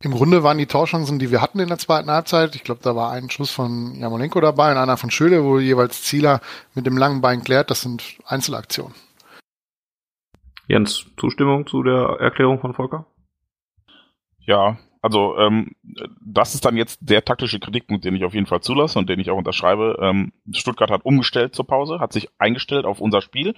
Im 0.00 0.12
Grunde 0.12 0.42
waren 0.42 0.56
die 0.56 0.64
Torchancen, 0.64 1.18
die 1.18 1.30
wir 1.30 1.42
hatten 1.42 1.60
in 1.60 1.68
der 1.68 1.76
zweiten 1.76 2.10
Halbzeit, 2.10 2.56
ich 2.56 2.64
glaube, 2.64 2.80
da 2.82 2.96
war 2.96 3.12
ein 3.12 3.28
Schuss 3.28 3.50
von 3.50 3.94
Jamolenko 3.96 4.40
dabei 4.40 4.72
und 4.72 4.78
einer 4.78 4.96
von 4.96 5.10
Schöle, 5.10 5.44
wo 5.44 5.58
jeweils 5.58 6.02
Zieler 6.02 6.40
mit 6.74 6.86
dem 6.86 6.96
langen 6.96 7.20
Bein 7.20 7.44
klärt, 7.44 7.70
das 7.70 7.82
sind 7.82 8.02
Einzelaktionen. 8.24 8.94
Jens, 10.68 11.04
Zustimmung 11.18 11.66
zu 11.66 11.82
der 11.82 12.16
Erklärung 12.18 12.60
von 12.60 12.72
Volker? 12.72 13.04
Ja, 14.46 14.78
also 15.02 15.36
ähm, 15.36 15.76
das 16.24 16.54
ist 16.54 16.64
dann 16.64 16.76
jetzt 16.76 16.98
der 17.02 17.24
taktische 17.24 17.60
Kritikpunkt, 17.60 18.04
den 18.04 18.14
ich 18.16 18.24
auf 18.24 18.34
jeden 18.34 18.46
Fall 18.46 18.60
zulasse 18.60 18.98
und 18.98 19.08
den 19.08 19.20
ich 19.20 19.30
auch 19.30 19.36
unterschreibe. 19.38 19.98
Ähm, 20.00 20.32
Stuttgart 20.52 20.90
hat 20.90 21.04
umgestellt 21.04 21.54
zur 21.54 21.66
Pause, 21.66 22.00
hat 22.00 22.12
sich 22.12 22.28
eingestellt 22.38 22.84
auf 22.84 23.00
unser 23.00 23.20
Spiel 23.20 23.54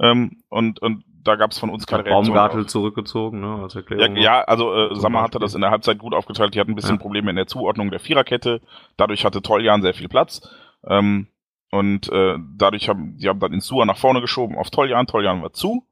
ähm, 0.00 0.42
und, 0.48 0.80
und 0.82 1.04
da 1.22 1.36
gab 1.36 1.52
es 1.52 1.58
von 1.58 1.70
uns 1.70 1.86
keine 1.86 2.04
Reaktion. 2.04 2.34
Baumgartel 2.34 2.66
zurückgezogen, 2.66 3.40
ne, 3.40 3.62
als 3.62 3.74
Ja, 3.74 3.80
Erklärung. 3.80 4.16
ja, 4.16 4.40
also 4.42 4.74
äh, 4.74 4.94
Sammer 4.94 5.22
hatte 5.22 5.38
das 5.38 5.54
in 5.54 5.62
der 5.62 5.70
Halbzeit 5.70 5.98
gut 5.98 6.12
aufgeteilt. 6.14 6.54
Die 6.54 6.60
hatten 6.60 6.72
ein 6.72 6.76
bisschen 6.76 6.96
Ja. 6.96 7.00
Probleme 7.00 7.30
in 7.30 7.36
der 7.36 7.46
Zuordnung 7.46 7.90
der 7.90 8.00
Viererkette. 8.00 8.60
Dadurch 8.98 9.24
hatte 9.24 9.40
Toljan 9.40 9.80
sehr 9.80 9.94
viel 9.94 10.08
Platz. 10.08 10.42
Ähm, 10.86 11.28
und 11.70 12.12
äh, 12.12 12.36
dadurch 12.56 12.88
haben 12.90 13.16
die 13.16 13.28
haben 13.28 13.40
dann 13.40 13.54
Insua 13.54 13.86
nach 13.86 13.96
vorne 13.96 14.20
geschoben 14.20 14.56
auf 14.58 14.68
Toljan. 14.70 15.06
Toljan 15.06 15.42
war 15.42 15.52
zu. 15.54 15.86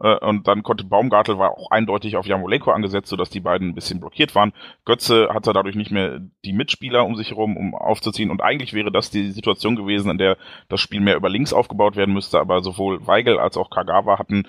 Äh, 0.00 0.18
und 0.24 0.48
dann 0.48 0.62
konnte 0.62 0.84
Baumgartel 0.84 1.38
war 1.38 1.52
auch 1.52 1.70
eindeutig 1.70 2.16
auf 2.16 2.26
Jamolenko 2.26 2.70
angesetzt, 2.70 3.08
sodass 3.08 3.30
die 3.30 3.40
beiden 3.40 3.68
ein 3.68 3.74
bisschen 3.74 4.00
blockiert 4.00 4.34
waren. 4.34 4.52
Götze 4.84 5.28
hatte 5.32 5.52
dadurch 5.52 5.76
nicht 5.76 5.90
mehr 5.90 6.20
die 6.44 6.52
Mitspieler 6.52 7.04
um 7.04 7.16
sich 7.16 7.30
herum, 7.30 7.56
um 7.56 7.74
aufzuziehen. 7.74 8.30
Und 8.30 8.42
eigentlich 8.42 8.72
wäre 8.72 8.90
das 8.90 9.10
die 9.10 9.30
Situation 9.30 9.76
gewesen, 9.76 10.10
in 10.10 10.18
der 10.18 10.36
das 10.68 10.80
Spiel 10.80 11.00
mehr 11.00 11.16
über 11.16 11.28
links 11.28 11.52
aufgebaut 11.52 11.96
werden 11.96 12.14
müsste. 12.14 12.40
Aber 12.40 12.62
sowohl 12.62 13.06
Weigel 13.06 13.38
als 13.38 13.56
auch 13.56 13.70
Kagawa 13.70 14.18
hatten 14.18 14.46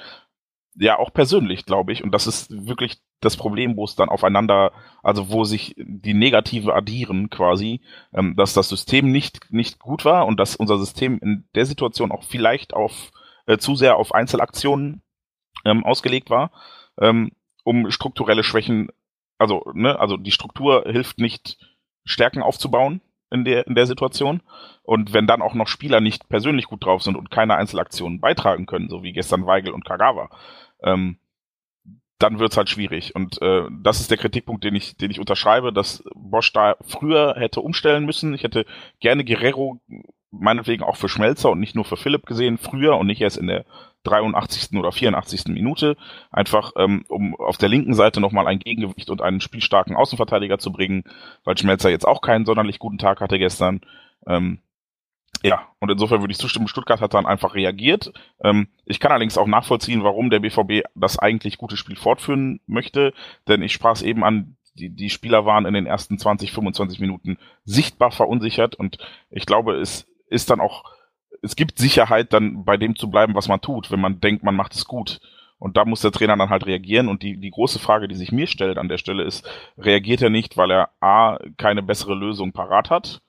ja 0.76 0.98
auch 0.98 1.12
persönlich, 1.14 1.66
glaube 1.66 1.92
ich. 1.92 2.04
Und 2.04 2.12
das 2.12 2.28
ist 2.28 2.68
wirklich 2.68 3.02
das 3.20 3.38
Problem, 3.38 3.76
wo 3.76 3.84
es 3.86 3.96
dann 3.96 4.10
aufeinander, 4.10 4.72
also 5.04 5.30
wo 5.30 5.44
sich 5.44 5.76
die 5.78 6.14
Negative 6.14 6.74
addieren 6.74 7.30
quasi, 7.30 7.82
ähm, 8.14 8.36
dass 8.36 8.54
das 8.54 8.70
System 8.70 9.12
nicht, 9.12 9.52
nicht 9.52 9.80
gut 9.80 10.06
war 10.06 10.26
und 10.26 10.40
dass 10.40 10.56
unser 10.56 10.78
System 10.78 11.20
in 11.22 11.46
der 11.56 11.66
Situation 11.66 12.12
auch 12.12 12.24
vielleicht 12.24 12.74
auf 12.74 13.12
äh, 13.46 13.58
zu 13.58 13.76
sehr 13.76 13.98
auf 13.98 14.14
Einzelaktionen 14.14 15.02
ähm, 15.65 15.86
ausgelegt 15.86 16.30
war, 16.30 16.52
ähm, 17.00 17.32
um 17.63 17.91
strukturelle 17.91 18.43
Schwächen, 18.43 18.89
also, 19.38 19.71
ne, 19.74 20.00
also 20.00 20.17
die 20.17 20.32
Struktur 20.32 20.84
hilft 20.86 21.19
nicht, 21.19 21.58
Stärken 22.04 22.41
aufzubauen 22.41 23.02
in 23.30 23.45
der, 23.45 23.67
in 23.67 23.76
der 23.76 23.86
Situation. 23.86 24.41
Und 24.84 25.13
wenn 25.13 25.28
dann 25.28 25.41
auch 25.41 25.54
noch 25.54 25.67
Spieler 25.67 26.02
nicht 26.02 26.30
persönlich 26.30 26.65
gut 26.65 26.84
drauf 26.84 27.04
sind 27.04 27.15
und 27.15 27.32
keine 27.32 27.56
Einzelaktionen 27.56 28.19
beitragen 28.19 28.65
können, 28.65 28.89
so 28.89 29.04
wie 29.04 29.13
gestern 29.13 29.45
Weigel 29.45 29.71
und 29.74 29.86
Kagawa, 29.86 30.30
ähm, 30.84 31.17
dann 32.19 32.39
wird's 32.39 32.58
halt 32.58 32.69
schwierig. 32.69 33.15
Und 33.15 33.41
äh, 33.41 33.63
das 33.82 34.00
ist 34.00 34.12
der 34.12 34.17
Kritikpunkt, 34.17 34.63
den 34.63 34.76
ich, 34.76 34.95
den 34.97 35.10
ich 35.10 35.19
unterschreibe, 35.19 35.74
dass 35.74 36.04
Bosch 36.13 36.54
da 36.54 36.76
früher 36.82 37.36
hätte 37.38 37.62
umstellen 37.62 38.06
müssen. 38.06 38.34
Ich 38.34 38.43
hätte 38.43 38.65
gerne 39.00 39.26
Guerrero 39.26 39.82
meinetwegen 40.32 40.84
auch 40.84 40.96
für 40.96 41.10
Schmelzer 41.10 41.52
und 41.52 41.60
nicht 41.60 41.76
nur 41.76 41.86
für 41.86 41.98
Philipp 41.98 42.26
gesehen, 42.26 42.58
früher 42.58 42.98
und 42.98 43.08
nicht 43.08 43.22
erst 43.22 43.38
in 43.38 43.48
der 43.48 43.65
83. 44.04 44.78
oder 44.78 44.91
84. 44.91 45.46
Minute, 45.48 45.98
einfach 46.32 46.72
ähm, 46.78 47.06
um 47.08 47.36
auf 47.36 47.58
der 47.58 47.70
linken 47.70 47.94
Seite 47.94 48.20
nochmal 48.20 48.48
ein 48.48 48.60
Gegengewicht 48.60 49.10
und 49.10 49.22
einen 49.22 49.41
spielstarken 49.41 49.96
Außenverteidiger 49.96 50.58
zu 50.58 50.72
bringen, 50.72 51.04
weil 51.44 51.58
Schmelzer 51.58 51.89
jetzt 51.89 52.08
auch 52.08 52.22
keinen 52.22 52.46
sonderlich 52.46 52.80
guten 52.80 52.98
Tag 52.98 53.22
hatte 53.22 53.38
gestern. 53.38 53.82
Ähm, 54.26 54.60
ja, 55.44 55.67
und 55.80 55.89
insofern 55.89 56.22
würde 56.22 56.32
ich 56.32 56.38
zustimmen, 56.38 56.67
Stuttgart 56.67 57.02
hat 57.02 57.13
dann 57.13 57.26
einfach 57.26 57.56
reagiert. 57.56 58.12
Ähm, 58.44 58.67
ich 58.86 59.00
kann 59.00 59.12
allerdings 59.12 59.38
auch 59.38 59.48
nachvollziehen, 59.48 60.04
warum 60.04 60.30
der 60.30 60.39
BVB 60.39 60.84
das 60.96 61.20
eigentlich 61.20 61.58
gute 61.58 61.78
Spiel 61.78 61.96
fortführen 61.96 62.60
möchte, 62.67 63.13
denn 63.48 63.62
ich 63.62 63.74
sprach 63.74 63.94
es 63.94 64.02
eben 64.02 64.24
an, 64.24 64.56
die, 64.76 64.89
die 64.89 65.10
Spieler 65.10 65.46
waren 65.46 65.65
in 65.65 65.74
den 65.74 65.86
ersten 65.86 66.17
20, 66.17 66.52
25 66.54 67.00
Minuten 67.00 67.38
sichtbar 67.65 68.12
verunsichert 68.12 68.76
und 68.76 68.98
ich 69.30 69.46
glaube, 69.46 69.76
es 69.76 70.08
ist 70.32 70.50
dann 70.50 70.60
auch, 70.60 70.86
es 71.41 71.56
gibt 71.56 71.78
Sicherheit, 71.78 72.34
dann 72.34 72.63
bei 72.65 72.78
dem 72.78 72.96
zu 72.96 73.10
bleiben, 73.10 73.36
was 73.36 73.48
man 73.48 73.62
tut, 73.62 73.91
wenn 73.91 74.00
man 74.00 74.20
denkt, 74.20 74.44
man 74.44 74.56
macht 74.56 74.74
es 74.74 74.86
gut. 74.86 75.20
Und 75.60 75.78
da 75.78 75.86
muss 75.86 76.02
der 76.02 76.12
Trainer 76.12 76.36
dann 76.38 76.50
halt 76.50 76.65
reagieren. 76.65 77.08
Und 77.08 77.22
die, 77.22 77.38
die 77.38 77.52
große 77.52 77.78
Frage, 77.78 78.08
die 78.08 78.15
sich 78.15 78.32
mir 78.32 78.48
stellt 78.48 78.80
an 78.80 78.89
der 78.89 78.98
Stelle 78.98 79.24
ist, 79.24 79.48
reagiert 79.78 80.22
er 80.22 80.32
nicht, 80.32 80.58
weil 80.58 80.72
er 80.72 80.89
A, 81.02 81.38
keine 81.58 81.84
bessere 81.84 82.15
Lösung 82.15 82.52
parat 82.52 82.89
hat 82.89 83.22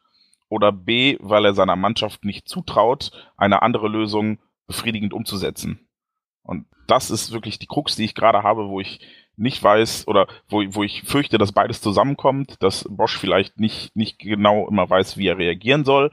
oder 0.48 0.72
B, 0.72 1.18
weil 1.20 1.44
er 1.44 1.54
seiner 1.54 1.76
Mannschaft 1.76 2.24
nicht 2.24 2.48
zutraut, 2.48 3.10
eine 3.36 3.62
andere 3.62 3.88
Lösung 3.88 4.38
befriedigend 4.66 5.12
umzusetzen. 5.12 5.86
Und 6.42 6.66
das 6.86 7.10
ist 7.10 7.32
wirklich 7.32 7.58
die 7.58 7.66
Krux, 7.66 7.96
die 7.96 8.04
ich 8.04 8.14
gerade 8.14 8.42
habe, 8.42 8.68
wo 8.68 8.80
ich 8.80 9.00
nicht 9.36 9.62
weiß 9.62 10.08
oder 10.08 10.26
wo, 10.48 10.62
wo 10.68 10.82
ich 10.82 11.02
fürchte, 11.02 11.38
dass 11.38 11.52
beides 11.52 11.80
zusammenkommt, 11.80 12.62
dass 12.62 12.86
Bosch 12.88 13.18
vielleicht 13.18 13.60
nicht, 13.60 13.94
nicht 13.96 14.18
genau 14.18 14.68
immer 14.68 14.88
weiß, 14.88 15.16
wie 15.16 15.26
er 15.26 15.38
reagieren 15.38 15.84
soll 15.84 16.10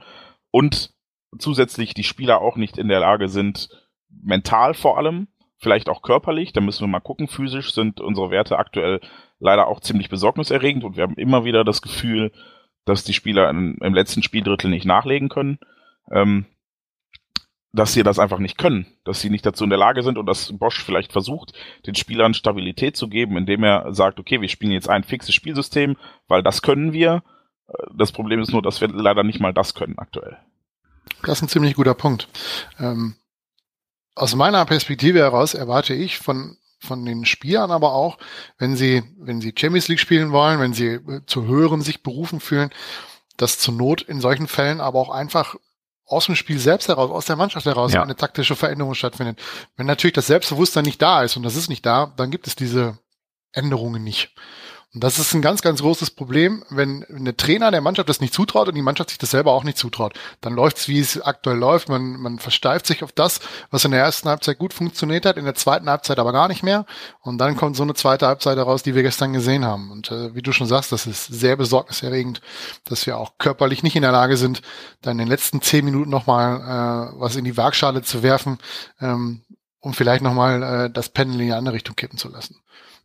und 0.50 0.90
zusätzlich 1.38 1.94
die 1.94 2.04
Spieler 2.04 2.40
auch 2.40 2.56
nicht 2.56 2.78
in 2.78 2.88
der 2.88 3.00
Lage 3.00 3.28
sind, 3.28 3.68
mental 4.08 4.74
vor 4.74 4.98
allem, 4.98 5.28
vielleicht 5.58 5.88
auch 5.88 6.02
körperlich, 6.02 6.52
da 6.52 6.60
müssen 6.60 6.82
wir 6.82 6.88
mal 6.88 7.00
gucken. 7.00 7.28
Physisch 7.28 7.72
sind 7.72 8.00
unsere 8.00 8.30
Werte 8.30 8.58
aktuell 8.58 9.00
leider 9.38 9.68
auch 9.68 9.80
ziemlich 9.80 10.08
besorgniserregend 10.08 10.84
und 10.84 10.96
wir 10.96 11.02
haben 11.02 11.14
immer 11.14 11.44
wieder 11.44 11.64
das 11.64 11.82
Gefühl, 11.82 12.32
dass 12.84 13.04
die 13.04 13.12
Spieler 13.12 13.48
im, 13.50 13.76
im 13.80 13.94
letzten 13.94 14.22
Spieldrittel 14.22 14.70
nicht 14.70 14.86
nachlegen 14.86 15.28
können. 15.28 15.58
Ähm, 16.10 16.46
dass 17.72 17.92
sie 17.92 18.02
das 18.02 18.18
einfach 18.18 18.38
nicht 18.38 18.58
können, 18.58 18.86
dass 19.04 19.20
sie 19.20 19.30
nicht 19.30 19.46
dazu 19.46 19.64
in 19.64 19.70
der 19.70 19.78
Lage 19.78 20.02
sind 20.02 20.18
und 20.18 20.26
dass 20.26 20.56
Bosch 20.58 20.82
vielleicht 20.82 21.12
versucht, 21.12 21.52
den 21.86 21.94
Spielern 21.94 22.34
Stabilität 22.34 22.96
zu 22.96 23.08
geben, 23.08 23.36
indem 23.36 23.62
er 23.62 23.94
sagt, 23.94 24.18
okay, 24.18 24.40
wir 24.40 24.48
spielen 24.48 24.72
jetzt 24.72 24.88
ein 24.88 25.04
fixes 25.04 25.34
Spielsystem, 25.34 25.96
weil 26.26 26.42
das 26.42 26.62
können 26.62 26.92
wir. 26.92 27.22
Das 27.94 28.12
Problem 28.12 28.40
ist 28.40 28.52
nur, 28.52 28.62
dass 28.62 28.80
wir 28.80 28.88
leider 28.88 29.22
nicht 29.22 29.40
mal 29.40 29.52
das 29.52 29.74
können 29.74 29.98
aktuell. 29.98 30.36
Das 31.22 31.38
ist 31.38 31.42
ein 31.42 31.48
ziemlich 31.48 31.74
guter 31.74 31.94
Punkt. 31.94 32.28
Ähm, 32.78 33.14
aus 34.14 34.34
meiner 34.34 34.64
Perspektive 34.64 35.18
heraus 35.18 35.54
erwarte 35.54 35.94
ich 35.94 36.18
von 36.18 36.56
von 36.82 37.04
den 37.04 37.26
Spielern 37.26 37.70
aber 37.70 37.92
auch, 37.92 38.18
wenn 38.58 38.74
sie, 38.74 39.02
wenn 39.18 39.40
sie 39.40 39.54
Champions 39.56 39.88
League 39.88 40.00
spielen 40.00 40.32
wollen, 40.32 40.60
wenn 40.60 40.72
sie 40.72 40.94
äh, 40.94 41.20
zu 41.26 41.44
höheren 41.44 41.82
sich 41.82 42.02
berufen 42.02 42.40
fühlen, 42.40 42.70
dass 43.36 43.58
zur 43.58 43.74
Not 43.74 44.02
in 44.02 44.20
solchen 44.20 44.48
Fällen 44.48 44.80
aber 44.80 44.98
auch 44.98 45.10
einfach 45.10 45.56
aus 46.06 46.26
dem 46.26 46.36
Spiel 46.36 46.58
selbst 46.58 46.88
heraus, 46.88 47.10
aus 47.10 47.26
der 47.26 47.36
Mannschaft 47.36 47.66
heraus 47.66 47.92
ja. 47.92 48.02
eine 48.02 48.16
taktische 48.16 48.56
Veränderung 48.56 48.94
stattfindet. 48.94 49.40
Wenn 49.76 49.86
natürlich 49.86 50.14
das 50.14 50.26
Selbstbewusstsein 50.26 50.84
nicht 50.84 51.00
da 51.00 51.22
ist 51.22 51.36
und 51.36 51.42
das 51.44 51.54
ist 51.54 51.68
nicht 51.68 51.86
da, 51.86 52.12
dann 52.16 52.30
gibt 52.30 52.46
es 52.46 52.56
diese 52.56 52.98
Änderungen 53.52 54.02
nicht. 54.02 54.34
Und 54.92 55.04
das 55.04 55.20
ist 55.20 55.34
ein 55.34 55.42
ganz, 55.42 55.62
ganz 55.62 55.82
großes 55.82 56.10
Problem, 56.10 56.64
wenn 56.68 57.06
der 57.08 57.36
Trainer 57.36 57.70
der 57.70 57.80
Mannschaft 57.80 58.08
das 58.08 58.20
nicht 58.20 58.34
zutraut 58.34 58.66
und 58.66 58.74
die 58.74 58.82
Mannschaft 58.82 59.10
sich 59.10 59.18
das 59.18 59.30
selber 59.30 59.52
auch 59.52 59.62
nicht 59.62 59.78
zutraut. 59.78 60.18
Dann 60.40 60.54
läuft's, 60.54 60.88
wie 60.88 60.98
es 60.98 61.20
aktuell 61.20 61.58
läuft. 61.58 61.88
Man, 61.88 62.16
man 62.16 62.40
versteift 62.40 62.86
sich 62.86 63.04
auf 63.04 63.12
das, 63.12 63.38
was 63.70 63.84
in 63.84 63.92
der 63.92 64.00
ersten 64.00 64.28
Halbzeit 64.28 64.58
gut 64.58 64.74
funktioniert 64.74 65.26
hat, 65.26 65.36
in 65.36 65.44
der 65.44 65.54
zweiten 65.54 65.88
Halbzeit 65.88 66.18
aber 66.18 66.32
gar 66.32 66.48
nicht 66.48 66.64
mehr. 66.64 66.86
Und 67.20 67.38
dann 67.38 67.56
kommt 67.56 67.76
so 67.76 67.84
eine 67.84 67.94
zweite 67.94 68.26
Halbzeit 68.26 68.58
heraus, 68.58 68.82
die 68.82 68.96
wir 68.96 69.04
gestern 69.04 69.32
gesehen 69.32 69.64
haben. 69.64 69.92
Und 69.92 70.10
äh, 70.10 70.34
wie 70.34 70.42
du 70.42 70.50
schon 70.50 70.66
sagst, 70.66 70.90
das 70.90 71.06
ist 71.06 71.24
sehr 71.26 71.54
besorgniserregend, 71.54 72.40
dass 72.84 73.06
wir 73.06 73.16
auch 73.16 73.38
körperlich 73.38 73.84
nicht 73.84 73.94
in 73.94 74.02
der 74.02 74.12
Lage 74.12 74.36
sind, 74.36 74.60
dann 75.02 75.12
in 75.12 75.18
den 75.18 75.28
letzten 75.28 75.62
zehn 75.62 75.84
Minuten 75.84 76.10
nochmal 76.10 76.56
äh, 76.56 77.20
was 77.20 77.36
in 77.36 77.44
die 77.44 77.56
Waagschale 77.56 78.02
zu 78.02 78.24
werfen, 78.24 78.58
ähm, 79.00 79.42
um 79.78 79.94
vielleicht 79.94 80.22
nochmal 80.22 80.62
äh, 80.62 80.90
das 80.90 81.10
Pendel 81.10 81.40
in 81.42 81.46
die 81.46 81.52
andere 81.52 81.76
Richtung 81.76 81.94
kippen 81.94 82.18
zu 82.18 82.28
lassen. 82.28 82.56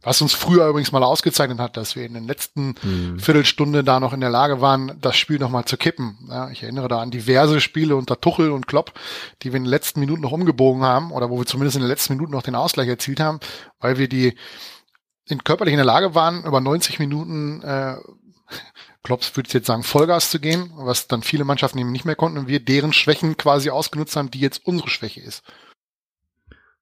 Was 0.05 0.21
uns 0.21 0.35
früher 0.35 0.67
übrigens 0.67 0.91
mal 0.91 1.03
ausgezeichnet 1.03 1.57
hat, 1.57 1.77
dass 1.77 1.95
wir 1.95 2.05
in 2.05 2.13
den 2.13 2.27
letzten 2.27 2.75
mhm. 2.83 3.19
Viertelstunde 3.19 3.83
da 3.83 3.99
noch 3.99 4.13
in 4.13 4.21
der 4.21 4.29
Lage 4.29 4.61
waren, 4.61 4.97
das 5.01 5.17
Spiel 5.17 5.39
nochmal 5.39 5.65
zu 5.65 5.77
kippen. 5.77 6.27
Ja, 6.29 6.51
ich 6.51 6.61
erinnere 6.61 6.87
da 6.87 6.99
an 6.99 7.09
diverse 7.09 7.59
Spiele 7.59 7.95
unter 7.95 8.21
Tuchel 8.21 8.51
und 8.51 8.67
Klopp, 8.67 8.93
die 9.41 9.51
wir 9.51 9.57
in 9.57 9.63
den 9.63 9.69
letzten 9.69 9.99
Minuten 9.99 10.21
noch 10.21 10.31
umgebogen 10.31 10.83
haben 10.83 11.11
oder 11.11 11.31
wo 11.31 11.39
wir 11.39 11.47
zumindest 11.47 11.75
in 11.75 11.81
den 11.81 11.89
letzten 11.89 12.13
Minuten 12.13 12.33
noch 12.33 12.43
den 12.43 12.53
Ausgleich 12.53 12.87
erzielt 12.87 13.19
haben, 13.19 13.39
weil 13.79 13.97
wir 13.97 14.07
die 14.07 14.35
in 15.27 15.43
körperlich 15.43 15.73
in 15.73 15.79
der 15.79 15.85
Lage 15.85 16.13
waren, 16.13 16.43
über 16.43 16.61
90 16.61 16.99
Minuten 16.99 17.63
äh, 17.63 17.95
Klopps 19.01 19.35
würde 19.35 19.49
jetzt 19.51 19.65
sagen, 19.65 19.81
Vollgas 19.81 20.29
zu 20.29 20.39
gehen, 20.39 20.71
was 20.75 21.07
dann 21.07 21.23
viele 21.23 21.45
Mannschaften 21.45 21.79
eben 21.79 21.91
nicht 21.91 22.05
mehr 22.05 22.15
konnten 22.15 22.37
und 22.37 22.47
wir 22.47 22.59
deren 22.59 22.93
Schwächen 22.93 23.37
quasi 23.37 23.71
ausgenutzt 23.71 24.15
haben, 24.15 24.29
die 24.29 24.39
jetzt 24.39 24.65
unsere 24.65 24.89
Schwäche 24.89 25.21
ist. 25.21 25.43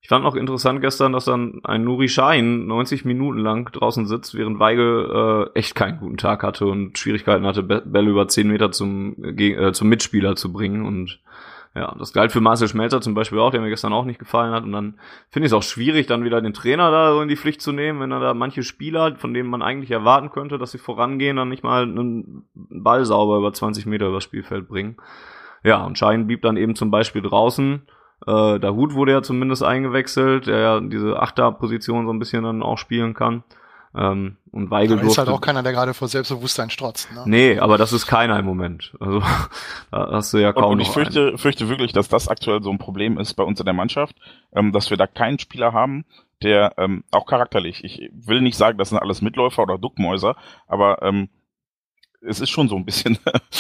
Ich 0.04 0.10
fand 0.10 0.26
noch 0.26 0.36
interessant 0.36 0.82
gestern, 0.82 1.14
dass 1.14 1.24
dann 1.24 1.62
ein 1.64 1.86
Nuri 1.86 2.10
Schein 2.10 2.68
90 2.68 3.06
Minuten 3.06 3.40
lang 3.40 3.72
draußen 3.72 4.06
sitzt, 4.06 4.36
während 4.36 4.60
Weigel 4.60 5.50
äh, 5.56 5.58
echt 5.58 5.76
keinen 5.76 5.98
guten 5.98 6.18
Tag 6.18 6.44
hatte 6.44 6.66
und 6.66 6.98
Schwierigkeiten 6.98 7.46
hatte, 7.46 7.64
Bälle 7.64 8.10
über 8.10 8.28
10 8.28 8.50
Meter 8.50 8.74
zum, 8.74 9.16
äh, 9.24 9.72
zum 9.72 9.88
Mitspieler 9.88 10.36
zu 10.36 10.52
bringen. 10.52 10.86
Und 10.86 11.22
ja, 11.74 11.96
das 11.98 12.12
galt 12.12 12.34
für 12.34 12.42
Marcel 12.42 12.68
Schmelzer 12.68 13.00
zum 13.00 13.14
Beispiel 13.14 13.40
auch, 13.40 13.52
der 13.52 13.62
mir 13.62 13.70
gestern 13.70 13.94
auch 13.94 14.04
nicht 14.04 14.20
gefallen 14.20 14.52
hat. 14.52 14.66
Und 14.66 14.74
dann 14.74 14.96
finde 15.30 15.46
ich 15.46 15.54
es 15.54 15.58
auch 15.58 15.64
schwierig, 15.64 16.06
dann 16.06 16.26
wieder 16.26 16.42
den 16.42 16.54
Trainer 16.54 16.92
da 16.92 17.14
so 17.14 17.22
in 17.22 17.30
die 17.30 17.38
Pflicht 17.38 17.62
zu 17.62 17.72
nehmen, 17.72 18.02
wenn 18.02 18.12
er 18.12 18.20
da 18.20 18.34
manche 18.34 18.64
Spieler, 18.64 19.16
von 19.16 19.34
denen 19.34 19.50
man 19.50 19.62
eigentlich 19.62 19.92
erwarten 19.92 20.32
könnte, 20.32 20.58
dass 20.58 20.72
sie 20.72 20.80
vorangehen, 20.80 21.38
dann 21.38 21.48
nicht 21.48 21.64
mal 21.64 21.84
einen 21.84 22.44
Ball 22.56 23.06
sauber 23.06 23.38
über 23.38 23.54
20 23.54 23.86
Meter 23.86 24.10
übers 24.10 24.26
Spielfeld 24.26 24.68
bringen. 24.68 24.98
Ja, 25.64 25.86
und 25.86 25.98
Schein 25.98 26.28
blieb 26.28 26.42
dann 26.42 26.58
eben 26.58 26.76
zum 26.76 26.92
Beispiel 26.92 27.22
draußen 27.22 27.84
äh, 28.26 28.60
der 28.60 28.74
Hut 28.74 28.94
wurde 28.94 29.12
ja 29.12 29.22
zumindest 29.22 29.64
eingewechselt, 29.64 30.48
der 30.48 30.60
ja 30.60 30.80
diese 30.80 31.20
Achterposition 31.20 32.06
so 32.06 32.14
ein 32.14 32.20
bisschen 32.20 32.44
dann 32.44 32.64
auch 32.64 32.78
spielen 32.78 33.14
kann. 33.14 33.44
Ähm, 33.96 34.38
und 34.52 34.72
Weigel 34.72 34.98
aber 34.98 35.08
ist 35.08 35.18
halt 35.20 35.30
auch 35.30 35.42
keiner, 35.42 35.62
der 35.62 35.72
gerade 35.72 35.94
vor 35.94 36.08
Selbstbewusstsein 36.08 36.72
strotzt. 36.72 37.14
Ne? 37.14 37.24
Nee, 37.26 37.60
aber 37.60 37.78
das 37.78 37.94
ist 37.94 38.08
keiner 38.08 38.40
im 38.40 38.46
Moment. 38.46 38.94
Also 39.00 39.20
da 39.92 40.10
hast 40.12 40.34
du 40.34 40.40
ja 40.40 40.52
kaum. 40.52 40.66
Und, 40.66 40.72
und 40.74 40.80
ich 40.80 40.90
fürchte, 40.90 41.28
einen. 41.28 41.38
fürchte 41.38 41.70
wirklich, 41.70 41.94
dass 41.94 42.10
das 42.10 42.28
aktuell 42.28 42.64
so 42.64 42.72
ein 42.72 42.80
Problem 42.80 43.20
ist 43.20 43.36
bei 43.36 43.44
uns 43.44 43.60
in 43.60 43.66
der 43.66 43.74
Mannschaft, 43.74 44.16
ähm, 44.56 44.72
dass 44.72 44.90
wir 44.90 44.98
da 44.98 45.06
keinen 45.06 45.38
Spieler 45.38 45.74
haben, 45.74 46.06
der 46.42 46.74
ähm, 46.78 47.04
auch 47.12 47.28
charakterlich, 47.28 47.84
ich 47.84 48.10
will 48.14 48.42
nicht 48.42 48.58
sagen, 48.58 48.78
das 48.78 48.90
sind 48.90 48.98
alles 48.98 49.22
Mitläufer 49.22 49.62
oder 49.62 49.78
Duckmäuser, 49.78 50.36
aber 50.68 51.02
ähm, 51.04 51.30
es 52.22 52.40
ist 52.40 52.50
schon 52.50 52.70
so 52.70 52.76
ein 52.76 52.86
bisschen, 52.86 53.20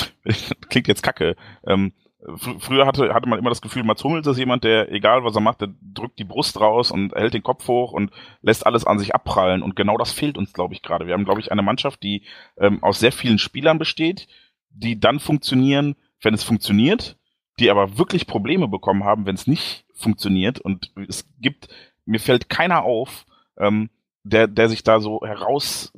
klingt 0.69 0.87
jetzt 0.87 1.03
kacke, 1.03 1.35
ähm, 1.67 1.93
Fr 2.35 2.59
früher 2.59 2.85
hatte, 2.85 3.13
hatte 3.13 3.27
man 3.27 3.39
immer 3.39 3.49
das 3.49 3.61
Gefühl, 3.61 3.83
Mats 3.83 4.03
Hummels 4.03 4.27
ist 4.27 4.37
jemand, 4.37 4.63
der, 4.63 4.91
egal 4.91 5.23
was 5.23 5.35
er 5.35 5.41
macht, 5.41 5.61
der 5.61 5.69
drückt 5.81 6.19
die 6.19 6.23
Brust 6.23 6.59
raus 6.59 6.91
und 6.91 7.13
hält 7.13 7.33
den 7.33 7.43
Kopf 7.43 7.67
hoch 7.67 7.91
und 7.91 8.11
lässt 8.41 8.65
alles 8.65 8.85
an 8.85 8.99
sich 8.99 9.13
abprallen. 9.13 9.61
Und 9.61 9.75
genau 9.75 9.97
das 9.97 10.11
fehlt 10.11 10.37
uns, 10.37 10.53
glaube 10.53 10.73
ich, 10.73 10.81
gerade. 10.81 11.05
Wir 11.05 11.13
haben, 11.13 11.25
glaube 11.25 11.41
ich, 11.41 11.51
eine 11.51 11.61
Mannschaft, 11.61 12.01
die 12.03 12.23
ähm, 12.57 12.83
aus 12.83 12.99
sehr 12.99 13.11
vielen 13.11 13.39
Spielern 13.39 13.77
besteht, 13.77 14.27
die 14.69 14.99
dann 14.99 15.19
funktionieren, 15.19 15.95
wenn 16.21 16.33
es 16.33 16.43
funktioniert, 16.43 17.17
die 17.59 17.69
aber 17.69 17.97
wirklich 17.97 18.25
Probleme 18.25 18.67
bekommen 18.67 19.03
haben, 19.03 19.25
wenn 19.25 19.35
es 19.35 19.47
nicht 19.47 19.85
funktioniert. 19.93 20.59
Und 20.59 20.91
es 21.07 21.27
gibt, 21.39 21.67
mir 22.05 22.19
fällt 22.19 22.49
keiner 22.49 22.83
auf, 22.83 23.25
ähm, 23.57 23.89
der, 24.23 24.47
der 24.47 24.69
sich 24.69 24.83
da 24.83 24.99
so 24.99 25.21
heraus 25.25 25.91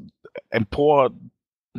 empor 0.49 1.11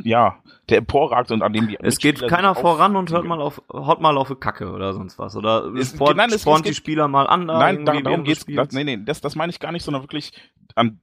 ja, 0.03 0.37
der 0.69 0.79
emporragt 0.79 1.31
und 1.31 1.41
an 1.41 1.53
dem 1.53 1.67
die 1.67 1.77
Es 1.81 1.97
geht 1.97 2.25
keiner 2.27 2.55
voran 2.55 2.95
und 2.95 3.11
hört 3.11 3.25
mal 3.25 3.41
auf, 3.41 3.61
haut 3.71 4.01
mal 4.01 4.17
auf 4.17 4.27
eine 4.27 4.37
Kacke 4.37 4.71
oder 4.71 4.93
sonst 4.93 5.17
was. 5.17 5.35
Oder 5.35 5.73
es, 5.75 5.91
sport, 5.91 6.17
nein, 6.17 6.29
es, 6.31 6.41
spornt 6.41 6.65
es 6.65 6.71
die 6.71 6.75
Spieler 6.75 7.07
mal 7.07 7.27
an. 7.27 7.47
Da 7.47 7.57
nein, 7.57 7.85
darum, 7.85 8.03
darum 8.03 8.23
geht's. 8.23 8.45
Das, 8.47 8.71
nee, 8.71 8.83
nee, 8.83 8.97
das, 9.03 9.21
das 9.21 9.35
meine 9.35 9.49
ich 9.49 9.59
gar 9.59 9.71
nicht, 9.71 9.83
sondern 9.83 10.03
wirklich 10.03 10.31
an 10.75 10.99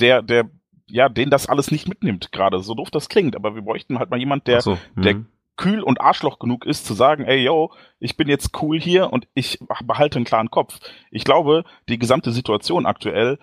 der, 0.00 0.22
der, 0.22 0.50
ja, 0.86 1.08
den 1.08 1.30
das 1.30 1.48
alles 1.48 1.70
nicht 1.70 1.88
mitnimmt 1.88 2.32
gerade. 2.32 2.60
So 2.60 2.74
doof 2.74 2.90
das 2.90 3.08
klingt, 3.08 3.36
aber 3.36 3.54
wir 3.54 3.62
bräuchten 3.62 3.98
halt 3.98 4.10
mal 4.10 4.18
jemand, 4.18 4.46
der, 4.46 4.62
so, 4.62 4.78
der 4.96 5.16
mhm. 5.16 5.26
kühl 5.56 5.82
und 5.82 6.00
Arschloch 6.00 6.38
genug 6.38 6.64
ist, 6.64 6.86
zu 6.86 6.94
sagen, 6.94 7.24
ey, 7.24 7.42
yo, 7.44 7.72
ich 7.98 8.16
bin 8.16 8.28
jetzt 8.28 8.50
cool 8.62 8.80
hier 8.80 9.12
und 9.12 9.26
ich 9.34 9.58
behalte 9.84 10.16
einen 10.16 10.24
klaren 10.24 10.50
Kopf. 10.50 10.78
Ich 11.10 11.24
glaube, 11.24 11.64
die 11.88 11.98
gesamte 11.98 12.32
Situation 12.32 12.86
aktuell 12.86 13.38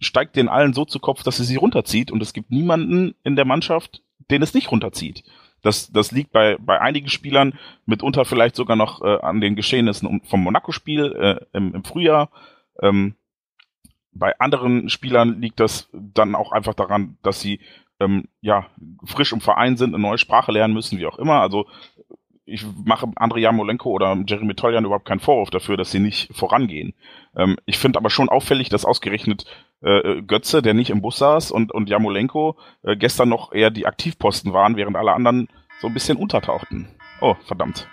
steigt 0.00 0.36
den 0.36 0.48
allen 0.48 0.72
so 0.72 0.84
zu 0.84 0.98
Kopf, 0.98 1.22
dass 1.22 1.36
sie 1.36 1.44
sie 1.44 1.56
runterzieht 1.56 2.10
und 2.10 2.22
es 2.22 2.32
gibt 2.32 2.50
niemanden 2.50 3.14
in 3.22 3.36
der 3.36 3.44
Mannschaft, 3.44 4.02
den 4.30 4.42
es 4.42 4.54
nicht 4.54 4.70
runterzieht. 4.70 5.24
Das, 5.62 5.90
das 5.90 6.12
liegt 6.12 6.32
bei, 6.32 6.56
bei 6.60 6.80
einigen 6.80 7.08
Spielern 7.08 7.58
mitunter 7.84 8.24
vielleicht 8.24 8.54
sogar 8.54 8.76
noch 8.76 9.02
äh, 9.02 9.18
an 9.20 9.40
den 9.40 9.56
Geschehnissen 9.56 10.22
vom 10.24 10.42
Monaco-Spiel 10.42 11.12
äh, 11.12 11.56
im, 11.56 11.74
im 11.74 11.84
Frühjahr. 11.84 12.30
Ähm, 12.80 13.16
bei 14.12 14.38
anderen 14.38 14.88
Spielern 14.88 15.40
liegt 15.40 15.60
das 15.60 15.88
dann 15.92 16.34
auch 16.34 16.52
einfach 16.52 16.74
daran, 16.74 17.18
dass 17.22 17.40
sie 17.40 17.60
ähm, 18.00 18.28
ja 18.40 18.66
frisch 19.04 19.32
im 19.32 19.40
Verein 19.40 19.76
sind, 19.76 19.94
eine 19.94 20.02
neue 20.02 20.18
Sprache 20.18 20.52
lernen 20.52 20.74
müssen, 20.74 20.98
wie 20.98 21.06
auch 21.06 21.18
immer. 21.18 21.40
Also 21.40 21.66
ich 22.48 22.64
mache 22.84 23.10
Andrei 23.16 23.40
Jamolenko 23.40 23.90
oder 23.90 24.16
Jeremy 24.26 24.54
Toljan 24.54 24.84
überhaupt 24.84 25.06
keinen 25.06 25.20
Vorwurf 25.20 25.50
dafür, 25.50 25.76
dass 25.76 25.90
sie 25.90 26.00
nicht 26.00 26.34
vorangehen. 26.34 26.94
Ähm, 27.36 27.56
ich 27.66 27.78
finde 27.78 27.98
aber 27.98 28.10
schon 28.10 28.28
auffällig, 28.28 28.68
dass 28.68 28.84
ausgerechnet 28.84 29.44
äh, 29.82 30.22
Götze, 30.22 30.62
der 30.62 30.74
nicht 30.74 30.90
im 30.90 31.02
Bus 31.02 31.18
saß, 31.18 31.50
und, 31.50 31.72
und 31.72 31.88
Jamolenko 31.88 32.56
äh, 32.82 32.96
gestern 32.96 33.28
noch 33.28 33.52
eher 33.52 33.70
die 33.70 33.86
Aktivposten 33.86 34.52
waren, 34.52 34.76
während 34.76 34.96
alle 34.96 35.12
anderen 35.12 35.48
so 35.80 35.86
ein 35.86 35.94
bisschen 35.94 36.16
untertauchten. 36.16 36.88
Oh, 37.20 37.34
verdammt. 37.46 37.88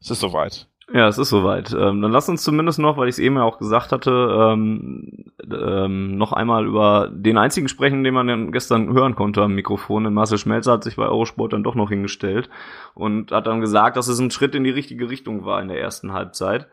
Es 0.00 0.10
ist 0.10 0.20
soweit. 0.20 0.68
Ja, 0.92 1.08
es 1.08 1.18
ist 1.18 1.30
soweit. 1.30 1.72
Ähm, 1.72 2.00
dann 2.00 2.12
lass 2.12 2.28
uns 2.28 2.44
zumindest 2.44 2.78
noch, 2.78 2.96
weil 2.96 3.08
ich 3.08 3.16
es 3.16 3.18
eben 3.18 3.36
ja 3.36 3.42
auch 3.42 3.58
gesagt 3.58 3.90
hatte, 3.90 4.10
ähm, 4.10 5.32
ähm, 5.42 6.16
noch 6.16 6.32
einmal 6.32 6.64
über 6.64 7.10
den 7.12 7.38
einzigen 7.38 7.66
sprechen, 7.66 8.04
den 8.04 8.14
man 8.14 8.52
gestern 8.52 8.92
hören 8.92 9.16
konnte 9.16 9.42
am 9.42 9.54
Mikrofon. 9.54 10.04
Denn 10.04 10.14
Marcel 10.14 10.38
Schmelzer 10.38 10.72
hat 10.72 10.84
sich 10.84 10.94
bei 10.94 11.06
Eurosport 11.06 11.52
dann 11.52 11.64
doch 11.64 11.74
noch 11.74 11.88
hingestellt 11.88 12.48
und 12.94 13.32
hat 13.32 13.48
dann 13.48 13.60
gesagt, 13.60 13.96
dass 13.96 14.06
es 14.06 14.20
ein 14.20 14.30
Schritt 14.30 14.54
in 14.54 14.62
die 14.62 14.70
richtige 14.70 15.10
Richtung 15.10 15.44
war 15.44 15.60
in 15.60 15.66
der 15.66 15.80
ersten 15.80 16.12
Halbzeit. 16.12 16.68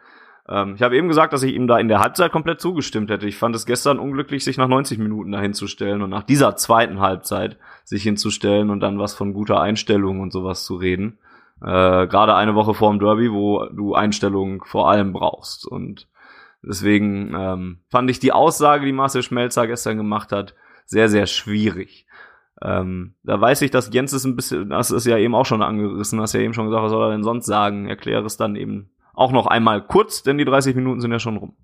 Ähm, 0.48 0.76
ich 0.76 0.84
habe 0.84 0.96
eben 0.96 1.08
gesagt, 1.08 1.34
dass 1.34 1.42
ich 1.42 1.56
ihm 1.56 1.66
da 1.66 1.80
in 1.80 1.88
der 1.88 2.00
Halbzeit 2.00 2.32
komplett 2.32 2.62
zugestimmt 2.62 3.10
hätte. 3.10 3.28
Ich 3.28 3.38
fand 3.38 3.56
es 3.56 3.66
gestern 3.66 3.98
unglücklich, 3.98 4.44
sich 4.44 4.58
nach 4.58 4.68
90 4.68 5.00
Minuten 5.00 5.32
dahinzustellen 5.32 6.04
und 6.04 6.12
nach 6.12 6.24
dieser 6.24 6.56
zweiten 6.56 7.00
Halbzeit 7.00 7.58
sich 7.84 8.04
hinzustellen 8.04 8.70
und 8.70 8.80
dann 8.80 9.00
was 9.00 9.16
von 9.16 9.34
guter 9.34 9.60
Einstellung 9.60 10.20
und 10.20 10.32
sowas 10.32 10.66
zu 10.66 10.76
reden. 10.76 11.18
Äh, 11.64 12.08
Gerade 12.08 12.36
eine 12.36 12.56
Woche 12.56 12.74
vor 12.74 12.92
dem 12.92 13.00
Derby, 13.00 13.32
wo 13.32 13.66
du 13.66 13.96
Einstellungen 13.96 14.62
vor 14.66 14.90
allem 14.90 15.14
brauchst. 15.14 15.66
Und 15.66 16.10
deswegen 16.62 17.34
ähm, 17.36 17.80
fand 17.90 18.10
ich 18.10 18.20
die 18.20 18.34
Aussage, 18.34 18.86
die 18.86 18.92
Marcel 18.92 19.24
Schmelzer 19.24 19.66
gestern 19.66 19.98
gemacht 19.98 20.32
hat, 20.32 20.56
sehr, 20.86 21.08
sehr 21.08 21.26
schwierig. 21.26 22.06
Ähm, 22.62 23.16
da 23.24 23.40
weiß 23.40 23.62
ich, 23.62 23.72
dass 23.72 23.94
Jens 23.94 24.14
ist 24.14 24.26
ein 24.26 24.36
bisschen, 24.36 24.70
das 24.70 24.92
ist 24.92 25.06
ja 25.06 25.18
eben 25.18 25.36
auch 25.36 25.46
schon 25.46 25.62
angerissen, 25.62 26.20
hast 26.20 26.34
ja 26.34 26.42
eben 26.42 26.54
schon 26.54 26.66
gesagt, 26.66 26.84
was 26.84 26.92
soll 26.92 27.08
er 27.08 27.12
denn 27.12 27.24
sonst 27.24 27.46
sagen? 27.46 27.88
Erkläre 27.88 28.26
es 28.26 28.38
dann 28.38 28.56
eben 28.56 28.92
auch 29.14 29.32
noch 29.32 29.48
einmal 29.48 29.86
kurz, 29.86 30.24
denn 30.24 30.38
die 30.38 30.46
30 30.46 30.76
Minuten 30.76 31.00
sind 31.00 31.12
ja 31.12 31.20
schon 31.20 31.38
rum. 31.38 31.56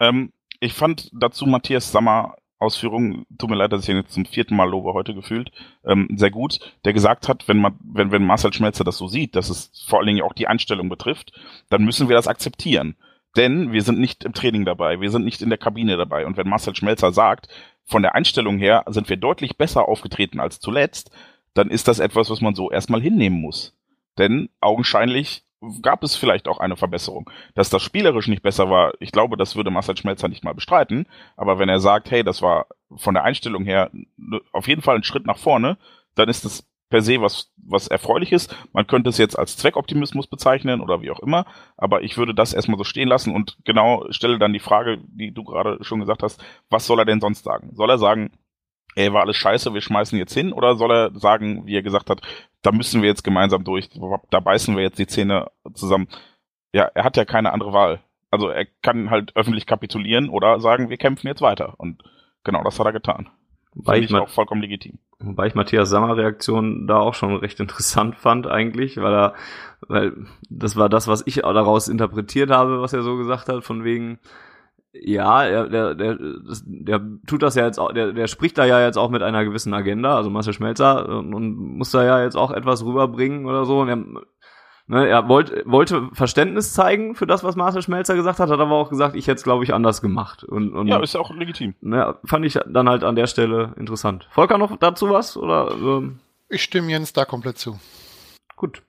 Ähm, 0.00 0.32
ich 0.60 0.74
fand 0.74 1.10
dazu 1.12 1.46
Matthias 1.46 1.92
Sammer 1.92 2.34
Ausführungen, 2.58 3.26
tut 3.38 3.50
mir 3.50 3.56
leid, 3.56 3.72
dass 3.72 3.84
ich 3.84 3.88
ihn 3.88 3.96
jetzt 3.96 4.12
zum 4.12 4.26
vierten 4.26 4.56
Mal 4.56 4.68
lobe 4.68 4.92
heute 4.92 5.14
gefühlt, 5.14 5.52
ähm, 5.84 6.08
sehr 6.16 6.30
gut, 6.30 6.58
der 6.84 6.92
gesagt 6.92 7.28
hat, 7.28 7.46
wenn 7.46 7.58
man, 7.58 7.78
wenn, 7.80 8.10
wenn 8.10 8.26
Marcel 8.26 8.52
Schmelzer 8.52 8.84
das 8.84 8.98
so 8.98 9.06
sieht, 9.06 9.36
dass 9.36 9.48
es 9.48 9.84
vor 9.86 9.98
allen 9.98 10.08
Dingen 10.08 10.22
auch 10.22 10.32
die 10.32 10.48
Einstellung 10.48 10.88
betrifft, 10.88 11.32
dann 11.70 11.84
müssen 11.84 12.08
wir 12.08 12.16
das 12.16 12.26
akzeptieren. 12.26 12.96
Denn 13.36 13.72
wir 13.72 13.82
sind 13.82 14.00
nicht 14.00 14.24
im 14.24 14.32
Training 14.32 14.64
dabei, 14.64 15.00
wir 15.00 15.10
sind 15.10 15.24
nicht 15.24 15.42
in 15.42 15.50
der 15.50 15.58
Kabine 15.58 15.96
dabei. 15.96 16.26
Und 16.26 16.36
wenn 16.36 16.48
Marcel 16.48 16.74
Schmelzer 16.74 17.12
sagt, 17.12 17.48
von 17.84 18.02
der 18.02 18.14
Einstellung 18.14 18.58
her 18.58 18.84
sind 18.88 19.08
wir 19.08 19.16
deutlich 19.16 19.56
besser 19.56 19.88
aufgetreten 19.88 20.40
als 20.40 20.60
zuletzt, 20.60 21.10
dann 21.54 21.70
ist 21.70 21.88
das 21.88 21.98
etwas, 21.98 22.30
was 22.30 22.40
man 22.40 22.54
so 22.54 22.70
erstmal 22.70 23.00
hinnehmen 23.00 23.40
muss. 23.40 23.76
Denn 24.18 24.48
augenscheinlich 24.60 25.44
gab 25.82 26.02
es 26.02 26.16
vielleicht 26.16 26.48
auch 26.48 26.58
eine 26.58 26.76
Verbesserung. 26.76 27.30
Dass 27.54 27.70
das 27.70 27.82
spielerisch 27.82 28.28
nicht 28.28 28.42
besser 28.42 28.70
war, 28.70 28.92
ich 29.00 29.12
glaube, 29.12 29.36
das 29.36 29.56
würde 29.56 29.70
Marcel 29.70 29.96
Schmelzer 29.96 30.28
nicht 30.28 30.44
mal 30.44 30.54
bestreiten. 30.54 31.06
Aber 31.36 31.58
wenn 31.58 31.68
er 31.68 31.80
sagt, 31.80 32.10
hey, 32.10 32.22
das 32.22 32.42
war 32.42 32.66
von 32.96 33.14
der 33.14 33.24
Einstellung 33.24 33.64
her 33.64 33.90
auf 34.52 34.68
jeden 34.68 34.82
Fall 34.82 34.96
ein 34.96 35.04
Schritt 35.04 35.26
nach 35.26 35.38
vorne, 35.38 35.78
dann 36.14 36.28
ist 36.28 36.44
das 36.44 36.68
per 36.90 37.02
se 37.02 37.20
was, 37.20 37.52
was 37.56 37.88
erfreuliches. 37.88 38.48
Man 38.72 38.86
könnte 38.86 39.10
es 39.10 39.18
jetzt 39.18 39.38
als 39.38 39.56
Zweckoptimismus 39.56 40.26
bezeichnen 40.26 40.80
oder 40.80 41.02
wie 41.02 41.10
auch 41.10 41.20
immer, 41.20 41.44
aber 41.76 42.02
ich 42.02 42.16
würde 42.16 42.34
das 42.34 42.54
erstmal 42.54 42.78
so 42.78 42.84
stehen 42.84 43.08
lassen 43.08 43.34
und 43.34 43.58
genau 43.64 44.06
stelle 44.10 44.38
dann 44.38 44.52
die 44.52 44.58
Frage, 44.58 44.98
die 45.06 45.32
du 45.32 45.44
gerade 45.44 45.82
schon 45.84 46.00
gesagt 46.00 46.22
hast, 46.22 46.42
was 46.70 46.86
soll 46.86 46.98
er 46.98 47.04
denn 47.04 47.20
sonst 47.20 47.44
sagen? 47.44 47.70
Soll 47.74 47.90
er 47.90 47.98
sagen, 47.98 48.30
ey, 48.98 49.12
war 49.12 49.22
alles 49.22 49.36
scheiße, 49.36 49.72
wir 49.72 49.80
schmeißen 49.80 50.18
jetzt 50.18 50.34
hin? 50.34 50.52
Oder 50.52 50.74
soll 50.74 50.90
er 50.90 51.18
sagen, 51.18 51.66
wie 51.66 51.76
er 51.76 51.82
gesagt 51.82 52.10
hat, 52.10 52.20
da 52.62 52.72
müssen 52.72 53.00
wir 53.00 53.08
jetzt 53.08 53.22
gemeinsam 53.22 53.62
durch, 53.62 53.88
da 54.30 54.40
beißen 54.40 54.76
wir 54.76 54.82
jetzt 54.82 54.98
die 54.98 55.06
Zähne 55.06 55.50
zusammen? 55.72 56.08
Ja, 56.72 56.90
er 56.94 57.04
hat 57.04 57.16
ja 57.16 57.24
keine 57.24 57.52
andere 57.52 57.72
Wahl. 57.72 58.00
Also 58.30 58.48
er 58.48 58.66
kann 58.82 59.08
halt 59.10 59.34
öffentlich 59.36 59.66
kapitulieren 59.66 60.28
oder 60.28 60.60
sagen, 60.60 60.90
wir 60.90 60.96
kämpfen 60.96 61.28
jetzt 61.28 61.40
weiter. 61.40 61.74
Und 61.78 62.02
genau 62.42 62.62
das 62.64 62.78
hat 62.78 62.86
er 62.86 62.92
getan. 62.92 63.30
Wobei 63.74 64.00
ich, 64.00 64.12
auch 64.12 64.28
vollkommen 64.28 64.60
legitim. 64.62 64.98
Wobei 65.20 65.46
ich 65.46 65.54
Matthias 65.54 65.88
Sammer 65.88 66.16
Reaktion 66.16 66.88
da 66.88 66.98
auch 66.98 67.14
schon 67.14 67.36
recht 67.36 67.60
interessant 67.60 68.16
fand 68.16 68.48
eigentlich, 68.48 68.96
weil 68.96 69.14
er, 69.14 69.34
weil 69.86 70.26
das 70.50 70.76
war 70.76 70.88
das, 70.88 71.06
was 71.06 71.24
ich 71.26 71.36
daraus 71.36 71.86
interpretiert 71.86 72.50
habe, 72.50 72.80
was 72.80 72.92
er 72.92 73.02
so 73.02 73.16
gesagt 73.16 73.48
hat, 73.48 73.62
von 73.62 73.84
wegen, 73.84 74.18
ja, 75.02 75.44
er, 75.44 75.68
der, 75.68 75.94
der, 75.94 76.18
der 76.18 77.00
tut 77.26 77.42
das 77.42 77.54
ja 77.54 77.64
jetzt 77.64 77.78
auch, 77.78 77.92
der, 77.92 78.12
der 78.12 78.26
spricht 78.26 78.58
da 78.58 78.64
ja 78.64 78.80
jetzt 78.84 78.96
auch 78.96 79.10
mit 79.10 79.22
einer 79.22 79.44
gewissen 79.44 79.74
Agenda, 79.74 80.16
also 80.16 80.30
Marcel 80.30 80.52
Schmelzer, 80.52 81.08
und, 81.08 81.34
und 81.34 81.56
muss 81.56 81.90
da 81.90 82.04
ja 82.04 82.22
jetzt 82.22 82.36
auch 82.36 82.50
etwas 82.50 82.84
rüberbringen 82.84 83.46
oder 83.46 83.64
so. 83.64 83.80
Und 83.80 83.88
er, 83.88 83.96
ne, 84.86 85.08
er 85.08 85.28
wollt, 85.28 85.64
wollte 85.66 86.08
Verständnis 86.12 86.72
zeigen 86.72 87.14
für 87.14 87.26
das, 87.26 87.44
was 87.44 87.56
Marcel 87.56 87.82
Schmelzer 87.82 88.14
gesagt 88.14 88.40
hat, 88.40 88.50
hat 88.50 88.60
aber 88.60 88.74
auch 88.74 88.90
gesagt, 88.90 89.16
ich 89.16 89.26
hätte 89.26 89.36
es, 89.36 89.44
glaube 89.44 89.64
ich, 89.64 89.74
anders 89.74 90.00
gemacht. 90.00 90.44
Und, 90.44 90.72
und, 90.72 90.88
ja, 90.88 91.00
ist 91.00 91.14
ja 91.14 91.20
auch 91.20 91.30
legitim. 91.34 91.74
Ne, 91.80 92.16
fand 92.24 92.44
ich 92.44 92.58
dann 92.66 92.88
halt 92.88 93.04
an 93.04 93.16
der 93.16 93.26
Stelle 93.26 93.74
interessant. 93.76 94.28
Volker 94.30 94.58
noch 94.58 94.76
dazu 94.76 95.10
was? 95.10 95.36
Oder, 95.36 95.72
ähm? 95.80 96.18
Ich 96.48 96.62
stimme 96.62 96.90
Jens 96.90 97.12
da 97.12 97.24
komplett 97.24 97.58
zu. 97.58 97.78
Gut. 98.56 98.82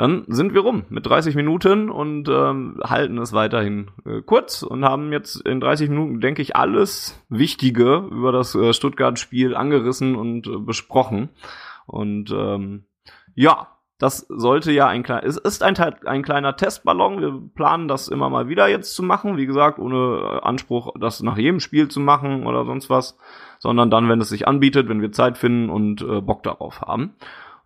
Dann 0.00 0.24
sind 0.28 0.54
wir 0.54 0.62
rum 0.62 0.84
mit 0.88 1.04
30 1.04 1.34
Minuten 1.34 1.90
und 1.90 2.26
ähm, 2.26 2.80
halten 2.82 3.18
es 3.18 3.34
weiterhin 3.34 3.90
äh, 4.06 4.22
kurz 4.22 4.62
und 4.62 4.82
haben 4.82 5.12
jetzt 5.12 5.46
in 5.46 5.60
30 5.60 5.90
Minuten, 5.90 6.22
denke 6.22 6.40
ich, 6.40 6.56
alles 6.56 7.22
Wichtige 7.28 8.08
über 8.10 8.32
das 8.32 8.54
äh, 8.54 8.72
Stuttgart-Spiel 8.72 9.54
angerissen 9.54 10.16
und 10.16 10.46
äh, 10.46 10.56
besprochen. 10.56 11.28
Und 11.84 12.30
ähm, 12.30 12.84
ja, 13.34 13.76
das 13.98 14.20
sollte 14.30 14.72
ja 14.72 14.86
ein 14.86 15.02
kleiner, 15.02 15.22
es 15.22 15.36
ist 15.36 15.62
ein, 15.62 15.76
ein 15.76 16.22
kleiner 16.22 16.56
Testballon. 16.56 17.20
Wir 17.20 17.38
planen 17.54 17.86
das 17.86 18.08
immer 18.08 18.30
mal 18.30 18.48
wieder 18.48 18.68
jetzt 18.68 18.94
zu 18.94 19.02
machen. 19.02 19.36
Wie 19.36 19.44
gesagt, 19.44 19.78
ohne 19.78 20.40
Anspruch, 20.42 20.94
das 20.98 21.22
nach 21.22 21.36
jedem 21.36 21.60
Spiel 21.60 21.88
zu 21.88 22.00
machen 22.00 22.46
oder 22.46 22.64
sonst 22.64 22.88
was, 22.88 23.18
sondern 23.58 23.90
dann, 23.90 24.08
wenn 24.08 24.22
es 24.22 24.30
sich 24.30 24.48
anbietet, 24.48 24.88
wenn 24.88 25.02
wir 25.02 25.12
Zeit 25.12 25.36
finden 25.36 25.68
und 25.68 26.00
äh, 26.00 26.22
Bock 26.22 26.42
darauf 26.42 26.80
haben. 26.80 27.16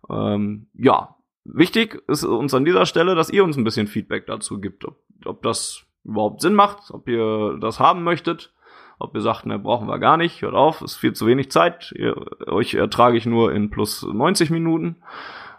Ähm, 0.09 0.67
ja, 0.73 1.15
Wichtig 1.45 2.01
ist 2.07 2.23
uns 2.23 2.53
an 2.55 2.65
dieser 2.65 2.87
Stelle, 2.87 3.13
dass 3.13 3.29
ihr 3.29 3.43
uns 3.43 3.55
ein 3.55 3.63
bisschen 3.63 3.85
Feedback 3.85 4.25
dazu 4.25 4.59
gibt, 4.59 4.83
ob, 4.83 4.97
ob 5.25 5.43
das 5.43 5.85
überhaupt 6.03 6.41
Sinn 6.41 6.55
macht, 6.55 6.89
ob 6.89 7.07
ihr 7.07 7.57
das 7.61 7.79
haben 7.79 8.03
möchtet, 8.03 8.51
ob 8.97 9.13
ihr 9.13 9.21
sagt, 9.21 9.45
ne, 9.45 9.59
brauchen 9.59 9.87
wir 9.87 9.99
gar 9.99 10.17
nicht, 10.17 10.41
hört 10.41 10.55
auf, 10.55 10.81
ist 10.81 10.95
viel 10.95 11.13
zu 11.13 11.27
wenig 11.27 11.51
Zeit, 11.51 11.93
ihr, 11.95 12.15
euch 12.47 12.73
ertrage 12.73 13.17
ich 13.17 13.27
nur 13.27 13.53
in 13.53 13.69
plus 13.69 14.01
90 14.03 14.49
Minuten 14.49 14.97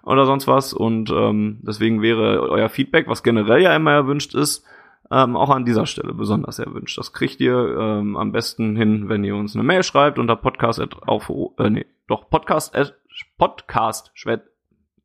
oder 0.02 0.26
sonst 0.26 0.48
was 0.48 0.72
und 0.72 1.10
ähm, 1.10 1.60
deswegen 1.62 2.02
wäre 2.02 2.48
euer 2.48 2.68
Feedback, 2.68 3.06
was 3.06 3.22
generell 3.22 3.62
ja 3.62 3.74
immer 3.74 3.92
erwünscht 3.92 4.34
ist, 4.34 4.64
ähm, 5.12 5.36
auch 5.36 5.50
an 5.50 5.64
dieser 5.64 5.86
Stelle 5.86 6.14
besonders 6.14 6.58
erwünscht. 6.58 6.98
Das 6.98 7.12
kriegt 7.12 7.40
ihr 7.40 7.76
ähm, 7.78 8.16
am 8.16 8.32
besten 8.32 8.74
hin, 8.74 9.08
wenn 9.08 9.22
ihr 9.22 9.36
uns 9.36 9.54
eine 9.54 9.62
Mail 9.62 9.84
schreibt 9.84 10.18
unter 10.18 10.34
podcast 10.34 10.82
auf 11.06 11.30
äh, 11.58 11.70
nee, 11.70 11.86
doch 12.08 12.28
podcast 12.28 12.76
podcast 13.38 14.10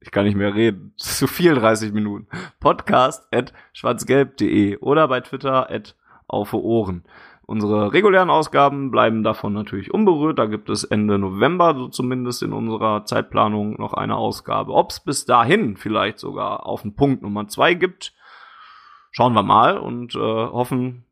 ich 0.02 0.12
kann 0.12 0.26
nicht 0.26 0.36
mehr 0.36 0.54
reden. 0.54 0.94
Zu 0.98 1.28
viel 1.28 1.56
30 1.56 1.94
Minuten. 1.94 2.28
Podcast 2.60 3.28
at 3.34 3.54
schwarzgelb.de 3.74 4.78
oder 4.78 5.08
bei 5.08 5.22
Twitter 5.22 5.70
at 5.72 5.96
auf 6.28 6.54
Ohren. 6.54 7.04
Unsere 7.44 7.92
regulären 7.92 8.30
Ausgaben 8.30 8.92
bleiben 8.92 9.24
davon 9.24 9.54
natürlich 9.54 9.94
unberührt. 9.94 10.40
Da 10.40 10.46
gibt 10.46 10.70
es 10.70 10.86
Ende 10.86 11.20
November, 11.20 11.76
so 11.76 11.88
zumindest 11.90 12.44
in 12.44 12.54
unserer 12.54 13.04
Zeitplanung, 13.06 13.74
noch 13.74 13.94
eine 13.94 14.16
Ausgabe. 14.16 14.74
Ob 14.74 14.92
es 14.92 15.02
bis 15.02 15.26
dahin 15.26 15.76
vielleicht 15.76 16.18
sogar 16.18 16.66
auf 16.66 16.84
den 16.84 16.96
Punkt 16.96 17.22
Nummer 17.22 17.48
zwei 17.48 17.74
gibt, 17.74 18.14
schauen 19.12 19.34
wir 19.34 19.44
mal 19.44 19.78
und 19.78 20.16
äh, 20.16 20.20
hoffen, 20.20 21.04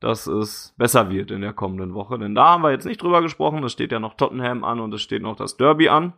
dass 0.00 0.26
es 0.26 0.74
besser 0.78 1.10
wird 1.10 1.30
in 1.30 1.42
der 1.42 1.52
kommenden 1.52 1.92
Woche. 1.92 2.18
Denn 2.18 2.34
da 2.34 2.52
haben 2.52 2.62
wir 2.62 2.70
jetzt 2.70 2.86
nicht 2.86 3.02
drüber 3.02 3.20
gesprochen. 3.20 3.62
Es 3.62 3.72
steht 3.72 3.92
ja 3.92 4.00
noch 4.00 4.14
Tottenham 4.14 4.64
an 4.64 4.80
und 4.80 4.92
es 4.94 5.02
steht 5.02 5.22
noch 5.22 5.36
das 5.36 5.58
Derby 5.58 5.90
an. 5.90 6.14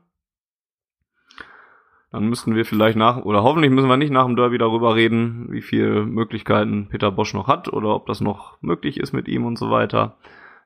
Dann 2.16 2.30
müssten 2.30 2.54
wir 2.54 2.64
vielleicht 2.64 2.96
nach, 2.96 3.18
oder 3.26 3.42
hoffentlich 3.42 3.70
müssen 3.70 3.90
wir 3.90 3.98
nicht 3.98 4.10
nach 4.10 4.24
dem 4.24 4.36
Derby 4.36 4.56
darüber 4.56 4.94
reden, 4.94 5.48
wie 5.50 5.60
viele 5.60 6.06
Möglichkeiten 6.06 6.88
Peter 6.88 7.12
Bosch 7.12 7.34
noch 7.34 7.46
hat 7.46 7.70
oder 7.70 7.94
ob 7.94 8.06
das 8.06 8.22
noch 8.22 8.56
möglich 8.62 8.98
ist 8.98 9.12
mit 9.12 9.28
ihm 9.28 9.44
und 9.44 9.58
so 9.58 9.70
weiter. 9.70 10.16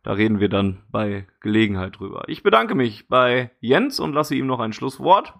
Da 0.04 0.12
reden 0.12 0.38
wir 0.38 0.48
dann 0.48 0.84
bei 0.92 1.26
Gelegenheit 1.40 1.98
drüber. 1.98 2.22
Ich 2.28 2.44
bedanke 2.44 2.76
mich 2.76 3.08
bei 3.08 3.50
Jens 3.58 3.98
und 3.98 4.12
lasse 4.12 4.36
ihm 4.36 4.46
noch 4.46 4.60
ein 4.60 4.72
Schlusswort. 4.72 5.34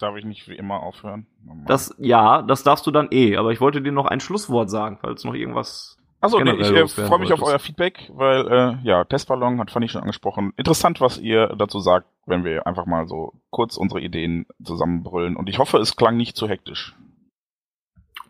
Darf 0.00 0.16
ich 0.16 0.24
nicht 0.24 0.48
wie 0.48 0.56
immer 0.56 0.82
aufhören? 0.82 1.28
Das, 1.68 1.94
ja, 1.98 2.42
das 2.42 2.64
darfst 2.64 2.88
du 2.88 2.90
dann 2.90 3.06
eh, 3.12 3.36
aber 3.36 3.52
ich 3.52 3.60
wollte 3.60 3.82
dir 3.82 3.92
noch 3.92 4.06
ein 4.06 4.18
Schlusswort 4.18 4.68
sagen, 4.68 4.98
falls 5.00 5.22
noch 5.22 5.34
irgendwas 5.34 5.96
Achso, 6.24 6.40
nee, 6.40 6.52
ich 6.52 6.70
äh, 6.70 6.88
freue 6.88 7.18
mich 7.18 7.32
auf 7.34 7.42
euer 7.42 7.58
Feedback, 7.58 8.10
weil, 8.14 8.48
äh, 8.50 8.76
ja, 8.82 9.04
Testballon 9.04 9.60
hat 9.60 9.70
Fanny 9.70 9.90
schon 9.90 10.00
angesprochen. 10.00 10.54
Interessant, 10.56 11.02
was 11.02 11.18
ihr 11.18 11.48
dazu 11.48 11.80
sagt, 11.80 12.06
wenn 12.24 12.44
wir 12.44 12.66
einfach 12.66 12.86
mal 12.86 13.06
so 13.06 13.34
kurz 13.50 13.76
unsere 13.76 14.00
Ideen 14.00 14.46
zusammenbrüllen. 14.64 15.36
Und 15.36 15.50
ich 15.50 15.58
hoffe, 15.58 15.76
es 15.76 15.96
klang 15.96 16.16
nicht 16.16 16.34
zu 16.34 16.48
hektisch. 16.48 16.94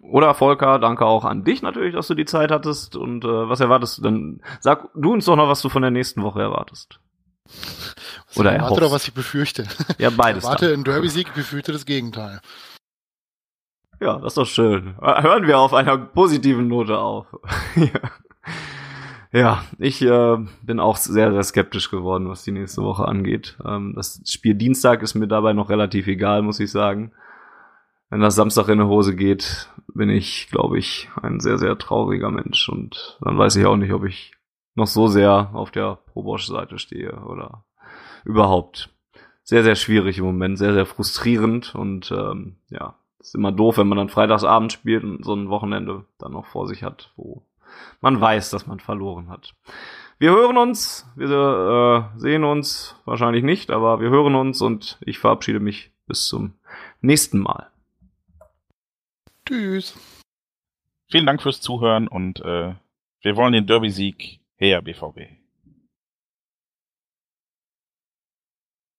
Oder 0.03 0.35
Volker, 0.35 0.81
danke 0.81 1.07
auch 1.07 1.25
an 1.25 1.45
dich 1.45 1.63
natürlich, 1.63 1.95
dass 1.95 2.09
du 2.09 2.15
die 2.15 2.25
Zeit 2.25 2.51
hattest. 2.51 2.97
Und 2.97 3.25
äh, 3.25 3.49
was 3.49 3.61
erwartest 3.61 3.99
du 3.99 4.03
denn? 4.03 4.43
Sag 4.59 4.89
du 4.95 5.13
uns 5.13 5.25
doch 5.27 5.37
noch, 5.37 5.49
was 5.49 5.63
du 5.63 5.69
von 5.69 5.83
der 5.83 5.93
nächsten 5.93 6.23
Woche 6.25 6.43
erwartest. 6.43 6.99
Was 7.47 8.39
Oder 8.39 8.53
ich 8.53 8.59
erwarte 8.59 8.75
oder 8.75 8.91
was 8.91 9.07
ich 9.07 9.15
befürchte. 9.15 9.69
Ja, 9.99 10.11
beides. 10.11 10.43
Ich 10.43 10.49
erwarte 10.49 10.73
einen 10.73 10.83
Derby-Sieg, 10.83 11.33
befürchte 11.33 11.73
das 11.73 11.87
Gegenteil. 11.87 12.41
Ja, 14.05 14.19
das 14.19 14.33
ist 14.33 14.37
doch 14.37 14.47
schön. 14.47 14.97
Hören 15.01 15.47
wir 15.47 15.59
auf 15.59 15.73
einer 15.73 15.97
positiven 15.97 16.69
Note 16.69 16.99
auf. 16.99 17.27
ja, 19.33 19.65
ich 19.79 20.03
äh, 20.03 20.37
bin 20.61 20.79
auch 20.79 20.97
sehr, 20.97 21.33
sehr 21.33 21.43
skeptisch 21.43 21.91
geworden, 21.91 22.29
was 22.29 22.45
die 22.45 22.53
nächste 22.53 22.83
Woche 22.83 23.09
angeht. 23.09 23.57
Ähm, 23.65 23.95
das 23.97 24.21
Spiel 24.27 24.57
Dienstag 24.57 25.03
ist 25.03 25.15
mir 25.15 25.27
dabei 25.27 25.55
noch 25.55 25.71
relativ 25.71 26.07
egal, 26.07 26.43
muss 26.43 26.61
ich 26.61 26.71
sagen. 26.71 27.13
Wenn 28.11 28.21
das 28.21 28.35
Samstag 28.35 28.69
in 28.69 28.77
die 28.81 28.85
Hose 28.85 29.17
geht, 29.17 29.71
bin 29.95 30.11
ich, 30.11 30.51
glaube 30.51 30.79
ich, 30.79 31.09
ein 31.23 31.41
sehr, 31.41 31.57
sehr 31.57 31.79
trauriger 31.79 32.31
Mensch. 32.31 32.69
Und 32.69 33.19
dann 33.23 33.39
weiß 33.39 33.57
ich 33.57 33.65
auch 33.65 33.77
nicht, 33.77 33.95
ob 33.95 34.05
ich 34.05 34.35
noch 34.75 34.87
so 34.87 35.07
sehr 35.07 35.49
auf 35.55 35.71
der 35.71 35.97
Pro-Bosch-Seite 36.13 36.79
stehe 36.79 37.23
oder 37.23 37.65
überhaupt. 38.27 38.91
Sehr, 39.45 39.63
sehr 39.63 39.77
schwierig 39.77 40.19
im 40.19 40.27
Moment, 40.27 40.59
sehr, 40.59 40.75
sehr 40.75 40.85
frustrierend 40.85 41.75
und 41.75 42.11
ähm, 42.11 42.57
ja, 42.69 42.99
ist 43.25 43.35
immer 43.35 43.53
doof, 43.53 43.79
wenn 43.79 43.89
man 43.89 43.99
dann 43.99 44.09
Freitagsabend 44.09 44.73
spielt 44.73 45.03
und 45.03 45.25
so 45.25 45.35
ein 45.35 45.49
Wochenende 45.49 46.05
dann 46.19 46.33
noch 46.33 46.47
vor 46.47 46.67
sich 46.69 46.83
hat, 46.83 47.13
wo 47.17 47.43
man 48.01 48.21
weiß, 48.21 48.51
dass 48.51 48.67
man 48.67 48.81
verloren 48.81 49.29
hat. 49.29 49.55
Wir 50.19 50.31
hören 50.31 50.59
uns, 50.59 51.11
wir 51.17 52.13
äh, 52.17 52.21
sehen 52.21 52.45
uns 52.45 52.97
wahrscheinlich 53.05 53.43
nicht, 53.43 53.71
aber 53.71 54.01
wir 54.01 54.11
hören 54.11 54.35
uns 54.35 54.61
und 54.61 54.99
ich 55.01 55.19
verabschiede 55.19 55.59
mich 55.59 55.91
bis 56.07 56.27
zum 56.27 56.55
nächsten 57.01 57.41
Mal. 57.41 57.71
Tschüss. 59.47 59.99
Vielen 61.11 61.27
Dank 61.27 61.43
fürs 61.43 61.61
Zuhören 61.61 62.09
und 62.09 62.41
äh, 62.41 62.75
wir 63.21 63.37
wollen 63.37 63.53
den 63.53 63.67
Derby-Sieg 63.67 64.41
her, 64.57 64.83
BVB. 64.83 65.44